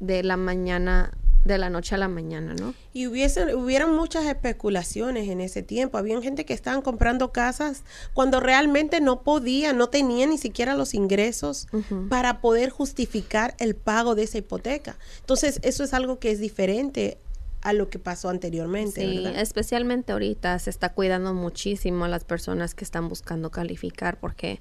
de 0.00 0.22
la 0.22 0.36
mañana 0.36 1.12
de 1.46 1.58
la 1.58 1.70
noche 1.70 1.94
a 1.94 1.98
la 1.98 2.08
mañana, 2.08 2.54
¿no? 2.54 2.74
Y 2.92 3.06
hubiesen, 3.06 3.54
hubieron 3.54 3.94
muchas 3.94 4.26
especulaciones 4.26 5.28
en 5.28 5.40
ese 5.40 5.62
tiempo. 5.62 5.98
Había 5.98 6.20
gente 6.20 6.44
que 6.44 6.54
estaban 6.54 6.82
comprando 6.82 7.32
casas 7.32 7.84
cuando 8.14 8.40
realmente 8.40 9.00
no 9.00 9.22
podían, 9.22 9.78
no 9.78 9.88
tenían 9.88 10.30
ni 10.30 10.38
siquiera 10.38 10.74
los 10.74 10.94
ingresos 10.94 11.68
para 12.08 12.40
poder 12.40 12.70
justificar 12.70 13.54
el 13.58 13.76
pago 13.76 14.14
de 14.14 14.24
esa 14.24 14.38
hipoteca. 14.38 14.98
Entonces, 15.20 15.60
eso 15.62 15.84
es 15.84 15.94
algo 15.94 16.18
que 16.18 16.30
es 16.30 16.40
diferente 16.40 17.18
a 17.62 17.72
lo 17.72 17.90
que 17.90 17.98
pasó 17.98 18.28
anteriormente. 18.28 19.00
Sí, 19.00 19.24
especialmente 19.34 20.12
ahorita 20.12 20.58
se 20.58 20.70
está 20.70 20.92
cuidando 20.92 21.34
muchísimo 21.34 22.04
a 22.04 22.08
las 22.08 22.24
personas 22.24 22.74
que 22.74 22.84
están 22.84 23.08
buscando 23.08 23.50
calificar 23.50 24.20
porque 24.20 24.60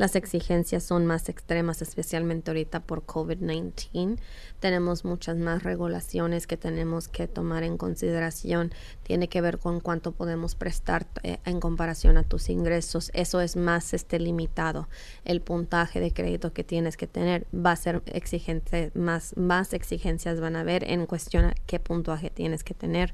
las 0.00 0.16
exigencias 0.16 0.82
son 0.82 1.04
más 1.04 1.28
extremas, 1.28 1.82
especialmente 1.82 2.50
ahorita 2.50 2.80
por 2.80 3.04
COVID-19. 3.04 4.18
Tenemos 4.58 5.04
muchas 5.04 5.36
más 5.36 5.62
regulaciones 5.62 6.46
que 6.46 6.56
tenemos 6.56 7.06
que 7.06 7.28
tomar 7.28 7.64
en 7.64 7.76
consideración. 7.76 8.72
Tiene 9.02 9.28
que 9.28 9.42
ver 9.42 9.58
con 9.58 9.80
cuánto 9.80 10.12
podemos 10.12 10.54
prestar 10.54 11.06
eh, 11.22 11.36
en 11.44 11.60
comparación 11.60 12.16
a 12.16 12.22
tus 12.22 12.48
ingresos. 12.48 13.10
Eso 13.12 13.42
es 13.42 13.56
más 13.56 13.92
este 13.92 14.18
limitado. 14.18 14.88
El 15.26 15.42
puntaje 15.42 16.00
de 16.00 16.14
crédito 16.14 16.54
que 16.54 16.64
tienes 16.64 16.96
que 16.96 17.06
tener 17.06 17.46
va 17.54 17.72
a 17.72 17.76
ser 17.76 18.02
exigente, 18.06 18.92
más, 18.94 19.36
más 19.36 19.74
exigencias 19.74 20.40
van 20.40 20.56
a 20.56 20.60
haber 20.60 20.90
en 20.90 21.04
cuestión 21.04 21.44
a 21.44 21.54
qué 21.66 21.78
puntaje 21.78 22.30
tienes 22.30 22.64
que 22.64 22.72
tener 22.72 23.12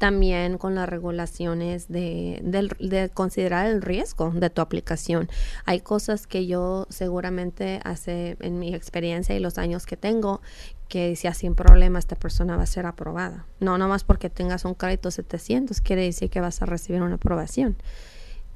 también 0.00 0.56
con 0.56 0.74
las 0.74 0.88
regulaciones 0.88 1.88
de, 1.88 2.40
de, 2.42 3.10
considerar 3.10 3.66
el 3.66 3.82
riesgo 3.82 4.30
de 4.30 4.48
tu 4.48 4.62
aplicación. 4.62 5.28
Hay 5.66 5.80
cosas 5.80 6.26
que 6.26 6.46
yo 6.46 6.86
seguramente 6.88 7.80
hace 7.84 8.38
en 8.40 8.58
mi 8.58 8.74
experiencia 8.74 9.36
y 9.36 9.40
los 9.40 9.58
años 9.58 9.84
que 9.84 9.98
tengo 9.98 10.40
que 10.88 11.10
decía 11.10 11.34
sin 11.34 11.54
problema 11.54 11.98
esta 11.98 12.16
persona 12.16 12.56
va 12.56 12.62
a 12.62 12.66
ser 12.66 12.86
aprobada. 12.86 13.44
No, 13.60 13.76
nomás 13.76 14.02
porque 14.02 14.30
tengas 14.30 14.64
un 14.64 14.72
crédito 14.72 15.10
700 15.10 15.82
quiere 15.82 16.04
decir 16.04 16.30
que 16.30 16.40
vas 16.40 16.62
a 16.62 16.66
recibir 16.66 17.02
una 17.02 17.16
aprobación 17.16 17.76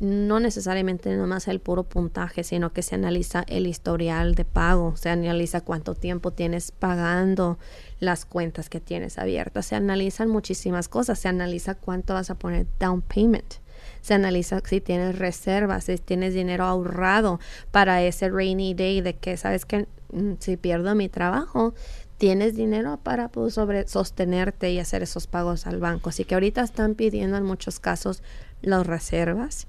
no 0.04 0.40
necesariamente 0.40 1.16
nomás 1.16 1.48
el 1.48 1.60
puro 1.60 1.84
puntaje, 1.84 2.44
sino 2.44 2.72
que 2.72 2.82
se 2.82 2.94
analiza 2.94 3.44
el 3.48 3.66
historial 3.66 4.34
de 4.34 4.44
pago, 4.44 4.96
se 4.96 5.08
analiza 5.08 5.62
cuánto 5.62 5.94
tiempo 5.94 6.30
tienes 6.32 6.70
pagando 6.70 7.58
las 8.00 8.24
cuentas 8.24 8.68
que 8.68 8.80
tienes 8.80 9.18
abiertas, 9.18 9.66
se 9.66 9.76
analizan 9.76 10.28
muchísimas 10.28 10.88
cosas, 10.88 11.18
se 11.18 11.28
analiza 11.28 11.74
cuánto 11.74 12.14
vas 12.14 12.30
a 12.30 12.34
poner 12.36 12.66
down 12.78 13.02
payment, 13.02 13.54
se 14.00 14.14
analiza 14.14 14.60
si 14.64 14.80
tienes 14.80 15.18
reservas, 15.18 15.84
si 15.84 15.96
tienes 15.98 16.34
dinero 16.34 16.64
ahorrado 16.64 17.40
para 17.70 18.02
ese 18.02 18.28
rainy 18.28 18.74
day 18.74 19.00
de 19.00 19.16
que 19.16 19.36
sabes 19.36 19.64
que 19.64 19.86
mm, 20.12 20.34
si 20.38 20.56
pierdo 20.56 20.94
mi 20.94 21.08
trabajo, 21.08 21.74
tienes 22.18 22.54
dinero 22.54 23.00
para 23.02 23.28
pues, 23.28 23.54
sobre 23.54 23.88
sostenerte 23.88 24.70
y 24.70 24.78
hacer 24.78 25.02
esos 25.02 25.26
pagos 25.26 25.66
al 25.66 25.80
banco. 25.80 26.10
Así 26.10 26.24
que 26.24 26.34
ahorita 26.34 26.62
están 26.62 26.94
pidiendo 26.94 27.36
en 27.36 27.44
muchos 27.44 27.80
casos 27.80 28.22
las 28.62 28.86
reservas 28.86 29.66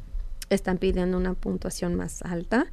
están 0.50 0.78
pidiendo 0.78 1.18
una 1.18 1.34
puntuación 1.34 1.96
más 1.96 2.22
alta, 2.22 2.68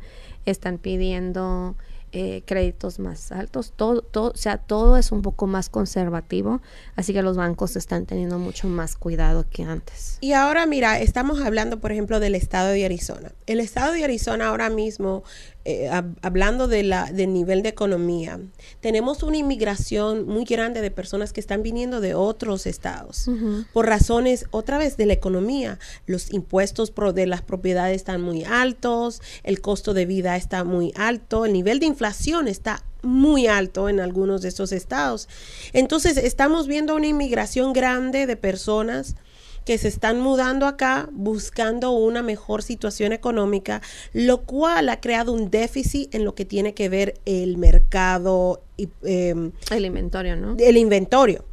están 0.45 0.79
pidiendo 0.79 1.77
eh, 2.15 2.43
créditos 2.45 2.99
más 2.99 3.33
altos, 3.33 3.73
todo, 3.75 4.03
todo, 4.03 4.33
o 4.33 4.37
sea, 4.37 4.59
todo 4.59 4.99
es 4.99 5.13
un 5.13 5.23
poco 5.23 5.47
más 5.47 5.71
conservativo, 5.71 6.61
así 6.95 7.15
que 7.15 7.23
los 7.23 7.39
bancos 7.39 7.75
están 7.75 8.05
teniendo 8.05 8.39
mucho 8.39 8.69
más 8.69 8.97
cuidado 8.97 9.47
que 9.49 9.63
antes. 9.63 10.19
Y 10.21 10.35
ahora, 10.35 10.67
mira, 10.67 11.01
estamos 11.01 11.41
hablando, 11.41 11.81
por 11.81 11.91
ejemplo, 11.91 12.21
del 12.21 12.35
estado 12.35 12.69
de 12.69 12.85
Arizona. 12.85 13.33
El 13.47 13.61
estado 13.61 13.95
de 13.95 14.05
Arizona 14.05 14.49
ahora 14.49 14.69
mismo 14.69 15.25
eh, 15.65 15.89
hablando 16.23 16.67
de 16.67 16.83
la, 16.83 17.13
del 17.13 17.33
nivel 17.33 17.63
de 17.63 17.69
economía, 17.69 18.41
tenemos 18.81 19.23
una 19.23 19.37
inmigración 19.37 20.27
muy 20.27 20.45
grande 20.45 20.81
de 20.81 20.91
personas 20.91 21.33
que 21.33 21.41
están 21.41 21.63
viniendo 21.63 22.01
de 22.01 22.15
otros 22.15 22.67
estados 22.67 23.27
por 23.73 23.87
razones, 23.87 24.47
otra 24.51 24.79
vez, 24.79 24.97
de 24.97 25.07
la 25.07 25.13
economía. 25.13 25.79
Los 26.07 26.33
impuestos 26.33 26.93
de 27.15 27.27
las 27.27 27.43
propiedades 27.43 27.97
están 27.97 28.23
muy 28.23 28.45
altos, 28.45 29.23
el 29.45 29.61
costo 29.61 29.95
de 29.95 30.07
vida 30.07 30.37
está 30.37 30.65
muy 30.65 30.93
alto, 30.97 31.47
el 31.47 31.53
nivel 31.53 31.79
de 31.79 31.87
inflación 31.87 32.49
está 32.49 32.85
muy 33.03 33.47
alto 33.47 33.89
en 33.89 34.01
algunos 34.01 34.43
de 34.43 34.49
estos 34.49 34.73
estados. 34.73 35.29
Entonces, 35.73 36.17
estamos 36.17 36.67
viendo 36.67 36.95
una 36.95 37.07
inmigración 37.07 37.73
grande 37.73 38.27
de 38.27 38.37
personas 38.37 39.17
que 39.65 39.79
se 39.79 39.89
están 39.89 40.21
mudando 40.21 40.67
acá 40.67 41.09
buscando 41.13 41.93
una 41.93 42.23
mejor 42.23 42.63
situación 42.63 43.13
económica, 43.13 43.83
lo 44.13 44.43
cual 44.43 44.89
ha 44.89 45.01
creado 45.01 45.33
un 45.33 45.51
déficit 45.51 46.15
en 46.15 46.25
lo 46.25 46.35
que 46.35 46.45
tiene 46.45 46.75
que 46.75 46.89
ver 46.89 47.15
el 47.25 47.57
mercado. 47.59 48.63
Eh, 48.79 49.51
el 49.71 49.85
inventario, 49.85 50.37
¿no? 50.37 50.57
El 50.59 50.77
inventario. 50.77 51.45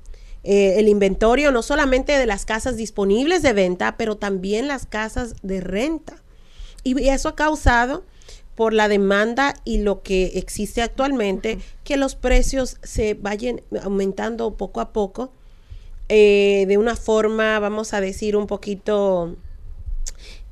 Eh, 0.44 0.80
el 0.80 0.88
inventario 0.88 1.52
no 1.52 1.62
solamente 1.62 2.18
de 2.18 2.26
las 2.26 2.46
casas 2.46 2.78
disponibles 2.78 3.42
de 3.42 3.54
venta, 3.54 3.98
pero 3.98 4.18
también 4.18 4.68
las 4.68 4.86
casas 4.86 5.36
de 5.42 5.62
renta. 5.62 6.16
Y 6.84 7.10
eso 7.10 7.30
ha 7.30 7.36
causado 7.36 8.06
por 8.56 8.74
la 8.74 8.88
demanda 8.88 9.54
y 9.64 9.80
lo 9.80 10.02
que 10.02 10.34
existe 10.36 10.82
actualmente, 10.82 11.60
que 11.84 11.98
los 11.98 12.16
precios 12.16 12.78
se 12.84 13.14
vayan 13.14 13.62
aumentando 13.82 14.56
poco 14.56 14.82
a 14.82 14.92
poco 14.92 15.32
eh, 16.10 16.66
de 16.68 16.78
una 16.78 16.96
forma, 16.96 17.60
vamos 17.60 17.94
a 17.94 18.02
decir, 18.02 18.36
un 18.36 18.48
poquito 18.48 19.38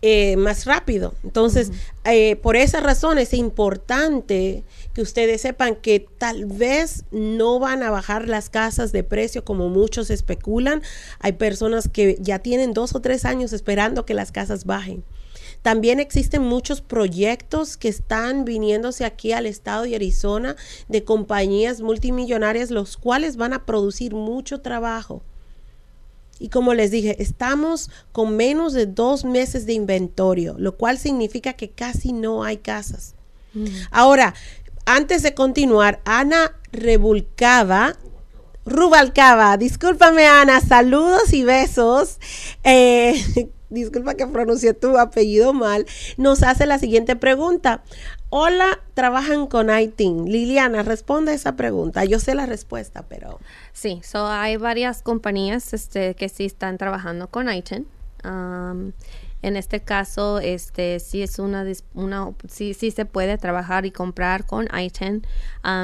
eh, 0.03 0.37
más 0.37 0.65
rápido. 0.65 1.15
Entonces, 1.23 1.71
eh, 2.05 2.35
por 2.35 2.55
esa 2.55 2.79
razón 2.81 3.17
es 3.17 3.33
importante 3.33 4.63
que 4.93 5.01
ustedes 5.01 5.41
sepan 5.41 5.75
que 5.75 5.99
tal 5.99 6.45
vez 6.45 7.05
no 7.09 7.57
van 7.57 7.81
a 7.81 7.89
bajar 7.89 8.27
las 8.27 8.51
casas 8.51 8.91
de 8.91 9.03
precio 9.03 9.43
como 9.43 9.69
muchos 9.69 10.11
especulan. 10.11 10.83
Hay 11.19 11.31
personas 11.31 11.89
que 11.89 12.15
ya 12.21 12.37
tienen 12.37 12.75
dos 12.75 12.93
o 12.93 13.01
tres 13.01 13.25
años 13.25 13.53
esperando 13.53 14.05
que 14.05 14.13
las 14.13 14.31
casas 14.31 14.65
bajen. 14.65 15.03
También 15.63 15.99
existen 15.99 16.43
muchos 16.43 16.81
proyectos 16.81 17.75
que 17.75 17.87
están 17.87 18.45
viniéndose 18.45 19.03
aquí 19.03 19.31
al 19.31 19.47
estado 19.47 19.83
de 19.83 19.95
Arizona 19.95 20.55
de 20.87 21.03
compañías 21.03 21.81
multimillonarias, 21.81 22.69
los 22.69 22.97
cuales 22.97 23.35
van 23.35 23.53
a 23.53 23.65
producir 23.65 24.13
mucho 24.13 24.61
trabajo 24.61 25.23
y 26.39 26.49
como 26.49 26.73
les 26.73 26.91
dije, 26.91 27.21
estamos 27.21 27.89
con 28.11 28.35
menos 28.35 28.73
de 28.73 28.85
dos 28.85 29.25
meses 29.25 29.65
de 29.65 29.73
inventario, 29.73 30.55
lo 30.57 30.77
cual 30.77 30.97
significa 30.97 31.53
que 31.53 31.69
casi 31.69 32.13
no 32.13 32.43
hay 32.43 32.57
casas. 32.57 33.15
Mm. 33.53 33.65
Ahora, 33.91 34.33
antes 34.85 35.23
de 35.23 35.33
continuar, 35.33 35.99
Ana 36.05 36.55
Rebulcaba, 36.71 37.97
Rubalcaba, 38.65 39.57
discúlpame 39.57 40.25
Ana, 40.25 40.59
saludos 40.61 41.31
y 41.33 41.43
besos. 41.43 42.19
Eh, 42.63 43.49
disculpa 43.69 44.15
que 44.15 44.27
pronuncie 44.27 44.73
tu 44.73 44.97
apellido 44.97 45.53
mal, 45.53 45.85
nos 46.17 46.43
hace 46.43 46.65
la 46.65 46.79
siguiente 46.79 47.15
pregunta. 47.15 47.83
Hola, 48.30 48.82
trabajan 48.93 49.47
con 49.47 49.69
ITIN. 49.69 50.25
Liliana, 50.25 50.84
responde 50.84 51.34
esa 51.34 51.55
pregunta. 51.55 52.03
Yo 52.03 52.19
sé 52.19 52.36
la 52.36 52.45
respuesta, 52.45 53.05
pero... 53.07 53.39
Sí, 53.71 54.01
so 54.03 54.28
hay 54.28 54.57
varias 54.57 55.01
compañías 55.01 55.73
este, 55.73 56.13
que 56.15 56.28
sí 56.28 56.45
están 56.45 56.78
trabajando 56.78 57.30
con 57.30 57.49
ITIN. 57.49 57.88
Um, 58.25 58.91
En 59.43 59.55
este 59.55 59.82
caso, 59.82 60.39
este 60.39 60.99
sí 60.99 61.21
es 61.21 61.38
una, 61.38 61.63
una 61.93 62.34
sí, 62.49 62.73
sí 62.73 62.89
se 62.91 63.05
puede 63.05 63.38
trabajar 63.38 63.86
y 63.86 63.91
comprar 63.91 64.45
con 64.45 64.65
I-10. 64.65 65.23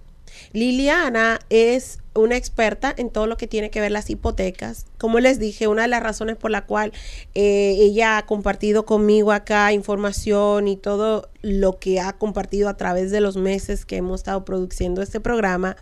Liliana 0.51 1.39
es 1.49 1.99
una 2.13 2.37
experta 2.37 2.93
en 2.95 3.09
todo 3.09 3.27
lo 3.27 3.37
que 3.37 3.47
tiene 3.47 3.71
que 3.71 3.81
ver 3.81 3.91
las 3.91 4.09
hipotecas. 4.09 4.85
Como 4.97 5.19
les 5.19 5.39
dije, 5.39 5.67
una 5.67 5.83
de 5.83 5.87
las 5.87 6.03
razones 6.03 6.35
por 6.35 6.51
la 6.51 6.65
cual 6.65 6.91
eh, 7.33 7.75
ella 7.79 8.17
ha 8.17 8.25
compartido 8.25 8.85
conmigo 8.85 9.31
acá 9.31 9.71
información 9.71 10.67
y 10.67 10.77
todo 10.77 11.29
lo 11.41 11.79
que 11.79 11.99
ha 11.99 12.13
compartido 12.13 12.69
a 12.69 12.77
través 12.77 13.11
de 13.11 13.21
los 13.21 13.37
meses 13.37 13.85
que 13.85 13.97
hemos 13.97 14.21
estado 14.21 14.45
produciendo 14.45 15.01
este 15.01 15.19
programa 15.19 15.75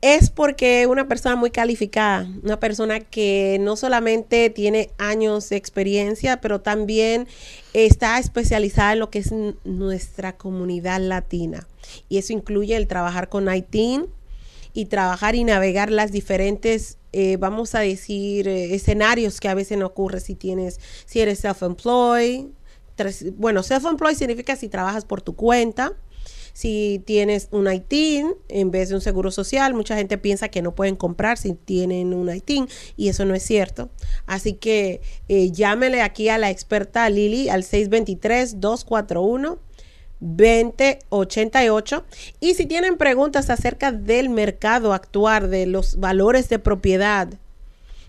es 0.00 0.30
porque 0.30 0.86
una 0.86 1.08
persona 1.08 1.34
muy 1.34 1.50
calificada, 1.50 2.28
una 2.44 2.60
persona 2.60 3.00
que 3.00 3.58
no 3.60 3.74
solamente 3.74 4.48
tiene 4.50 4.90
años 4.96 5.48
de 5.48 5.56
experiencia, 5.56 6.40
pero 6.40 6.60
también 6.60 7.26
está 7.72 8.18
especializada 8.18 8.92
en 8.92 9.00
lo 9.00 9.10
que 9.10 9.18
es 9.18 9.32
nuestra 9.64 10.36
comunidad 10.36 11.00
latina. 11.00 11.66
Y 12.08 12.18
eso 12.18 12.32
incluye 12.32 12.76
el 12.76 12.86
trabajar 12.86 13.28
con 13.28 13.52
ITIN 13.52 14.06
y 14.72 14.86
trabajar 14.86 15.34
y 15.34 15.44
navegar 15.44 15.90
las 15.90 16.12
diferentes, 16.12 16.98
eh, 17.12 17.36
vamos 17.36 17.74
a 17.74 17.80
decir, 17.80 18.48
eh, 18.48 18.74
escenarios 18.74 19.40
que 19.40 19.48
a 19.48 19.54
veces 19.54 19.78
no 19.78 19.86
ocurre 19.86 20.20
si 20.20 20.34
tienes, 20.34 20.80
si 21.06 21.20
eres 21.20 21.40
self-employed. 21.40 22.46
Bueno, 23.34 23.62
self-employed 23.62 24.16
significa 24.16 24.56
si 24.56 24.68
trabajas 24.68 25.04
por 25.04 25.22
tu 25.22 25.34
cuenta 25.36 25.96
si 26.58 27.00
tienes 27.06 27.46
un 27.52 27.72
ITIN 27.72 28.34
en 28.48 28.72
vez 28.72 28.88
de 28.88 28.96
un 28.96 29.00
seguro 29.00 29.30
social, 29.30 29.74
mucha 29.74 29.94
gente 29.94 30.18
piensa 30.18 30.48
que 30.48 30.60
no 30.60 30.74
pueden 30.74 30.96
comprar 30.96 31.38
si 31.38 31.52
tienen 31.52 32.12
un 32.12 32.34
ITIN 32.34 32.66
y 32.96 33.10
eso 33.10 33.24
no 33.24 33.36
es 33.36 33.44
cierto. 33.44 33.90
Así 34.26 34.54
que 34.54 35.00
eh, 35.28 35.52
llámele 35.52 36.02
aquí 36.02 36.30
a 36.30 36.36
la 36.36 36.50
experta 36.50 37.08
Lili 37.10 37.48
al 37.48 37.62
623-241. 37.62 39.58
2088 40.20 42.04
y 42.40 42.54
si 42.54 42.66
tienen 42.66 42.96
preguntas 42.96 43.50
acerca 43.50 43.92
del 43.92 44.28
mercado 44.28 44.92
actual, 44.92 45.50
de 45.50 45.66
los 45.66 46.00
valores 46.00 46.48
de 46.48 46.58
propiedad, 46.58 47.28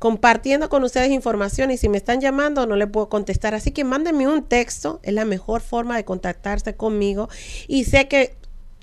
compartiendo 0.00 0.70
con 0.70 0.82
ustedes 0.82 1.10
información 1.10 1.70
y 1.70 1.76
si 1.76 1.90
me 1.90 1.98
están 1.98 2.22
llamando 2.22 2.66
no 2.66 2.74
le 2.74 2.86
puedo 2.86 3.08
contestar. 3.08 3.54
Así 3.54 3.70
que 3.70 3.84
mándenme 3.84 4.26
un 4.26 4.42
texto, 4.42 4.98
es 5.04 5.12
la 5.12 5.26
mejor 5.26 5.60
forma 5.60 5.94
de 5.96 6.04
contactarse 6.04 6.74
conmigo 6.74 7.28
y 7.68 7.84
sé 7.84 8.08
que 8.08 8.34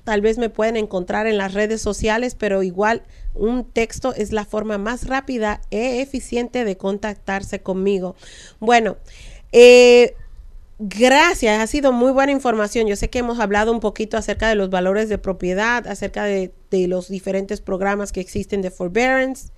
tal 0.04 0.20
vez 0.20 0.38
me 0.38 0.48
pueden 0.48 0.76
encontrar 0.76 1.26
en 1.26 1.36
las 1.36 1.54
redes 1.54 1.82
sociales, 1.82 2.36
pero 2.36 2.62
igual 2.62 3.02
un 3.34 3.64
texto 3.64 4.14
es 4.14 4.32
la 4.32 4.44
forma 4.44 4.78
más 4.78 5.08
rápida 5.08 5.60
e 5.70 6.00
eficiente 6.00 6.64
de 6.64 6.76
contactarse 6.76 7.60
conmigo. 7.60 8.14
Bueno, 8.60 8.96
eh, 9.52 10.14
Gracias, 10.80 11.60
ha 11.60 11.66
sido 11.66 11.90
muy 11.90 12.12
buena 12.12 12.30
información. 12.30 12.86
Yo 12.86 12.94
sé 12.94 13.10
que 13.10 13.18
hemos 13.18 13.40
hablado 13.40 13.72
un 13.72 13.80
poquito 13.80 14.16
acerca 14.16 14.48
de 14.48 14.54
los 14.54 14.70
valores 14.70 15.08
de 15.08 15.18
propiedad, 15.18 15.84
acerca 15.88 16.22
de 16.22 16.52
los 16.70 17.08
diferentes 17.08 17.60
programas 17.60 18.12
que 18.12 18.20
existen 18.20 18.62
de 18.62 18.70
forbearance, 18.70 19.50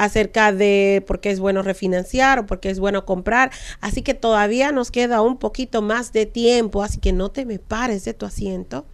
acerca 0.00 0.50
de 0.50 1.04
por 1.06 1.20
qué 1.20 1.30
es 1.30 1.40
bueno 1.40 1.62
refinanciar 1.62 2.38
o 2.38 2.46
por 2.46 2.58
qué 2.58 2.70
es 2.70 2.80
bueno 2.80 3.04
comprar. 3.04 3.50
Así 3.82 4.00
que 4.00 4.14
todavía 4.14 4.72
nos 4.72 4.90
queda 4.90 5.20
un 5.20 5.38
poquito 5.38 5.82
más 5.82 6.12
de 6.12 6.24
tiempo, 6.24 6.82
así 6.82 6.98
que 6.98 7.12
no 7.12 7.30
te 7.30 7.44
me 7.44 7.58
pares 7.58 8.04
de 8.04 8.14
tu 8.14 8.24
asiento. 8.24 8.86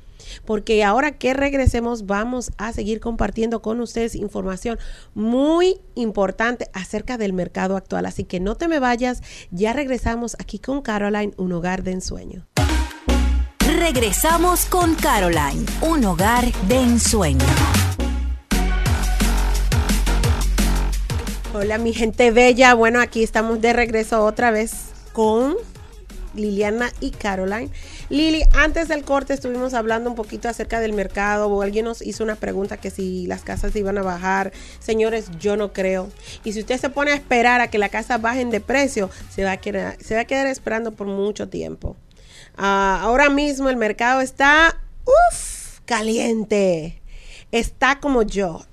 Porque 0.45 0.83
ahora 0.83 1.13
que 1.13 1.33
regresemos 1.33 2.07
vamos 2.07 2.51
a 2.59 2.73
seguir 2.73 2.99
compartiendo 2.99 3.63
con 3.63 3.81
ustedes 3.81 4.17
información 4.17 4.79
muy 5.15 5.79
importante 5.95 6.69
acerca 6.73 7.17
del 7.17 7.33
mercado 7.33 7.77
actual. 7.77 8.07
Así 8.07 8.25
que 8.25 8.41
no 8.41 8.57
te 8.57 8.67
me 8.67 8.81
vayas, 8.81 9.23
ya 9.53 9.73
regresamos 9.73 10.35
aquí 10.41 10.59
con 10.59 10.83
Caroline, 10.83 11.33
un 11.37 11.53
hogar 11.53 11.85
de 11.85 11.93
ensueño. 11.93 12.49
Regresamos 13.79 14.67
con 14.67 14.97
Caroline, 14.97 15.65
un 15.83 16.05
hogar 16.05 16.51
de 16.67 16.81
ensueño. 16.81 17.47
Hola 21.55 21.79
mi 21.79 21.95
gente 21.95 22.31
bella, 22.33 22.75
bueno 22.75 23.01
aquí 23.01 23.23
estamos 23.23 23.61
de 23.61 23.73
regreso 23.73 24.25
otra 24.25 24.51
vez 24.51 24.73
con 25.13 25.57
Liliana 26.35 26.93
y 27.01 27.13
Caroline. 27.13 27.71
Lili, 28.11 28.43
antes 28.53 28.89
del 28.89 29.05
corte 29.05 29.33
estuvimos 29.33 29.73
hablando 29.73 30.11
un 30.11 30.17
poquito 30.17 30.49
acerca 30.49 30.81
del 30.81 30.93
mercado 30.93 31.63
alguien 31.63 31.87
nos 31.87 32.03
hizo 32.03 32.25
una 32.25 32.35
pregunta 32.35 32.77
que 32.77 32.91
si 32.91 33.27
las 33.27 33.43
casas 33.43 33.75
iban 33.75 33.97
a 33.97 34.03
bajar. 34.03 34.53
Señores, 34.81 35.31
yo 35.39 35.57
no 35.57 35.73
creo. 35.73 36.11
Y 36.45 36.53
si 36.53 36.61
usted 36.61 36.79
se 36.79 36.91
pone 36.91 37.13
a 37.13 37.15
esperar 37.15 37.61
a 37.61 37.69
que 37.69 37.79
las 37.79 37.91
casas 37.91 38.21
bajen 38.21 38.51
de 38.51 38.61
precio, 38.61 39.09
se 39.31 39.45
va 39.45 39.53
a 39.53 39.57
quedar, 39.57 39.97
se 40.03 40.15
va 40.15 40.23
a 40.23 40.27
quedar 40.27 40.47
esperando 40.47 40.93
por 40.93 41.07
mucho 41.07 41.49
tiempo. 41.49 41.97
Ah, 42.57 43.01
ahora 43.03 43.31
mismo 43.31 43.71
el 43.71 43.77
mercado 43.77 44.21
está, 44.21 44.81
uff, 45.05 45.81
caliente. 45.85 47.01
Está 47.51 48.01
como 48.01 48.23
yo, 48.23 48.65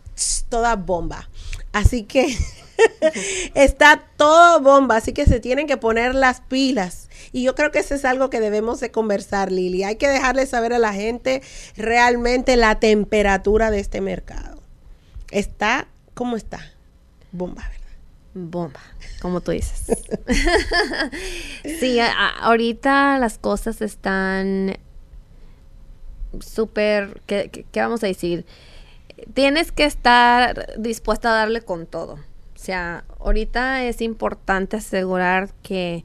toda 0.50 0.76
bomba. 0.76 1.30
Así 1.72 2.04
que 2.04 2.38
Está 3.56 4.04
todo 4.18 4.62
bomba, 4.62 4.98
así 4.98 5.14
que 5.14 5.26
se 5.26 5.40
tienen 5.40 5.68
que 5.68 5.78
poner 5.78 6.16
las 6.16 6.42
pilas. 6.42 7.10
Y 7.32 7.44
yo 7.44 7.56
creo 7.56 7.72
que 7.72 7.80
eso 7.80 7.96
es 7.96 8.06
algo 8.06 8.30
que 8.30 8.40
debemos 8.40 8.80
de 8.80 8.92
conversar, 8.92 9.52
Lili. 9.52 9.84
Hay 9.84 9.96
que 9.96 10.08
dejarle 10.08 10.46
saber 10.46 10.74
a 10.74 10.80
la 10.80 10.94
gente 10.94 11.42
realmente 11.76 12.56
la 12.56 12.80
temperatura 12.80 13.72
de 13.72 13.80
este 13.80 14.02
mercado. 14.02 14.62
Está 15.32 15.88
como 16.14 16.36
está. 16.36 16.60
Bomba, 17.32 17.64
¿verdad? 17.64 17.80
Bomba, 18.36 18.80
como 19.22 19.42
tú 19.42 19.52
dices. 19.52 19.86
sí, 21.80 22.00
ahorita 22.42 23.18
las 23.18 23.38
cosas 23.38 23.82
están 23.82 24.78
súper, 26.40 27.22
¿qué, 27.26 27.66
¿qué 27.72 27.80
vamos 27.80 28.04
a 28.04 28.08
decir? 28.08 28.46
Tienes 29.34 29.72
que 29.72 29.86
estar 29.86 30.74
dispuesta 30.78 31.30
a 31.30 31.36
darle 31.36 31.62
con 31.62 31.86
todo 31.86 32.20
sea, 32.64 33.04
ahorita 33.20 33.84
es 33.84 34.02
importante 34.02 34.78
asegurar 34.78 35.50
que 35.62 36.04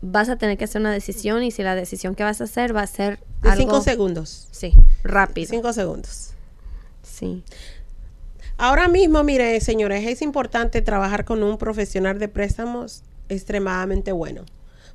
vas 0.00 0.28
a 0.28 0.36
tener 0.36 0.58
que 0.58 0.64
hacer 0.64 0.80
una 0.80 0.92
decisión 0.92 1.42
y 1.42 1.50
si 1.50 1.62
la 1.62 1.74
decisión 1.74 2.14
que 2.14 2.24
vas 2.24 2.40
a 2.40 2.44
hacer 2.44 2.74
va 2.74 2.82
a 2.82 2.86
ser 2.86 3.20
de 3.42 3.52
cinco 3.56 3.80
segundos. 3.80 4.48
Sí, 4.50 4.74
rápido. 5.04 5.48
Cinco 5.48 5.72
segundos. 5.72 6.30
Sí. 7.02 7.42
Ahora 8.56 8.88
mismo, 8.88 9.22
mire, 9.22 9.60
señores, 9.60 10.04
es 10.06 10.20
importante 10.20 10.82
trabajar 10.82 11.24
con 11.24 11.42
un 11.42 11.58
profesional 11.58 12.18
de 12.18 12.28
préstamos 12.28 13.04
extremadamente 13.28 14.10
bueno. 14.10 14.44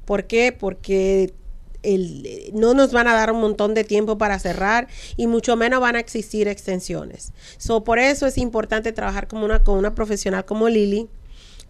¿Por 0.06 0.26
qué? 0.26 0.52
Porque 0.52 1.34
no 2.54 2.74
nos 2.74 2.92
van 2.92 3.08
a 3.08 3.14
dar 3.14 3.32
un 3.32 3.42
montón 3.42 3.74
de 3.74 3.84
tiempo 3.84 4.18
para 4.18 4.40
cerrar 4.40 4.88
y 5.18 5.28
mucho 5.28 5.56
menos 5.56 5.82
van 5.82 5.96
a 5.96 6.00
existir 6.00 6.48
extensiones. 6.48 7.34
So, 7.58 7.84
por 7.84 8.00
eso 8.00 8.26
es 8.26 8.38
importante 8.38 8.92
trabajar 8.92 9.28
como 9.28 9.46
una, 9.46 9.64
con 9.64 9.78
una 9.78 9.94
profesional 9.96 10.46
como 10.46 10.70
Lili, 10.70 11.10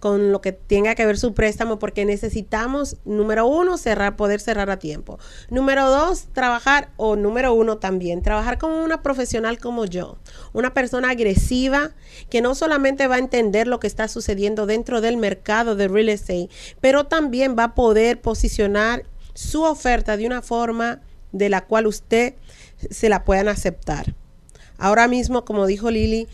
con 0.04 0.34
lo 0.34 0.42
que 0.42 0.52
tenga 0.52 0.96
que 0.96 1.06
ver 1.06 1.18
su 1.18 1.34
préstamo, 1.34 1.80
porque 1.80 2.04
necesitamos, 2.04 2.98
número 3.06 3.48
uno, 3.48 3.78
cerrar, 3.78 4.18
poder 4.18 4.42
cerrar 4.42 4.70
a 4.70 4.78
tiempo. 4.78 5.18
Número 5.50 5.90
dos, 5.90 6.26
trabajar, 6.34 6.90
o 6.98 7.16
número 7.16 7.54
uno 7.54 7.78
también, 7.78 8.22
trabajar 8.22 8.58
con 8.58 8.74
una 8.74 9.02
profesional 9.02 9.60
como 9.60 9.86
yo, 9.86 10.18
una 10.52 10.74
persona 10.74 11.12
agresiva 11.12 11.92
que 12.30 12.42
no 12.42 12.54
solamente 12.54 13.08
va 13.08 13.16
a 13.16 13.20
entender 13.20 13.66
lo 13.66 13.80
que 13.80 13.88
está 13.88 14.10
sucediendo 14.10 14.66
dentro 14.66 15.00
del 15.00 15.16
mercado 15.16 15.78
de 15.78 15.88
real 15.88 16.10
estate, 16.10 16.50
pero 16.82 17.06
también 17.06 17.56
va 17.58 17.64
a 17.64 17.74
poder 17.74 18.20
posicionar 18.20 19.06
su 19.34 19.64
oferta 19.64 20.18
de 20.18 20.26
una 20.26 20.42
forma 20.42 21.02
de 21.32 21.50
la 21.50 21.66
cual 21.66 21.88
usted 21.88 22.36
se 22.90 23.10
la 23.10 23.26
puedan 23.26 23.48
aceptar. 23.48 24.16
Ahora 24.78 25.08
mismo, 25.08 25.46
como 25.46 25.66
dijo 25.66 25.92
Lili, 25.92 26.28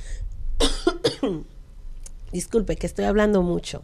disculpe 2.31 2.75
que 2.75 2.87
estoy 2.87 3.05
hablando 3.05 3.41
mucho, 3.41 3.83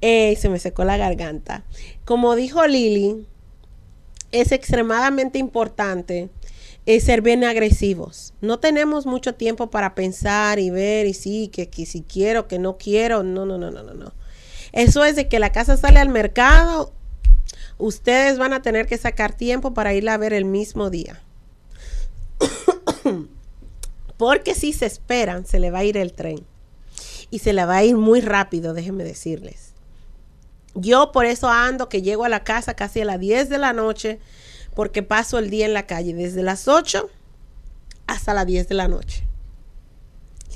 eh, 0.00 0.36
se 0.36 0.48
me 0.48 0.58
secó 0.58 0.84
la 0.84 0.96
garganta. 0.96 1.64
Como 2.04 2.34
dijo 2.34 2.66
Lili, 2.66 3.26
es 4.32 4.50
extremadamente 4.50 5.38
importante 5.38 6.30
eh, 6.86 7.00
ser 7.00 7.22
bien 7.22 7.44
agresivos. 7.44 8.34
No 8.40 8.58
tenemos 8.58 9.06
mucho 9.06 9.34
tiempo 9.34 9.70
para 9.70 9.94
pensar 9.94 10.58
y 10.58 10.70
ver 10.70 11.06
y 11.06 11.14
sí, 11.14 11.48
que, 11.48 11.68
si 11.86 12.02
quiero, 12.02 12.48
que 12.48 12.58
no 12.58 12.78
quiero. 12.78 13.22
No, 13.22 13.46
no, 13.46 13.58
no, 13.58 13.70
no, 13.70 13.82
no, 13.82 13.94
no. 13.94 14.12
Eso 14.72 15.04
es 15.04 15.14
de 15.14 15.28
que 15.28 15.38
la 15.38 15.52
casa 15.52 15.76
sale 15.76 16.00
al 16.00 16.08
mercado, 16.08 16.92
ustedes 17.82 18.38
van 18.38 18.52
a 18.52 18.62
tener 18.62 18.86
que 18.86 18.96
sacar 18.96 19.34
tiempo 19.34 19.74
para 19.74 19.92
irla 19.92 20.14
a 20.14 20.18
ver 20.18 20.32
el 20.32 20.44
mismo 20.44 20.88
día. 20.88 21.20
Porque 24.16 24.54
si 24.54 24.72
se 24.72 24.86
esperan, 24.86 25.44
se 25.46 25.58
le 25.58 25.70
va 25.70 25.80
a 25.80 25.84
ir 25.84 25.96
el 25.96 26.12
tren. 26.12 26.46
Y 27.30 27.40
se 27.40 27.52
le 27.52 27.64
va 27.64 27.78
a 27.78 27.84
ir 27.84 27.96
muy 27.96 28.20
rápido, 28.20 28.72
déjenme 28.72 29.02
decirles. 29.04 29.72
Yo 30.74 31.12
por 31.12 31.26
eso 31.26 31.48
ando 31.48 31.88
que 31.88 32.02
llego 32.02 32.24
a 32.24 32.28
la 32.28 32.44
casa 32.44 32.74
casi 32.74 33.00
a 33.00 33.04
las 33.04 33.18
10 33.18 33.48
de 33.48 33.58
la 33.58 33.72
noche, 33.72 34.20
porque 34.74 35.02
paso 35.02 35.38
el 35.38 35.50
día 35.50 35.66
en 35.66 35.74
la 35.74 35.86
calle, 35.86 36.14
desde 36.14 36.42
las 36.42 36.68
8 36.68 37.10
hasta 38.06 38.34
las 38.34 38.46
10 38.46 38.68
de 38.68 38.74
la 38.74 38.88
noche. 38.88 39.24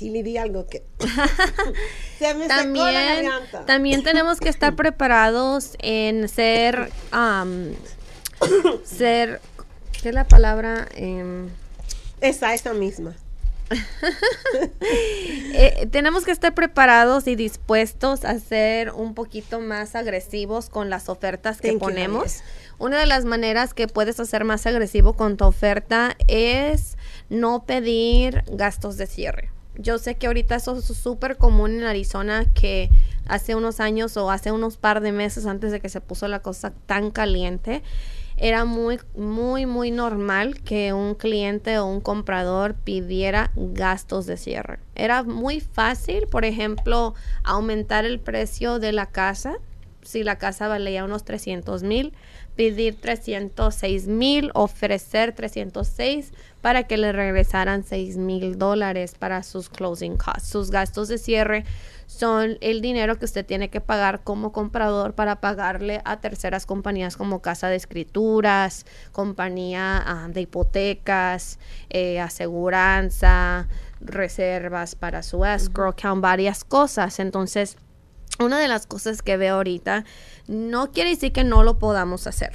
Le 0.01 0.23
di 0.23 0.37
algo 0.37 0.67
que 0.67 0.83
se 2.19 2.33
me 2.33 2.47
también, 2.47 3.31
También 3.65 4.03
tenemos 4.03 4.39
que 4.39 4.49
estar 4.49 4.75
preparados 4.75 5.75
en 5.79 6.29
ser, 6.29 6.91
ser, 8.83 9.41
¿qué 10.01 10.09
es 10.09 10.15
la 10.15 10.27
palabra? 10.27 10.87
Eh, 10.95 11.47
esa, 12.21 12.53
esa 12.53 12.73
misma. 12.73 13.15
Eh, 15.59 15.87
tenemos 15.91 16.23
que 16.23 16.31
estar 16.31 16.53
preparados 16.53 17.27
y 17.27 17.35
dispuestos 17.35 18.25
a 18.25 18.39
ser 18.39 18.91
un 18.91 19.15
poquito 19.15 19.59
más 19.59 19.95
agresivos 19.95 20.69
con 20.69 20.89
las 20.91 21.09
ofertas 21.09 21.59
que 21.59 21.73
ponemos. 21.73 22.41
Una 22.77 22.99
de 22.99 23.07
las 23.07 23.25
maneras 23.25 23.73
que 23.73 23.87
puedes 23.87 24.19
hacer 24.19 24.43
más 24.43 24.67
agresivo 24.67 25.13
con 25.13 25.35
tu 25.35 25.45
oferta 25.45 26.15
es 26.27 26.95
no 27.29 27.65
pedir 27.65 28.43
gastos 28.51 28.97
de 28.97 29.07
cierre. 29.07 29.56
Yo 29.77 29.97
sé 29.97 30.15
que 30.15 30.27
ahorita 30.27 30.55
eso 30.55 30.77
es 30.77 30.85
súper 30.85 31.37
común 31.37 31.79
en 31.79 31.83
Arizona 31.83 32.45
que 32.53 32.89
hace 33.27 33.55
unos 33.55 33.79
años 33.79 34.17
o 34.17 34.31
hace 34.31 34.51
unos 34.51 34.77
par 34.77 35.01
de 35.01 35.11
meses 35.11 35.45
antes 35.45 35.71
de 35.71 35.79
que 35.79 35.89
se 35.89 36.01
puso 36.01 36.27
la 36.27 36.41
cosa 36.41 36.73
tan 36.85 37.11
caliente, 37.11 37.83
era 38.37 38.65
muy, 38.65 38.99
muy, 39.15 39.65
muy 39.65 39.89
normal 39.89 40.61
que 40.61 40.93
un 40.93 41.15
cliente 41.15 41.79
o 41.79 41.85
un 41.85 42.01
comprador 42.01 42.75
pidiera 42.75 43.51
gastos 43.55 44.27
de 44.27 44.37
cierre. 44.37 44.79
Era 44.93 45.23
muy 45.23 45.59
fácil, 45.59 46.27
por 46.27 46.45
ejemplo, 46.45 47.15
aumentar 47.43 48.05
el 48.05 48.19
precio 48.19 48.77
de 48.77 48.91
la 48.91 49.07
casa. 49.07 49.57
Si 50.07 50.23
la 50.23 50.37
casa 50.37 50.67
valía 50.67 51.03
unos 51.03 51.25
300 51.25 51.83
mil, 51.83 52.13
pedir 52.55 52.99
306 52.99 54.07
mil, 54.07 54.51
ofrecer 54.53 55.33
306 55.33 56.31
para 56.61 56.83
que 56.83 56.97
le 56.97 57.11
regresaran 57.11 57.83
6 57.83 58.17
mil 58.17 58.57
dólares 58.57 59.15
para 59.19 59.43
sus 59.43 59.69
closing 59.69 60.17
costs, 60.17 60.47
sus 60.47 60.71
gastos 60.71 61.09
de 61.09 61.17
cierre 61.17 61.65
son 62.07 62.57
el 62.61 62.81
dinero 62.81 63.19
que 63.19 63.25
usted 63.25 63.45
tiene 63.45 63.69
que 63.69 63.81
pagar 63.81 64.23
como 64.23 64.53
comprador 64.53 65.13
para 65.13 65.41
pagarle 65.41 66.01
a 66.05 66.21
terceras 66.21 66.65
compañías 66.65 67.17
como 67.17 67.41
casa 67.41 67.67
de 67.67 67.75
escrituras, 67.75 68.85
compañía 69.11 70.01
ah, 70.05 70.27
de 70.29 70.41
hipotecas, 70.41 71.59
eh, 71.89 72.21
aseguranza, 72.21 73.67
reservas 73.99 74.95
para 74.95 75.21
su 75.21 75.43
escrow 75.43 75.89
account, 75.89 76.21
varias 76.21 76.63
cosas. 76.63 77.19
Entonces, 77.19 77.75
una 78.39 78.59
de 78.59 78.67
las 78.67 78.87
cosas 78.87 79.21
que 79.21 79.37
veo 79.37 79.55
ahorita 79.55 80.05
no 80.47 80.91
quiere 80.91 81.11
decir 81.11 81.31
que 81.31 81.43
no 81.43 81.63
lo 81.63 81.79
podamos 81.79 82.27
hacer 82.27 82.53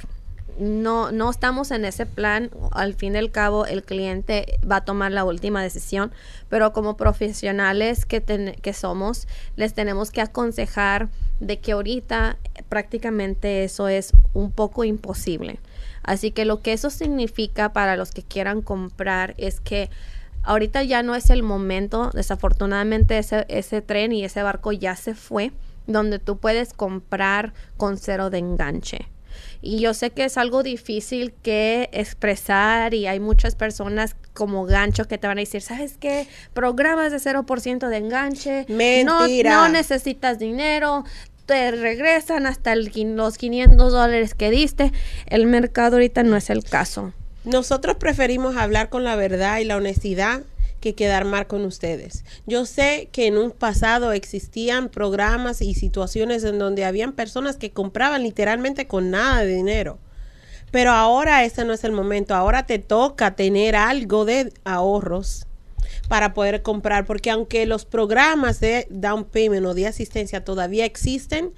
no, 0.57 1.11
no 1.11 1.29
estamos 1.29 1.71
en 1.71 1.85
ese 1.85 2.05
plan. 2.05 2.49
Al 2.71 2.93
fin 2.93 3.15
y 3.15 3.17
al 3.17 3.31
cabo, 3.31 3.65
el 3.65 3.83
cliente 3.83 4.59
va 4.69 4.77
a 4.77 4.85
tomar 4.85 5.11
la 5.11 5.23
última 5.23 5.61
decisión, 5.61 6.11
pero 6.49 6.73
como 6.73 6.97
profesionales 6.97 8.05
que, 8.05 8.21
que 8.61 8.73
somos, 8.73 9.27
les 9.55 9.73
tenemos 9.73 10.11
que 10.11 10.21
aconsejar 10.21 11.09
de 11.39 11.59
que 11.59 11.73
ahorita 11.73 12.37
prácticamente 12.69 13.63
eso 13.63 13.87
es 13.87 14.13
un 14.33 14.51
poco 14.51 14.83
imposible. 14.83 15.59
Así 16.03 16.31
que 16.31 16.45
lo 16.45 16.61
que 16.61 16.73
eso 16.73 16.89
significa 16.89 17.73
para 17.73 17.95
los 17.95 18.11
que 18.11 18.23
quieran 18.23 18.61
comprar 18.61 19.33
es 19.37 19.59
que 19.59 19.89
ahorita 20.43 20.83
ya 20.83 21.01
no 21.03 21.15
es 21.15 21.29
el 21.29 21.43
momento, 21.43 22.11
desafortunadamente 22.13 23.17
ese, 23.17 23.45
ese 23.47 23.81
tren 23.81 24.11
y 24.11 24.25
ese 24.25 24.43
barco 24.43 24.73
ya 24.73 24.95
se 24.95 25.15
fue, 25.15 25.51
donde 25.87 26.19
tú 26.19 26.37
puedes 26.37 26.73
comprar 26.73 27.53
con 27.77 27.97
cero 27.97 28.29
de 28.29 28.39
enganche. 28.39 29.09
Y 29.61 29.79
yo 29.79 29.93
sé 29.93 30.11
que 30.11 30.25
es 30.25 30.37
algo 30.37 30.61
difícil 30.61 31.33
que 31.41 31.89
expresar 31.93 32.93
y 32.93 33.07
hay 33.07 33.19
muchas 33.19 33.55
personas 33.55 34.15
como 34.33 34.65
gancho 34.65 35.05
que 35.05 35.17
te 35.17 35.27
van 35.27 35.37
a 35.37 35.41
decir, 35.41 35.61
¿sabes 35.61 35.95
qué? 35.99 36.27
Programas 36.53 37.11
de 37.11 37.17
0% 37.17 37.87
de 37.87 37.97
enganche. 37.97 38.65
Mentira. 38.67 39.55
No, 39.55 39.69
necesitas 39.69 40.37
dinero. 40.37 41.05
Te 41.45 41.71
regresan 41.71 42.45
hasta 42.45 42.75
los 42.75 43.37
500 43.37 43.91
dólares 43.91 44.33
que 44.33 44.49
diste. 44.49 44.91
El 45.27 45.45
mercado 45.45 45.95
ahorita 45.95 46.23
no 46.23 46.35
es 46.35 46.49
el 46.49 46.63
caso. 46.63 47.13
Nosotros 47.45 47.97
preferimos 47.97 48.55
hablar 48.55 48.89
con 48.89 49.03
la 49.03 49.15
verdad 49.15 49.59
y 49.59 49.65
la 49.65 49.75
honestidad 49.75 50.43
que 50.83 50.95
quedar 50.95 51.23
mal 51.23 51.47
con 51.47 51.63
ustedes. 51.63 52.25
Yo 52.45 52.65
sé 52.65 53.07
que 53.13 53.27
en 53.27 53.37
un 53.37 53.51
pasado 53.51 54.11
existían 54.11 54.89
programas 54.89 55.61
y 55.61 55.75
situaciones 55.75 56.43
en 56.43 56.59
donde 56.59 56.83
habían 56.83 57.13
personas 57.13 57.55
que 57.55 57.71
compraban 57.71 58.21
literalmente 58.21 58.85
con 58.85 59.09
nada 59.09 59.45
de 59.45 59.55
dinero. 59.55 59.97
Pero 60.71 60.91
ahora 60.91 61.45
ese 61.45 61.63
no 61.63 61.71
es 61.71 61.85
el 61.85 61.93
momento. 61.93 62.35
Ahora 62.35 62.65
te 62.65 62.79
toca 62.79 63.37
tener 63.37 63.77
algo 63.77 64.25
de 64.25 64.51
ahorros 64.65 65.47
para 66.09 66.33
poder 66.33 66.63
comprar, 66.63 67.05
porque 67.05 67.31
aunque 67.31 67.65
los 67.65 67.85
programas 67.85 68.59
de 68.59 68.85
down 68.89 69.23
payment 69.23 69.65
o 69.65 69.73
de 69.73 69.87
asistencia 69.87 70.43
todavía 70.43 70.83
existen, 70.83 71.53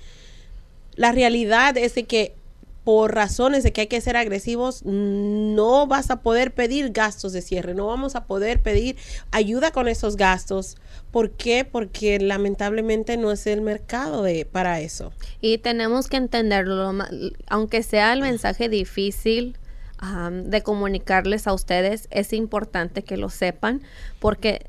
la 0.93 1.11
realidad 1.11 1.76
es 1.78 1.95
de 1.95 2.03
que 2.03 2.36
por 2.86 3.15
razones 3.15 3.63
de 3.63 3.73
que 3.73 3.81
hay 3.81 3.88
que 3.88 3.99
ser 3.99 4.15
agresivos, 4.15 4.83
no 4.86 5.88
vas 5.88 6.11
a 6.11 6.21
poder 6.21 6.53
pedir 6.53 6.91
gastos 6.91 7.33
de 7.33 7.41
cierre, 7.41 7.73
no 7.73 7.88
vamos 7.88 8.15
a 8.15 8.25
poder 8.25 8.61
pedir 8.61 8.95
ayuda 9.31 9.71
con 9.71 9.88
esos 9.88 10.15
gastos. 10.15 10.77
¿Por 11.09 11.31
qué? 11.31 11.65
Porque 11.65 12.19
lamentablemente 12.19 13.17
no 13.17 13.31
es 13.31 13.47
el 13.47 13.61
mercado 13.61 14.21
de, 14.21 14.45
para 14.45 14.79
eso. 14.81 15.11
Y 15.41 15.57
tenemos 15.57 16.07
que 16.07 16.17
entenderlo, 16.17 16.93
aunque 17.47 17.81
sea 17.81 18.13
el 18.13 18.21
mensaje 18.21 18.69
difícil, 18.69 19.57
de 20.31 20.61
comunicarles 20.61 21.47
a 21.47 21.53
ustedes, 21.53 22.07
es 22.11 22.33
importante 22.33 23.01
que 23.01 23.17
lo 23.17 23.29
sepan 23.29 23.81
porque 24.19 24.67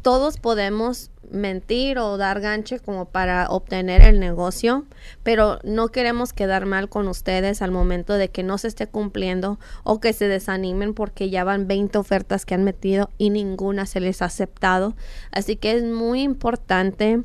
todos 0.00 0.38
podemos 0.38 1.10
mentir 1.30 1.98
o 1.98 2.16
dar 2.16 2.40
ganche 2.40 2.78
como 2.78 3.06
para 3.06 3.48
obtener 3.48 4.02
el 4.02 4.20
negocio, 4.20 4.84
pero 5.22 5.58
no 5.64 5.88
queremos 5.88 6.32
quedar 6.32 6.66
mal 6.66 6.88
con 6.88 7.08
ustedes 7.08 7.62
al 7.62 7.70
momento 7.70 8.14
de 8.14 8.28
que 8.28 8.42
no 8.42 8.58
se 8.58 8.68
esté 8.68 8.86
cumpliendo 8.86 9.58
o 9.84 10.00
que 10.00 10.12
se 10.12 10.28
desanimen 10.28 10.94
porque 10.94 11.30
ya 11.30 11.44
van 11.44 11.66
20 11.66 11.98
ofertas 11.98 12.44
que 12.44 12.54
han 12.54 12.64
metido 12.64 13.10
y 13.18 13.30
ninguna 13.30 13.86
se 13.86 14.00
les 14.00 14.22
ha 14.22 14.26
aceptado. 14.26 14.94
Así 15.30 15.56
que 15.56 15.72
es 15.72 15.84
muy 15.84 16.22
importante 16.22 17.22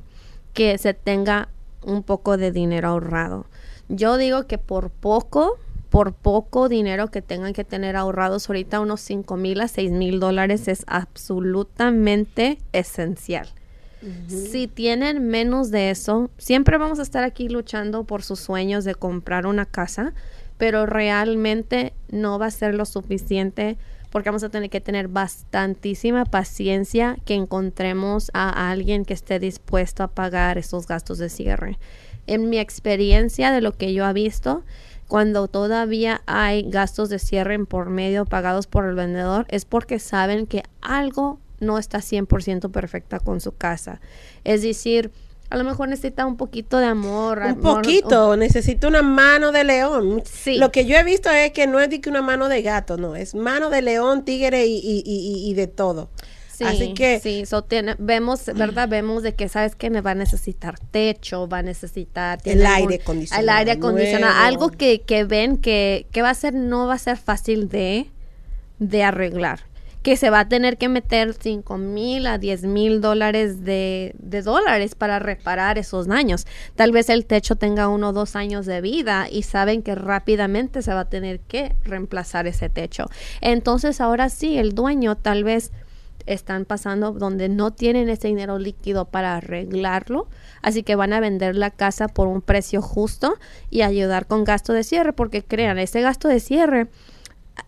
que 0.53 0.77
se 0.77 0.93
tenga 0.93 1.49
un 1.83 2.03
poco 2.03 2.37
de 2.37 2.51
dinero 2.51 2.89
ahorrado. 2.89 3.45
Yo 3.89 4.17
digo 4.17 4.47
que 4.47 4.57
por 4.57 4.89
poco 4.89 5.57
por 5.97 6.13
poco 6.13 6.69
dinero 6.69 7.07
que 7.07 7.23
tengan 7.23 7.53
que 7.53 7.63
tener 7.63 7.95
ahorrados 7.95 8.47
ahorita, 8.47 8.79
unos 8.79 9.01
5 9.01 9.35
mil 9.35 9.59
a 9.61 9.67
6 9.67 9.89
mil 9.93 10.19
dólares 10.19 10.67
es 10.67 10.83
absolutamente 10.85 12.59
esencial. 12.71 13.49
Si 14.27 14.67
tienen 14.67 15.27
menos 15.27 15.71
de 15.71 15.89
eso, 15.89 16.29
siempre 16.37 16.77
vamos 16.77 16.99
a 16.99 17.01
estar 17.01 17.23
aquí 17.23 17.49
luchando 17.49 18.03
por 18.03 18.21
sus 18.21 18.39
sueños 18.39 18.85
de 18.85 18.93
comprar 18.93 19.47
una 19.47 19.65
casa, 19.65 20.13
pero 20.59 20.85
realmente 20.85 21.93
no 22.11 22.37
va 22.37 22.45
a 22.45 22.51
ser 22.51 22.75
lo 22.75 22.85
suficiente 22.85 23.79
porque 24.11 24.29
vamos 24.29 24.43
a 24.43 24.49
tener 24.49 24.69
que 24.69 24.81
tener 24.81 25.07
bastantísima 25.07 26.25
paciencia 26.25 27.17
que 27.25 27.33
encontremos 27.33 28.29
a 28.35 28.69
alguien 28.69 29.03
que 29.03 29.15
esté 29.15 29.39
dispuesto 29.39 30.03
a 30.03 30.09
pagar 30.09 30.59
esos 30.59 30.85
gastos 30.85 31.17
de 31.17 31.29
cierre. 31.29 31.79
En 32.27 32.51
mi 32.51 32.59
experiencia 32.59 33.51
de 33.51 33.61
lo 33.61 33.71
que 33.71 33.95
yo 33.95 34.07
he 34.07 34.13
visto, 34.13 34.63
cuando 35.07 35.47
todavía 35.47 36.21
hay 36.25 36.63
gastos 36.69 37.09
de 37.09 37.19
cierre 37.19 37.53
en 37.53 37.65
por 37.65 37.89
medio 37.89 38.25
pagados 38.25 38.67
por 38.67 38.85
el 38.85 38.95
vendedor, 38.95 39.45
es 39.49 39.65
porque 39.65 39.99
saben 39.99 40.47
que 40.47 40.63
algo 40.81 41.39
no 41.59 41.77
está 41.77 41.99
100% 41.99 42.71
perfecta 42.71 43.19
con 43.19 43.41
su 43.41 43.55
casa. 43.55 44.01
Es 44.43 44.61
decir, 44.61 45.11
a 45.49 45.57
lo 45.57 45.63
mejor 45.63 45.87
necesita 45.87 46.25
un 46.25 46.35
poquito 46.35 46.77
de 46.77 46.85
amor. 46.87 47.39
Un 47.39 47.61
poquito, 47.61 48.35
necesita 48.35 48.87
una 48.87 49.01
mano 49.01 49.51
de 49.51 49.63
león. 49.63 50.21
Sí. 50.25 50.57
Lo 50.57 50.71
que 50.71 50.85
yo 50.85 50.97
he 50.97 51.03
visto 51.03 51.29
es 51.29 51.51
que 51.51 51.67
no 51.67 51.79
es 51.79 51.89
de 51.89 52.01
que 52.01 52.09
una 52.09 52.21
mano 52.21 52.49
de 52.49 52.61
gato, 52.61 52.97
no, 52.97 53.15
es 53.15 53.33
mano 53.33 53.69
de 53.69 53.81
león, 53.81 54.25
tigre 54.25 54.65
y, 54.67 54.77
y, 54.77 55.03
y, 55.05 55.49
y 55.49 55.53
de 55.53 55.67
todo. 55.67 56.09
Sí, 56.57 56.63
Así 56.63 56.93
que 56.95 57.19
sí, 57.19 57.45
so 57.45 57.61
tiene, 57.61 57.93
vemos, 57.99 58.45
¿verdad? 58.55 58.89
Vemos 58.89 59.21
de 59.21 59.35
que, 59.35 59.47
¿sabes 59.47 59.75
que 59.75 59.91
Me 59.91 60.01
va 60.01 60.11
a 60.11 60.15
necesitar 60.15 60.79
techo, 60.79 61.47
va 61.47 61.59
a 61.59 61.61
necesitar... 61.61 62.39
El 62.45 62.65
aire 62.65 62.95
acondicionado 62.95 63.43
El 63.43 63.49
aire 63.49 63.71
acondicionado, 63.73 64.33
nuevo. 64.33 64.47
algo 64.47 64.69
que, 64.71 65.01
que 65.01 65.23
ven 65.23 65.57
que, 65.57 66.07
que 66.11 66.23
va 66.23 66.31
a 66.31 66.33
ser, 66.33 66.55
no 66.55 66.87
va 66.87 66.95
a 66.95 66.97
ser 66.97 67.17
fácil 67.17 67.69
de, 67.69 68.09
de 68.79 69.03
arreglar. 69.03 69.59
Que 70.01 70.17
se 70.17 70.31
va 70.31 70.39
a 70.39 70.49
tener 70.49 70.79
que 70.79 70.89
meter 70.89 71.35
5 71.39 71.77
mil 71.77 72.25
a 72.25 72.39
10 72.39 72.63
mil 72.63 73.01
dólares 73.01 73.63
de, 73.63 74.15
de 74.17 74.41
dólares 74.41 74.95
para 74.95 75.19
reparar 75.19 75.77
esos 75.77 76.07
daños. 76.07 76.47
Tal 76.75 76.91
vez 76.91 77.09
el 77.09 77.27
techo 77.27 77.55
tenga 77.55 77.87
uno 77.87 78.09
o 78.09 78.13
dos 78.13 78.35
años 78.35 78.65
de 78.65 78.81
vida 78.81 79.27
y 79.29 79.43
saben 79.43 79.83
que 79.83 79.93
rápidamente 79.93 80.81
se 80.81 80.91
va 80.91 81.01
a 81.01 81.09
tener 81.09 81.39
que 81.41 81.75
reemplazar 81.83 82.47
ese 82.47 82.67
techo. 82.69 83.05
Entonces 83.41 84.01
ahora 84.01 84.29
sí, 84.29 84.57
el 84.57 84.73
dueño 84.73 85.17
tal 85.17 85.43
vez 85.43 85.71
están 86.27 86.65
pasando 86.65 87.11
donde 87.11 87.49
no 87.49 87.71
tienen 87.71 88.09
ese 88.09 88.27
dinero 88.27 88.59
líquido 88.59 89.05
para 89.05 89.37
arreglarlo, 89.37 90.27
así 90.61 90.83
que 90.83 90.95
van 90.95 91.13
a 91.13 91.19
vender 91.19 91.55
la 91.55 91.71
casa 91.71 92.07
por 92.07 92.27
un 92.27 92.41
precio 92.41 92.81
justo 92.81 93.35
y 93.69 93.81
ayudar 93.81 94.27
con 94.27 94.43
gasto 94.43 94.73
de 94.73 94.83
cierre, 94.83 95.13
porque 95.13 95.43
crean, 95.43 95.79
ese 95.79 96.01
gasto 96.01 96.27
de 96.27 96.39
cierre 96.39 96.87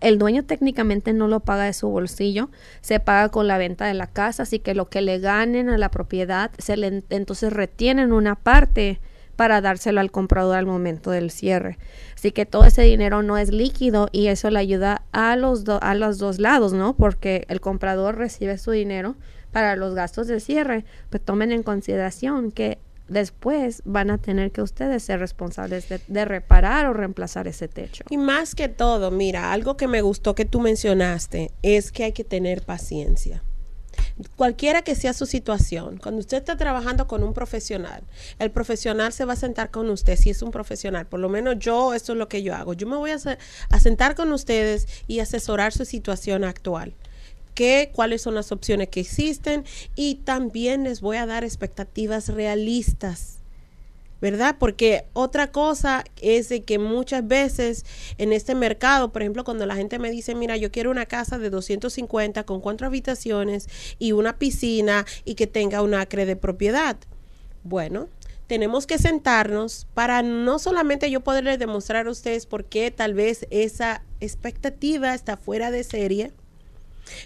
el 0.02 0.18
dueño 0.18 0.44
técnicamente 0.46 1.14
no 1.14 1.28
lo 1.28 1.42
paga 1.42 1.64
de 1.64 1.74
su 1.74 1.90
bolsillo, 1.90 2.50
se 2.82 3.00
paga 3.00 3.30
con 3.30 3.48
la 3.48 3.58
venta 3.58 3.86
de 3.86 3.94
la 3.94 4.08
casa, 4.08 4.44
así 4.44 4.60
que 4.60 4.76
lo 4.76 4.90
que 4.90 5.02
le 5.02 5.20
ganen 5.20 5.70
a 5.70 5.78
la 5.78 5.92
propiedad, 5.92 6.52
se 6.58 6.78
le, 6.78 7.04
entonces 7.10 7.52
retienen 7.52 8.14
una 8.14 8.36
parte 8.36 9.00
para 9.40 9.62
dárselo 9.62 10.02
al 10.02 10.12
comprador 10.12 10.58
al 10.58 10.66
momento 10.66 11.12
del 11.12 11.32
cierre. 11.32 11.78
Así 12.14 12.34
que 12.34 12.46
todo 12.46 12.66
ese 12.66 12.82
dinero 12.82 13.24
no 13.24 13.38
es 13.38 13.54
líquido 13.54 14.10
y 14.12 14.28
eso 14.28 14.50
le 14.50 14.60
ayuda 14.60 15.04
a 15.14 15.38
los, 15.38 15.64
do, 15.64 15.82
a 15.82 15.96
los 15.96 16.18
dos 16.18 16.40
lados, 16.40 16.74
¿no? 16.74 16.94
Porque 16.98 17.46
el 17.48 17.62
comprador 17.62 18.18
recibe 18.18 18.58
su 18.58 18.72
dinero 18.72 19.16
para 19.54 19.78
los 19.78 19.96
gastos 19.96 20.28
de 20.28 20.42
cierre, 20.42 20.84
pues 21.10 21.24
tomen 21.24 21.54
en 21.54 21.64
consideración 21.64 22.52
que 22.52 22.80
después 23.08 23.82
van 23.86 24.12
a 24.12 24.18
tener 24.18 24.52
que 24.52 24.62
ustedes 24.62 25.04
ser 25.04 25.22
responsables 25.22 25.88
de, 25.88 26.02
de, 26.06 26.26
reparar 26.26 26.88
o 26.88 26.92
reemplazar 26.92 27.48
ese 27.48 27.70
techo. 27.70 28.04
Y 28.10 28.18
más 28.18 28.56
que 28.56 28.68
todo, 28.68 29.10
mira, 29.10 29.54
algo 29.54 29.78
que 29.78 29.88
me 29.88 30.02
gustó 30.02 30.36
que 30.36 30.44
tú 30.44 30.60
mencionaste 30.60 31.52
es 31.62 31.94
que 31.94 32.04
hay 32.04 32.12
que 32.12 32.26
tener 32.26 32.64
paciencia. 32.64 33.42
Cualquiera 34.36 34.82
que 34.82 34.96
sea 34.96 35.14
su 35.14 35.26
situación, 35.26 35.98
cuando 35.98 36.20
usted 36.20 36.38
está 36.38 36.58
trabajando 36.58 37.08
con 37.08 37.24
un 37.24 37.34
profesional, 37.34 38.04
el 38.38 38.52
profesional 38.52 39.14
se 39.14 39.26
va 39.26 39.34
a 39.34 39.38
sentar 39.38 39.72
con 39.72 39.90
usted, 39.90 40.18
si 40.18 40.30
es 40.30 40.42
un 40.42 40.52
profesional, 40.52 41.08
por 41.08 41.20
lo 41.20 41.30
menos 41.30 41.58
yo, 41.60 41.94
esto 41.94 42.14
es 42.14 42.18
lo 42.18 42.28
que 42.28 42.44
yo 42.44 42.56
hago, 42.56 42.74
yo 42.74 42.88
me 42.88 42.98
voy 42.98 43.12
a, 43.12 43.18
a 43.70 43.80
sentar 43.80 44.16
con 44.16 44.32
ustedes 44.32 44.88
y 45.08 45.20
asesorar 45.20 45.72
su 45.72 45.86
situación 45.86 46.44
actual 46.44 46.94
qué, 47.60 47.92
cuáles 47.94 48.22
son 48.22 48.36
las 48.36 48.54
opciones 48.54 48.88
que 48.88 49.02
existen 49.02 49.66
y 49.94 50.16
también 50.16 50.86
les 50.86 51.02
voy 51.02 51.18
a 51.18 51.26
dar 51.26 51.44
expectativas 51.44 52.30
realistas. 52.30 53.39
¿Verdad? 54.22 54.58
Porque 54.60 55.06
otra 55.14 55.52
cosa 55.52 56.04
es 56.22 56.50
de 56.50 56.64
que 56.64 56.78
muchas 56.78 57.26
veces 57.26 57.86
en 58.18 58.34
este 58.34 58.54
mercado, 58.54 59.14
por 59.14 59.22
ejemplo, 59.22 59.46
cuando 59.46 59.66
la 59.66 59.76
gente 59.76 59.98
me 59.98 60.12
dice, 60.12 60.36
mira, 60.36 60.58
yo 60.58 60.72
quiero 60.72 60.92
una 60.92 61.06
casa 61.06 61.38
de 61.38 61.50
250 61.50 62.44
con 62.44 62.60
cuatro 62.60 62.88
habitaciones 62.88 63.70
y 63.98 64.12
una 64.12 64.38
piscina 64.38 65.06
y 65.24 65.36
que 65.36 65.48
tenga 65.48 65.82
un 65.82 65.94
acre 65.94 66.26
de 66.26 66.36
propiedad. 66.36 66.98
Bueno, 67.64 68.10
tenemos 68.50 68.88
que 68.88 68.98
sentarnos 68.98 69.86
para 69.94 70.24
no 70.24 70.58
solamente 70.58 71.12
yo 71.12 71.22
poderles 71.22 71.60
demostrar 71.60 72.08
a 72.08 72.12
ustedes 72.12 72.48
por 72.48 72.66
qué 72.66 72.90
tal 72.90 73.14
vez 73.14 73.46
esa 73.52 74.04
expectativa 74.22 75.14
está 75.14 75.38
fuera 75.38 75.70
de 75.70 75.84
serie, 75.84 76.32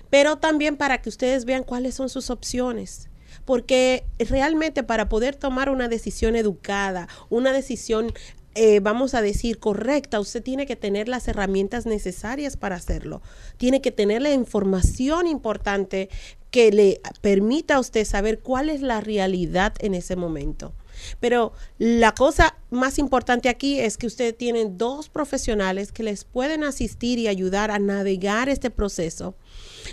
pero 0.09 0.37
también 0.37 0.75
para 0.75 1.01
que 1.01 1.07
ustedes 1.07 1.45
vean 1.45 1.63
cuáles 1.63 1.95
son 1.95 2.09
sus 2.09 2.29
opciones. 2.29 3.07
Porque 3.45 4.05
realmente 4.17 4.83
para 4.83 5.09
poder 5.09 5.35
tomar 5.35 5.69
una 5.69 5.87
decisión 5.87 6.35
educada, 6.35 7.07
una 7.29 7.51
decisión, 7.51 8.13
eh, 8.55 8.79
vamos 8.79 9.13
a 9.13 9.21
decir, 9.21 9.59
correcta, 9.59 10.19
usted 10.19 10.43
tiene 10.43 10.65
que 10.65 10.75
tener 10.75 11.07
las 11.07 11.27
herramientas 11.27 11.85
necesarias 11.85 12.55
para 12.57 12.75
hacerlo. 12.75 13.21
Tiene 13.57 13.81
que 13.81 13.91
tener 13.91 14.21
la 14.21 14.31
información 14.31 15.27
importante 15.27 16.09
que 16.51 16.71
le 16.71 17.01
permita 17.21 17.75
a 17.75 17.79
usted 17.79 18.05
saber 18.05 18.39
cuál 18.39 18.69
es 18.69 18.81
la 18.81 19.01
realidad 19.01 19.73
en 19.79 19.95
ese 19.95 20.15
momento. 20.15 20.73
Pero 21.19 21.53
la 21.79 22.13
cosa 22.13 22.55
más 22.69 22.99
importante 22.99 23.49
aquí 23.49 23.79
es 23.79 23.97
que 23.97 24.07
ustedes 24.07 24.37
tienen 24.37 24.77
dos 24.77 25.09
profesionales 25.09 25.91
que 25.91 26.03
les 26.03 26.23
pueden 26.25 26.63
asistir 26.63 27.17
y 27.19 27.27
ayudar 27.27 27.71
a 27.71 27.79
navegar 27.79 28.49
este 28.49 28.69
proceso 28.69 29.35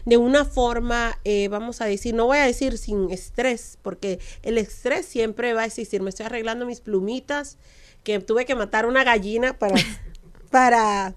de 0.05 0.16
una 0.16 0.44
forma, 0.44 1.18
eh, 1.24 1.48
vamos 1.48 1.80
a 1.80 1.86
decir, 1.86 2.14
no 2.14 2.26
voy 2.26 2.38
a 2.38 2.46
decir 2.46 2.78
sin 2.78 3.11
estrés, 3.11 3.78
porque 3.82 4.18
el 4.42 4.59
estrés 4.59 5.07
siempre 5.07 5.53
va 5.55 5.62
a 5.62 5.66
existir. 5.66 6.03
Me 6.03 6.11
estoy 6.11 6.26
arreglando 6.26 6.66
mis 6.66 6.80
plumitas, 6.80 7.59
que 8.05 8.18
tuve 8.20 8.46
que 8.46 8.55
matar 8.55 8.86
una 8.86 9.05
gallina 9.05 9.59
para, 9.59 9.74
para, 10.51 11.14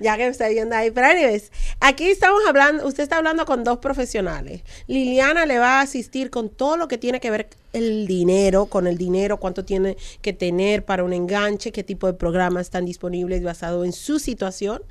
ya 0.00 0.16
que 0.16 0.24
me 0.24 0.30
está 0.30 0.48
viendo 0.48 0.74
ahí. 0.74 0.90
Pero 0.90 1.06
anyways, 1.06 1.52
aquí 1.80 2.08
estamos 2.08 2.40
hablando, 2.46 2.86
usted 2.86 3.02
está 3.02 3.18
hablando 3.18 3.44
con 3.44 3.64
dos 3.64 3.78
profesionales. 3.78 4.62
Liliana 4.86 5.46
le 5.46 5.58
va 5.58 5.78
a 5.78 5.82
asistir 5.82 6.30
con 6.30 6.48
todo 6.48 6.76
lo 6.76 6.88
que 6.88 6.98
tiene 6.98 7.20
que 7.20 7.30
ver 7.30 7.48
el 7.72 8.06
dinero, 8.06 8.66
con 8.66 8.86
el 8.86 8.96
dinero, 8.96 9.38
cuánto 9.38 9.64
tiene 9.64 9.96
que 10.22 10.32
tener 10.32 10.84
para 10.84 11.04
un 11.04 11.12
enganche, 11.12 11.72
qué 11.72 11.84
tipo 11.84 12.06
de 12.06 12.14
programas 12.14 12.62
están 12.62 12.86
disponibles 12.86 13.42
basado 13.42 13.84
en 13.84 13.92
su 13.92 14.18
situación 14.18 14.82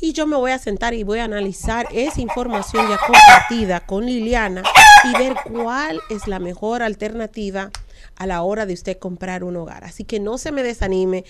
y 0.00 0.12
yo 0.12 0.26
me 0.26 0.36
voy 0.36 0.50
a 0.50 0.58
sentar 0.58 0.94
y 0.94 1.02
voy 1.02 1.20
a 1.20 1.24
analizar 1.24 1.88
esa 1.92 2.20
información 2.20 2.88
ya 2.88 2.98
compartida 2.98 3.80
con 3.80 4.04
Liliana 4.06 4.62
y 5.04 5.18
ver 5.18 5.34
cuál 5.50 6.00
es 6.10 6.26
la 6.26 6.38
mejor 6.38 6.82
alternativa 6.82 7.70
a 8.16 8.26
la 8.26 8.42
hora 8.42 8.66
de 8.66 8.74
usted 8.74 8.98
comprar 8.98 9.44
un 9.44 9.56
hogar. 9.56 9.84
Así 9.84 10.04
que 10.04 10.20
no 10.20 10.38
se 10.38 10.52
me 10.52 10.62
desanime. 10.62 11.24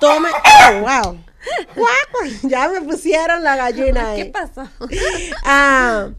Tome. 0.00 0.28
Oh, 0.70 0.80
wow. 0.80 1.18
Ya 2.44 2.68
me 2.68 2.80
pusieron 2.82 3.42
la 3.42 3.56
gallina 3.56 4.10
ahí. 4.10 4.24
¿Qué 4.24 4.30
pasó? 4.30 4.68
Ah, 5.44 6.10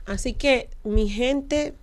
Así 0.05 0.33
que, 0.33 0.69
mi 0.83 1.09
gente, 1.09 1.73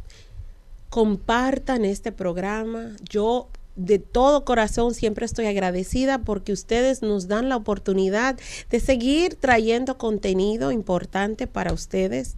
compartan 0.90 1.84
este 1.84 2.12
programa. 2.12 2.92
Yo 3.09 3.48
de 3.76 3.98
todo 4.00 4.44
corazón 4.44 4.94
siempre 4.94 5.24
estoy 5.24 5.46
agradecida 5.46 6.18
porque 6.18 6.52
ustedes 6.52 7.02
nos 7.02 7.28
dan 7.28 7.48
la 7.48 7.56
oportunidad 7.56 8.36
de 8.70 8.80
seguir 8.80 9.36
trayendo 9.36 9.98
contenido 9.98 10.72
importante 10.72 11.46
para 11.46 11.72
ustedes. 11.72 12.36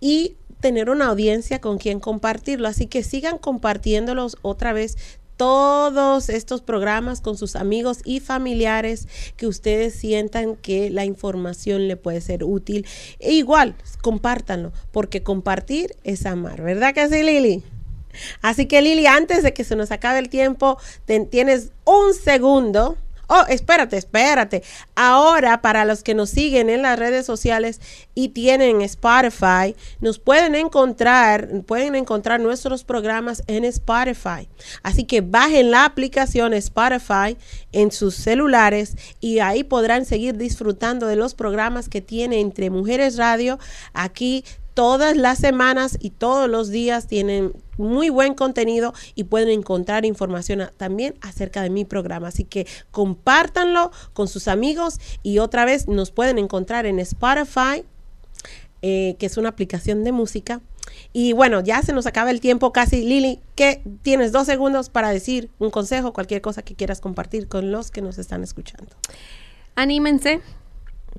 Y 0.00 0.36
tener 0.66 0.90
una 0.90 1.06
audiencia 1.06 1.60
con 1.60 1.78
quien 1.78 2.00
compartirlo. 2.00 2.66
Así 2.66 2.88
que 2.88 3.04
sigan 3.04 3.38
compartiéndolos 3.38 4.36
otra 4.42 4.72
vez 4.72 4.96
todos 5.36 6.28
estos 6.28 6.60
programas 6.60 7.20
con 7.20 7.38
sus 7.38 7.54
amigos 7.54 8.00
y 8.04 8.18
familiares 8.18 9.06
que 9.36 9.46
ustedes 9.46 9.94
sientan 9.94 10.56
que 10.56 10.90
la 10.90 11.04
información 11.04 11.86
le 11.86 11.96
puede 11.96 12.20
ser 12.20 12.42
útil. 12.42 12.84
E 13.20 13.34
igual, 13.34 13.76
compártanlo, 14.02 14.72
porque 14.90 15.22
compartir 15.22 15.94
es 16.02 16.26
amar, 16.26 16.62
¿verdad 16.62 16.94
que 16.94 17.08
sí, 17.08 17.22
Lili? 17.22 17.62
Así 18.42 18.66
que 18.66 18.82
Lili, 18.82 19.06
antes 19.06 19.44
de 19.44 19.54
que 19.54 19.62
se 19.62 19.76
nos 19.76 19.92
acabe 19.92 20.18
el 20.18 20.30
tiempo, 20.30 20.78
tienes 21.30 21.70
un 21.84 22.12
segundo 22.12 22.98
Oh, 23.28 23.44
espérate, 23.48 23.96
espérate. 23.96 24.62
Ahora, 24.94 25.60
para 25.60 25.84
los 25.84 26.02
que 26.02 26.14
nos 26.14 26.30
siguen 26.30 26.70
en 26.70 26.82
las 26.82 26.98
redes 26.98 27.26
sociales 27.26 27.80
y 28.14 28.28
tienen 28.28 28.82
Spotify, 28.82 29.74
nos 30.00 30.18
pueden 30.18 30.54
encontrar, 30.54 31.48
pueden 31.66 31.96
encontrar 31.96 32.40
nuestros 32.40 32.84
programas 32.84 33.42
en 33.48 33.64
Spotify. 33.64 34.48
Así 34.82 35.04
que 35.04 35.22
bajen 35.22 35.70
la 35.70 35.84
aplicación 35.84 36.54
Spotify 36.54 37.36
en 37.72 37.90
sus 37.90 38.14
celulares 38.14 38.96
y 39.20 39.40
ahí 39.40 39.64
podrán 39.64 40.04
seguir 40.04 40.36
disfrutando 40.36 41.06
de 41.06 41.16
los 41.16 41.34
programas 41.34 41.88
que 41.88 42.00
tiene 42.00 42.40
Entre 42.40 42.70
Mujeres 42.70 43.16
Radio. 43.16 43.58
Aquí 43.92 44.44
todas 44.76 45.16
las 45.16 45.38
semanas 45.38 45.96
y 45.98 46.10
todos 46.10 46.50
los 46.50 46.68
días 46.68 47.06
tienen 47.06 47.54
muy 47.78 48.10
buen 48.10 48.34
contenido 48.34 48.92
y 49.14 49.24
pueden 49.24 49.48
encontrar 49.48 50.04
información 50.04 50.68
también 50.76 51.14
acerca 51.22 51.62
de 51.62 51.70
mi 51.70 51.86
programa. 51.86 52.28
Así 52.28 52.44
que 52.44 52.66
compártanlo 52.90 53.90
con 54.12 54.28
sus 54.28 54.48
amigos 54.48 55.00
y 55.22 55.38
otra 55.38 55.64
vez 55.64 55.88
nos 55.88 56.10
pueden 56.10 56.38
encontrar 56.38 56.84
en 56.84 56.98
Spotify, 56.98 57.84
eh, 58.82 59.16
que 59.18 59.24
es 59.24 59.38
una 59.38 59.48
aplicación 59.48 60.04
de 60.04 60.12
música. 60.12 60.60
Y 61.14 61.32
bueno, 61.32 61.62
ya 61.62 61.80
se 61.80 61.94
nos 61.94 62.04
acaba 62.04 62.30
el 62.30 62.42
tiempo 62.42 62.70
casi. 62.74 63.02
Lili, 63.02 63.40
que 63.54 63.82
tienes 64.02 64.30
dos 64.30 64.44
segundos 64.44 64.90
para 64.90 65.08
decir 65.08 65.48
un 65.58 65.70
consejo, 65.70 66.12
cualquier 66.12 66.42
cosa 66.42 66.60
que 66.60 66.74
quieras 66.74 67.00
compartir 67.00 67.48
con 67.48 67.72
los 67.72 67.90
que 67.90 68.02
nos 68.02 68.18
están 68.18 68.42
escuchando. 68.42 68.94
Anímense, 69.74 70.42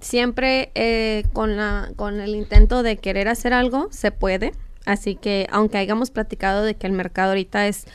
siempre 0.01 0.71
eh, 0.75 1.23
con, 1.33 1.57
la, 1.57 1.91
con 1.95 2.19
el 2.19 2.35
intento 2.35 2.83
de 2.83 2.97
querer 2.97 3.27
hacer 3.27 3.53
algo, 3.53 3.87
se 3.91 4.11
puede. 4.11 4.53
Así 4.85 5.15
que 5.15 5.47
aunque 5.51 5.77
hayamos 5.77 6.11
platicado 6.11 6.63
de 6.63 6.75
que 6.75 6.87
el 6.87 6.93
mercado 6.93 7.29
ahorita 7.29 7.67
es 7.67 7.85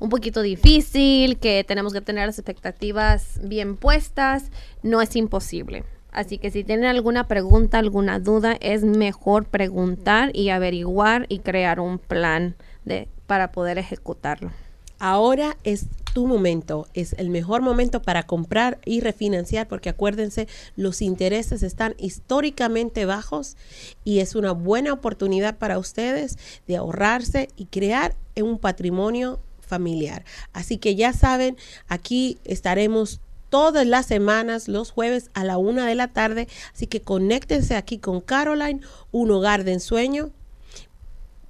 un 0.00 0.08
poquito 0.08 0.42
difícil, 0.42 1.38
que 1.38 1.62
tenemos 1.62 1.92
que 1.92 2.00
tener 2.00 2.26
las 2.26 2.38
expectativas 2.38 3.38
bien 3.42 3.76
puestas, 3.76 4.50
no 4.82 5.00
es 5.00 5.14
imposible. 5.14 5.84
Así 6.10 6.38
que 6.38 6.50
si 6.50 6.64
tienen 6.64 6.86
alguna 6.86 7.28
pregunta, 7.28 7.78
alguna 7.78 8.18
duda, 8.18 8.56
es 8.60 8.82
mejor 8.82 9.44
preguntar 9.44 10.30
y 10.34 10.48
averiguar 10.48 11.26
y 11.28 11.38
crear 11.38 11.78
un 11.78 11.98
plan 11.98 12.56
de, 12.84 13.08
para 13.26 13.52
poder 13.52 13.78
ejecutarlo. 13.78 14.50
Ahora 14.98 15.56
es 15.62 15.86
tu 16.12 16.26
momento, 16.26 16.86
es 16.94 17.14
el 17.14 17.30
mejor 17.30 17.62
momento 17.62 18.02
para 18.02 18.24
comprar 18.24 18.78
y 18.84 19.00
refinanciar 19.00 19.68
porque 19.68 19.88
acuérdense, 19.88 20.48
los 20.76 21.02
intereses 21.02 21.62
están 21.62 21.94
históricamente 21.98 23.04
bajos 23.04 23.56
y 24.04 24.20
es 24.20 24.34
una 24.34 24.52
buena 24.52 24.92
oportunidad 24.92 25.58
para 25.58 25.78
ustedes 25.78 26.38
de 26.66 26.76
ahorrarse 26.76 27.48
y 27.56 27.66
crear 27.66 28.14
un 28.36 28.58
patrimonio 28.58 29.40
familiar. 29.60 30.24
Así 30.52 30.78
que 30.78 30.96
ya 30.96 31.12
saben, 31.12 31.56
aquí 31.88 32.38
estaremos 32.44 33.20
todas 33.50 33.86
las 33.86 34.06
semanas, 34.06 34.68
los 34.68 34.90
jueves 34.90 35.30
a 35.34 35.44
la 35.44 35.58
una 35.58 35.86
de 35.86 35.94
la 35.94 36.08
tarde. 36.08 36.48
Así 36.72 36.86
que 36.86 37.02
conéctense 37.02 37.76
aquí 37.76 37.98
con 37.98 38.20
Caroline, 38.20 38.80
un 39.12 39.30
hogar 39.30 39.64
de 39.64 39.74
ensueño. 39.74 40.30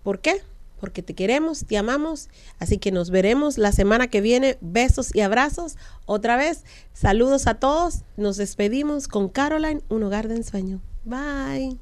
¿Por 0.03 0.21
qué? 0.21 0.43
Porque 0.81 1.03
te 1.03 1.15
queremos, 1.15 1.65
te 1.67 1.77
amamos. 1.77 2.29
Así 2.59 2.79
que 2.79 2.91
nos 2.91 3.11
veremos 3.11 3.59
la 3.59 3.73
semana 3.73 4.09
que 4.09 4.21
viene. 4.21 4.59
Besos 4.61 5.15
y 5.15 5.21
abrazos. 5.21 5.77
Otra 6.07 6.37
vez, 6.37 6.65
saludos 6.93 7.47
a 7.47 7.55
todos. 7.55 8.03
Nos 8.17 8.37
despedimos 8.37 9.07
con 9.07 9.29
Caroline, 9.29 9.83
un 9.89 10.03
hogar 10.03 10.29
de 10.29 10.37
ensueño. 10.37 10.81
Bye. 11.05 11.79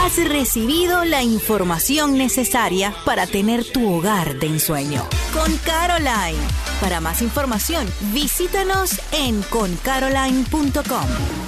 Has 0.00 0.16
recibido 0.28 1.04
la 1.04 1.22
información 1.22 2.16
necesaria 2.16 2.94
para 3.04 3.26
tener 3.26 3.64
tu 3.64 3.92
hogar 3.92 4.38
de 4.38 4.46
ensueño. 4.46 5.04
Con 5.32 5.56
Caroline. 5.58 6.38
Para 6.80 7.00
más 7.00 7.20
información, 7.20 7.86
visítanos 8.12 9.00
en 9.12 9.42
concaroline.com. 9.42 11.47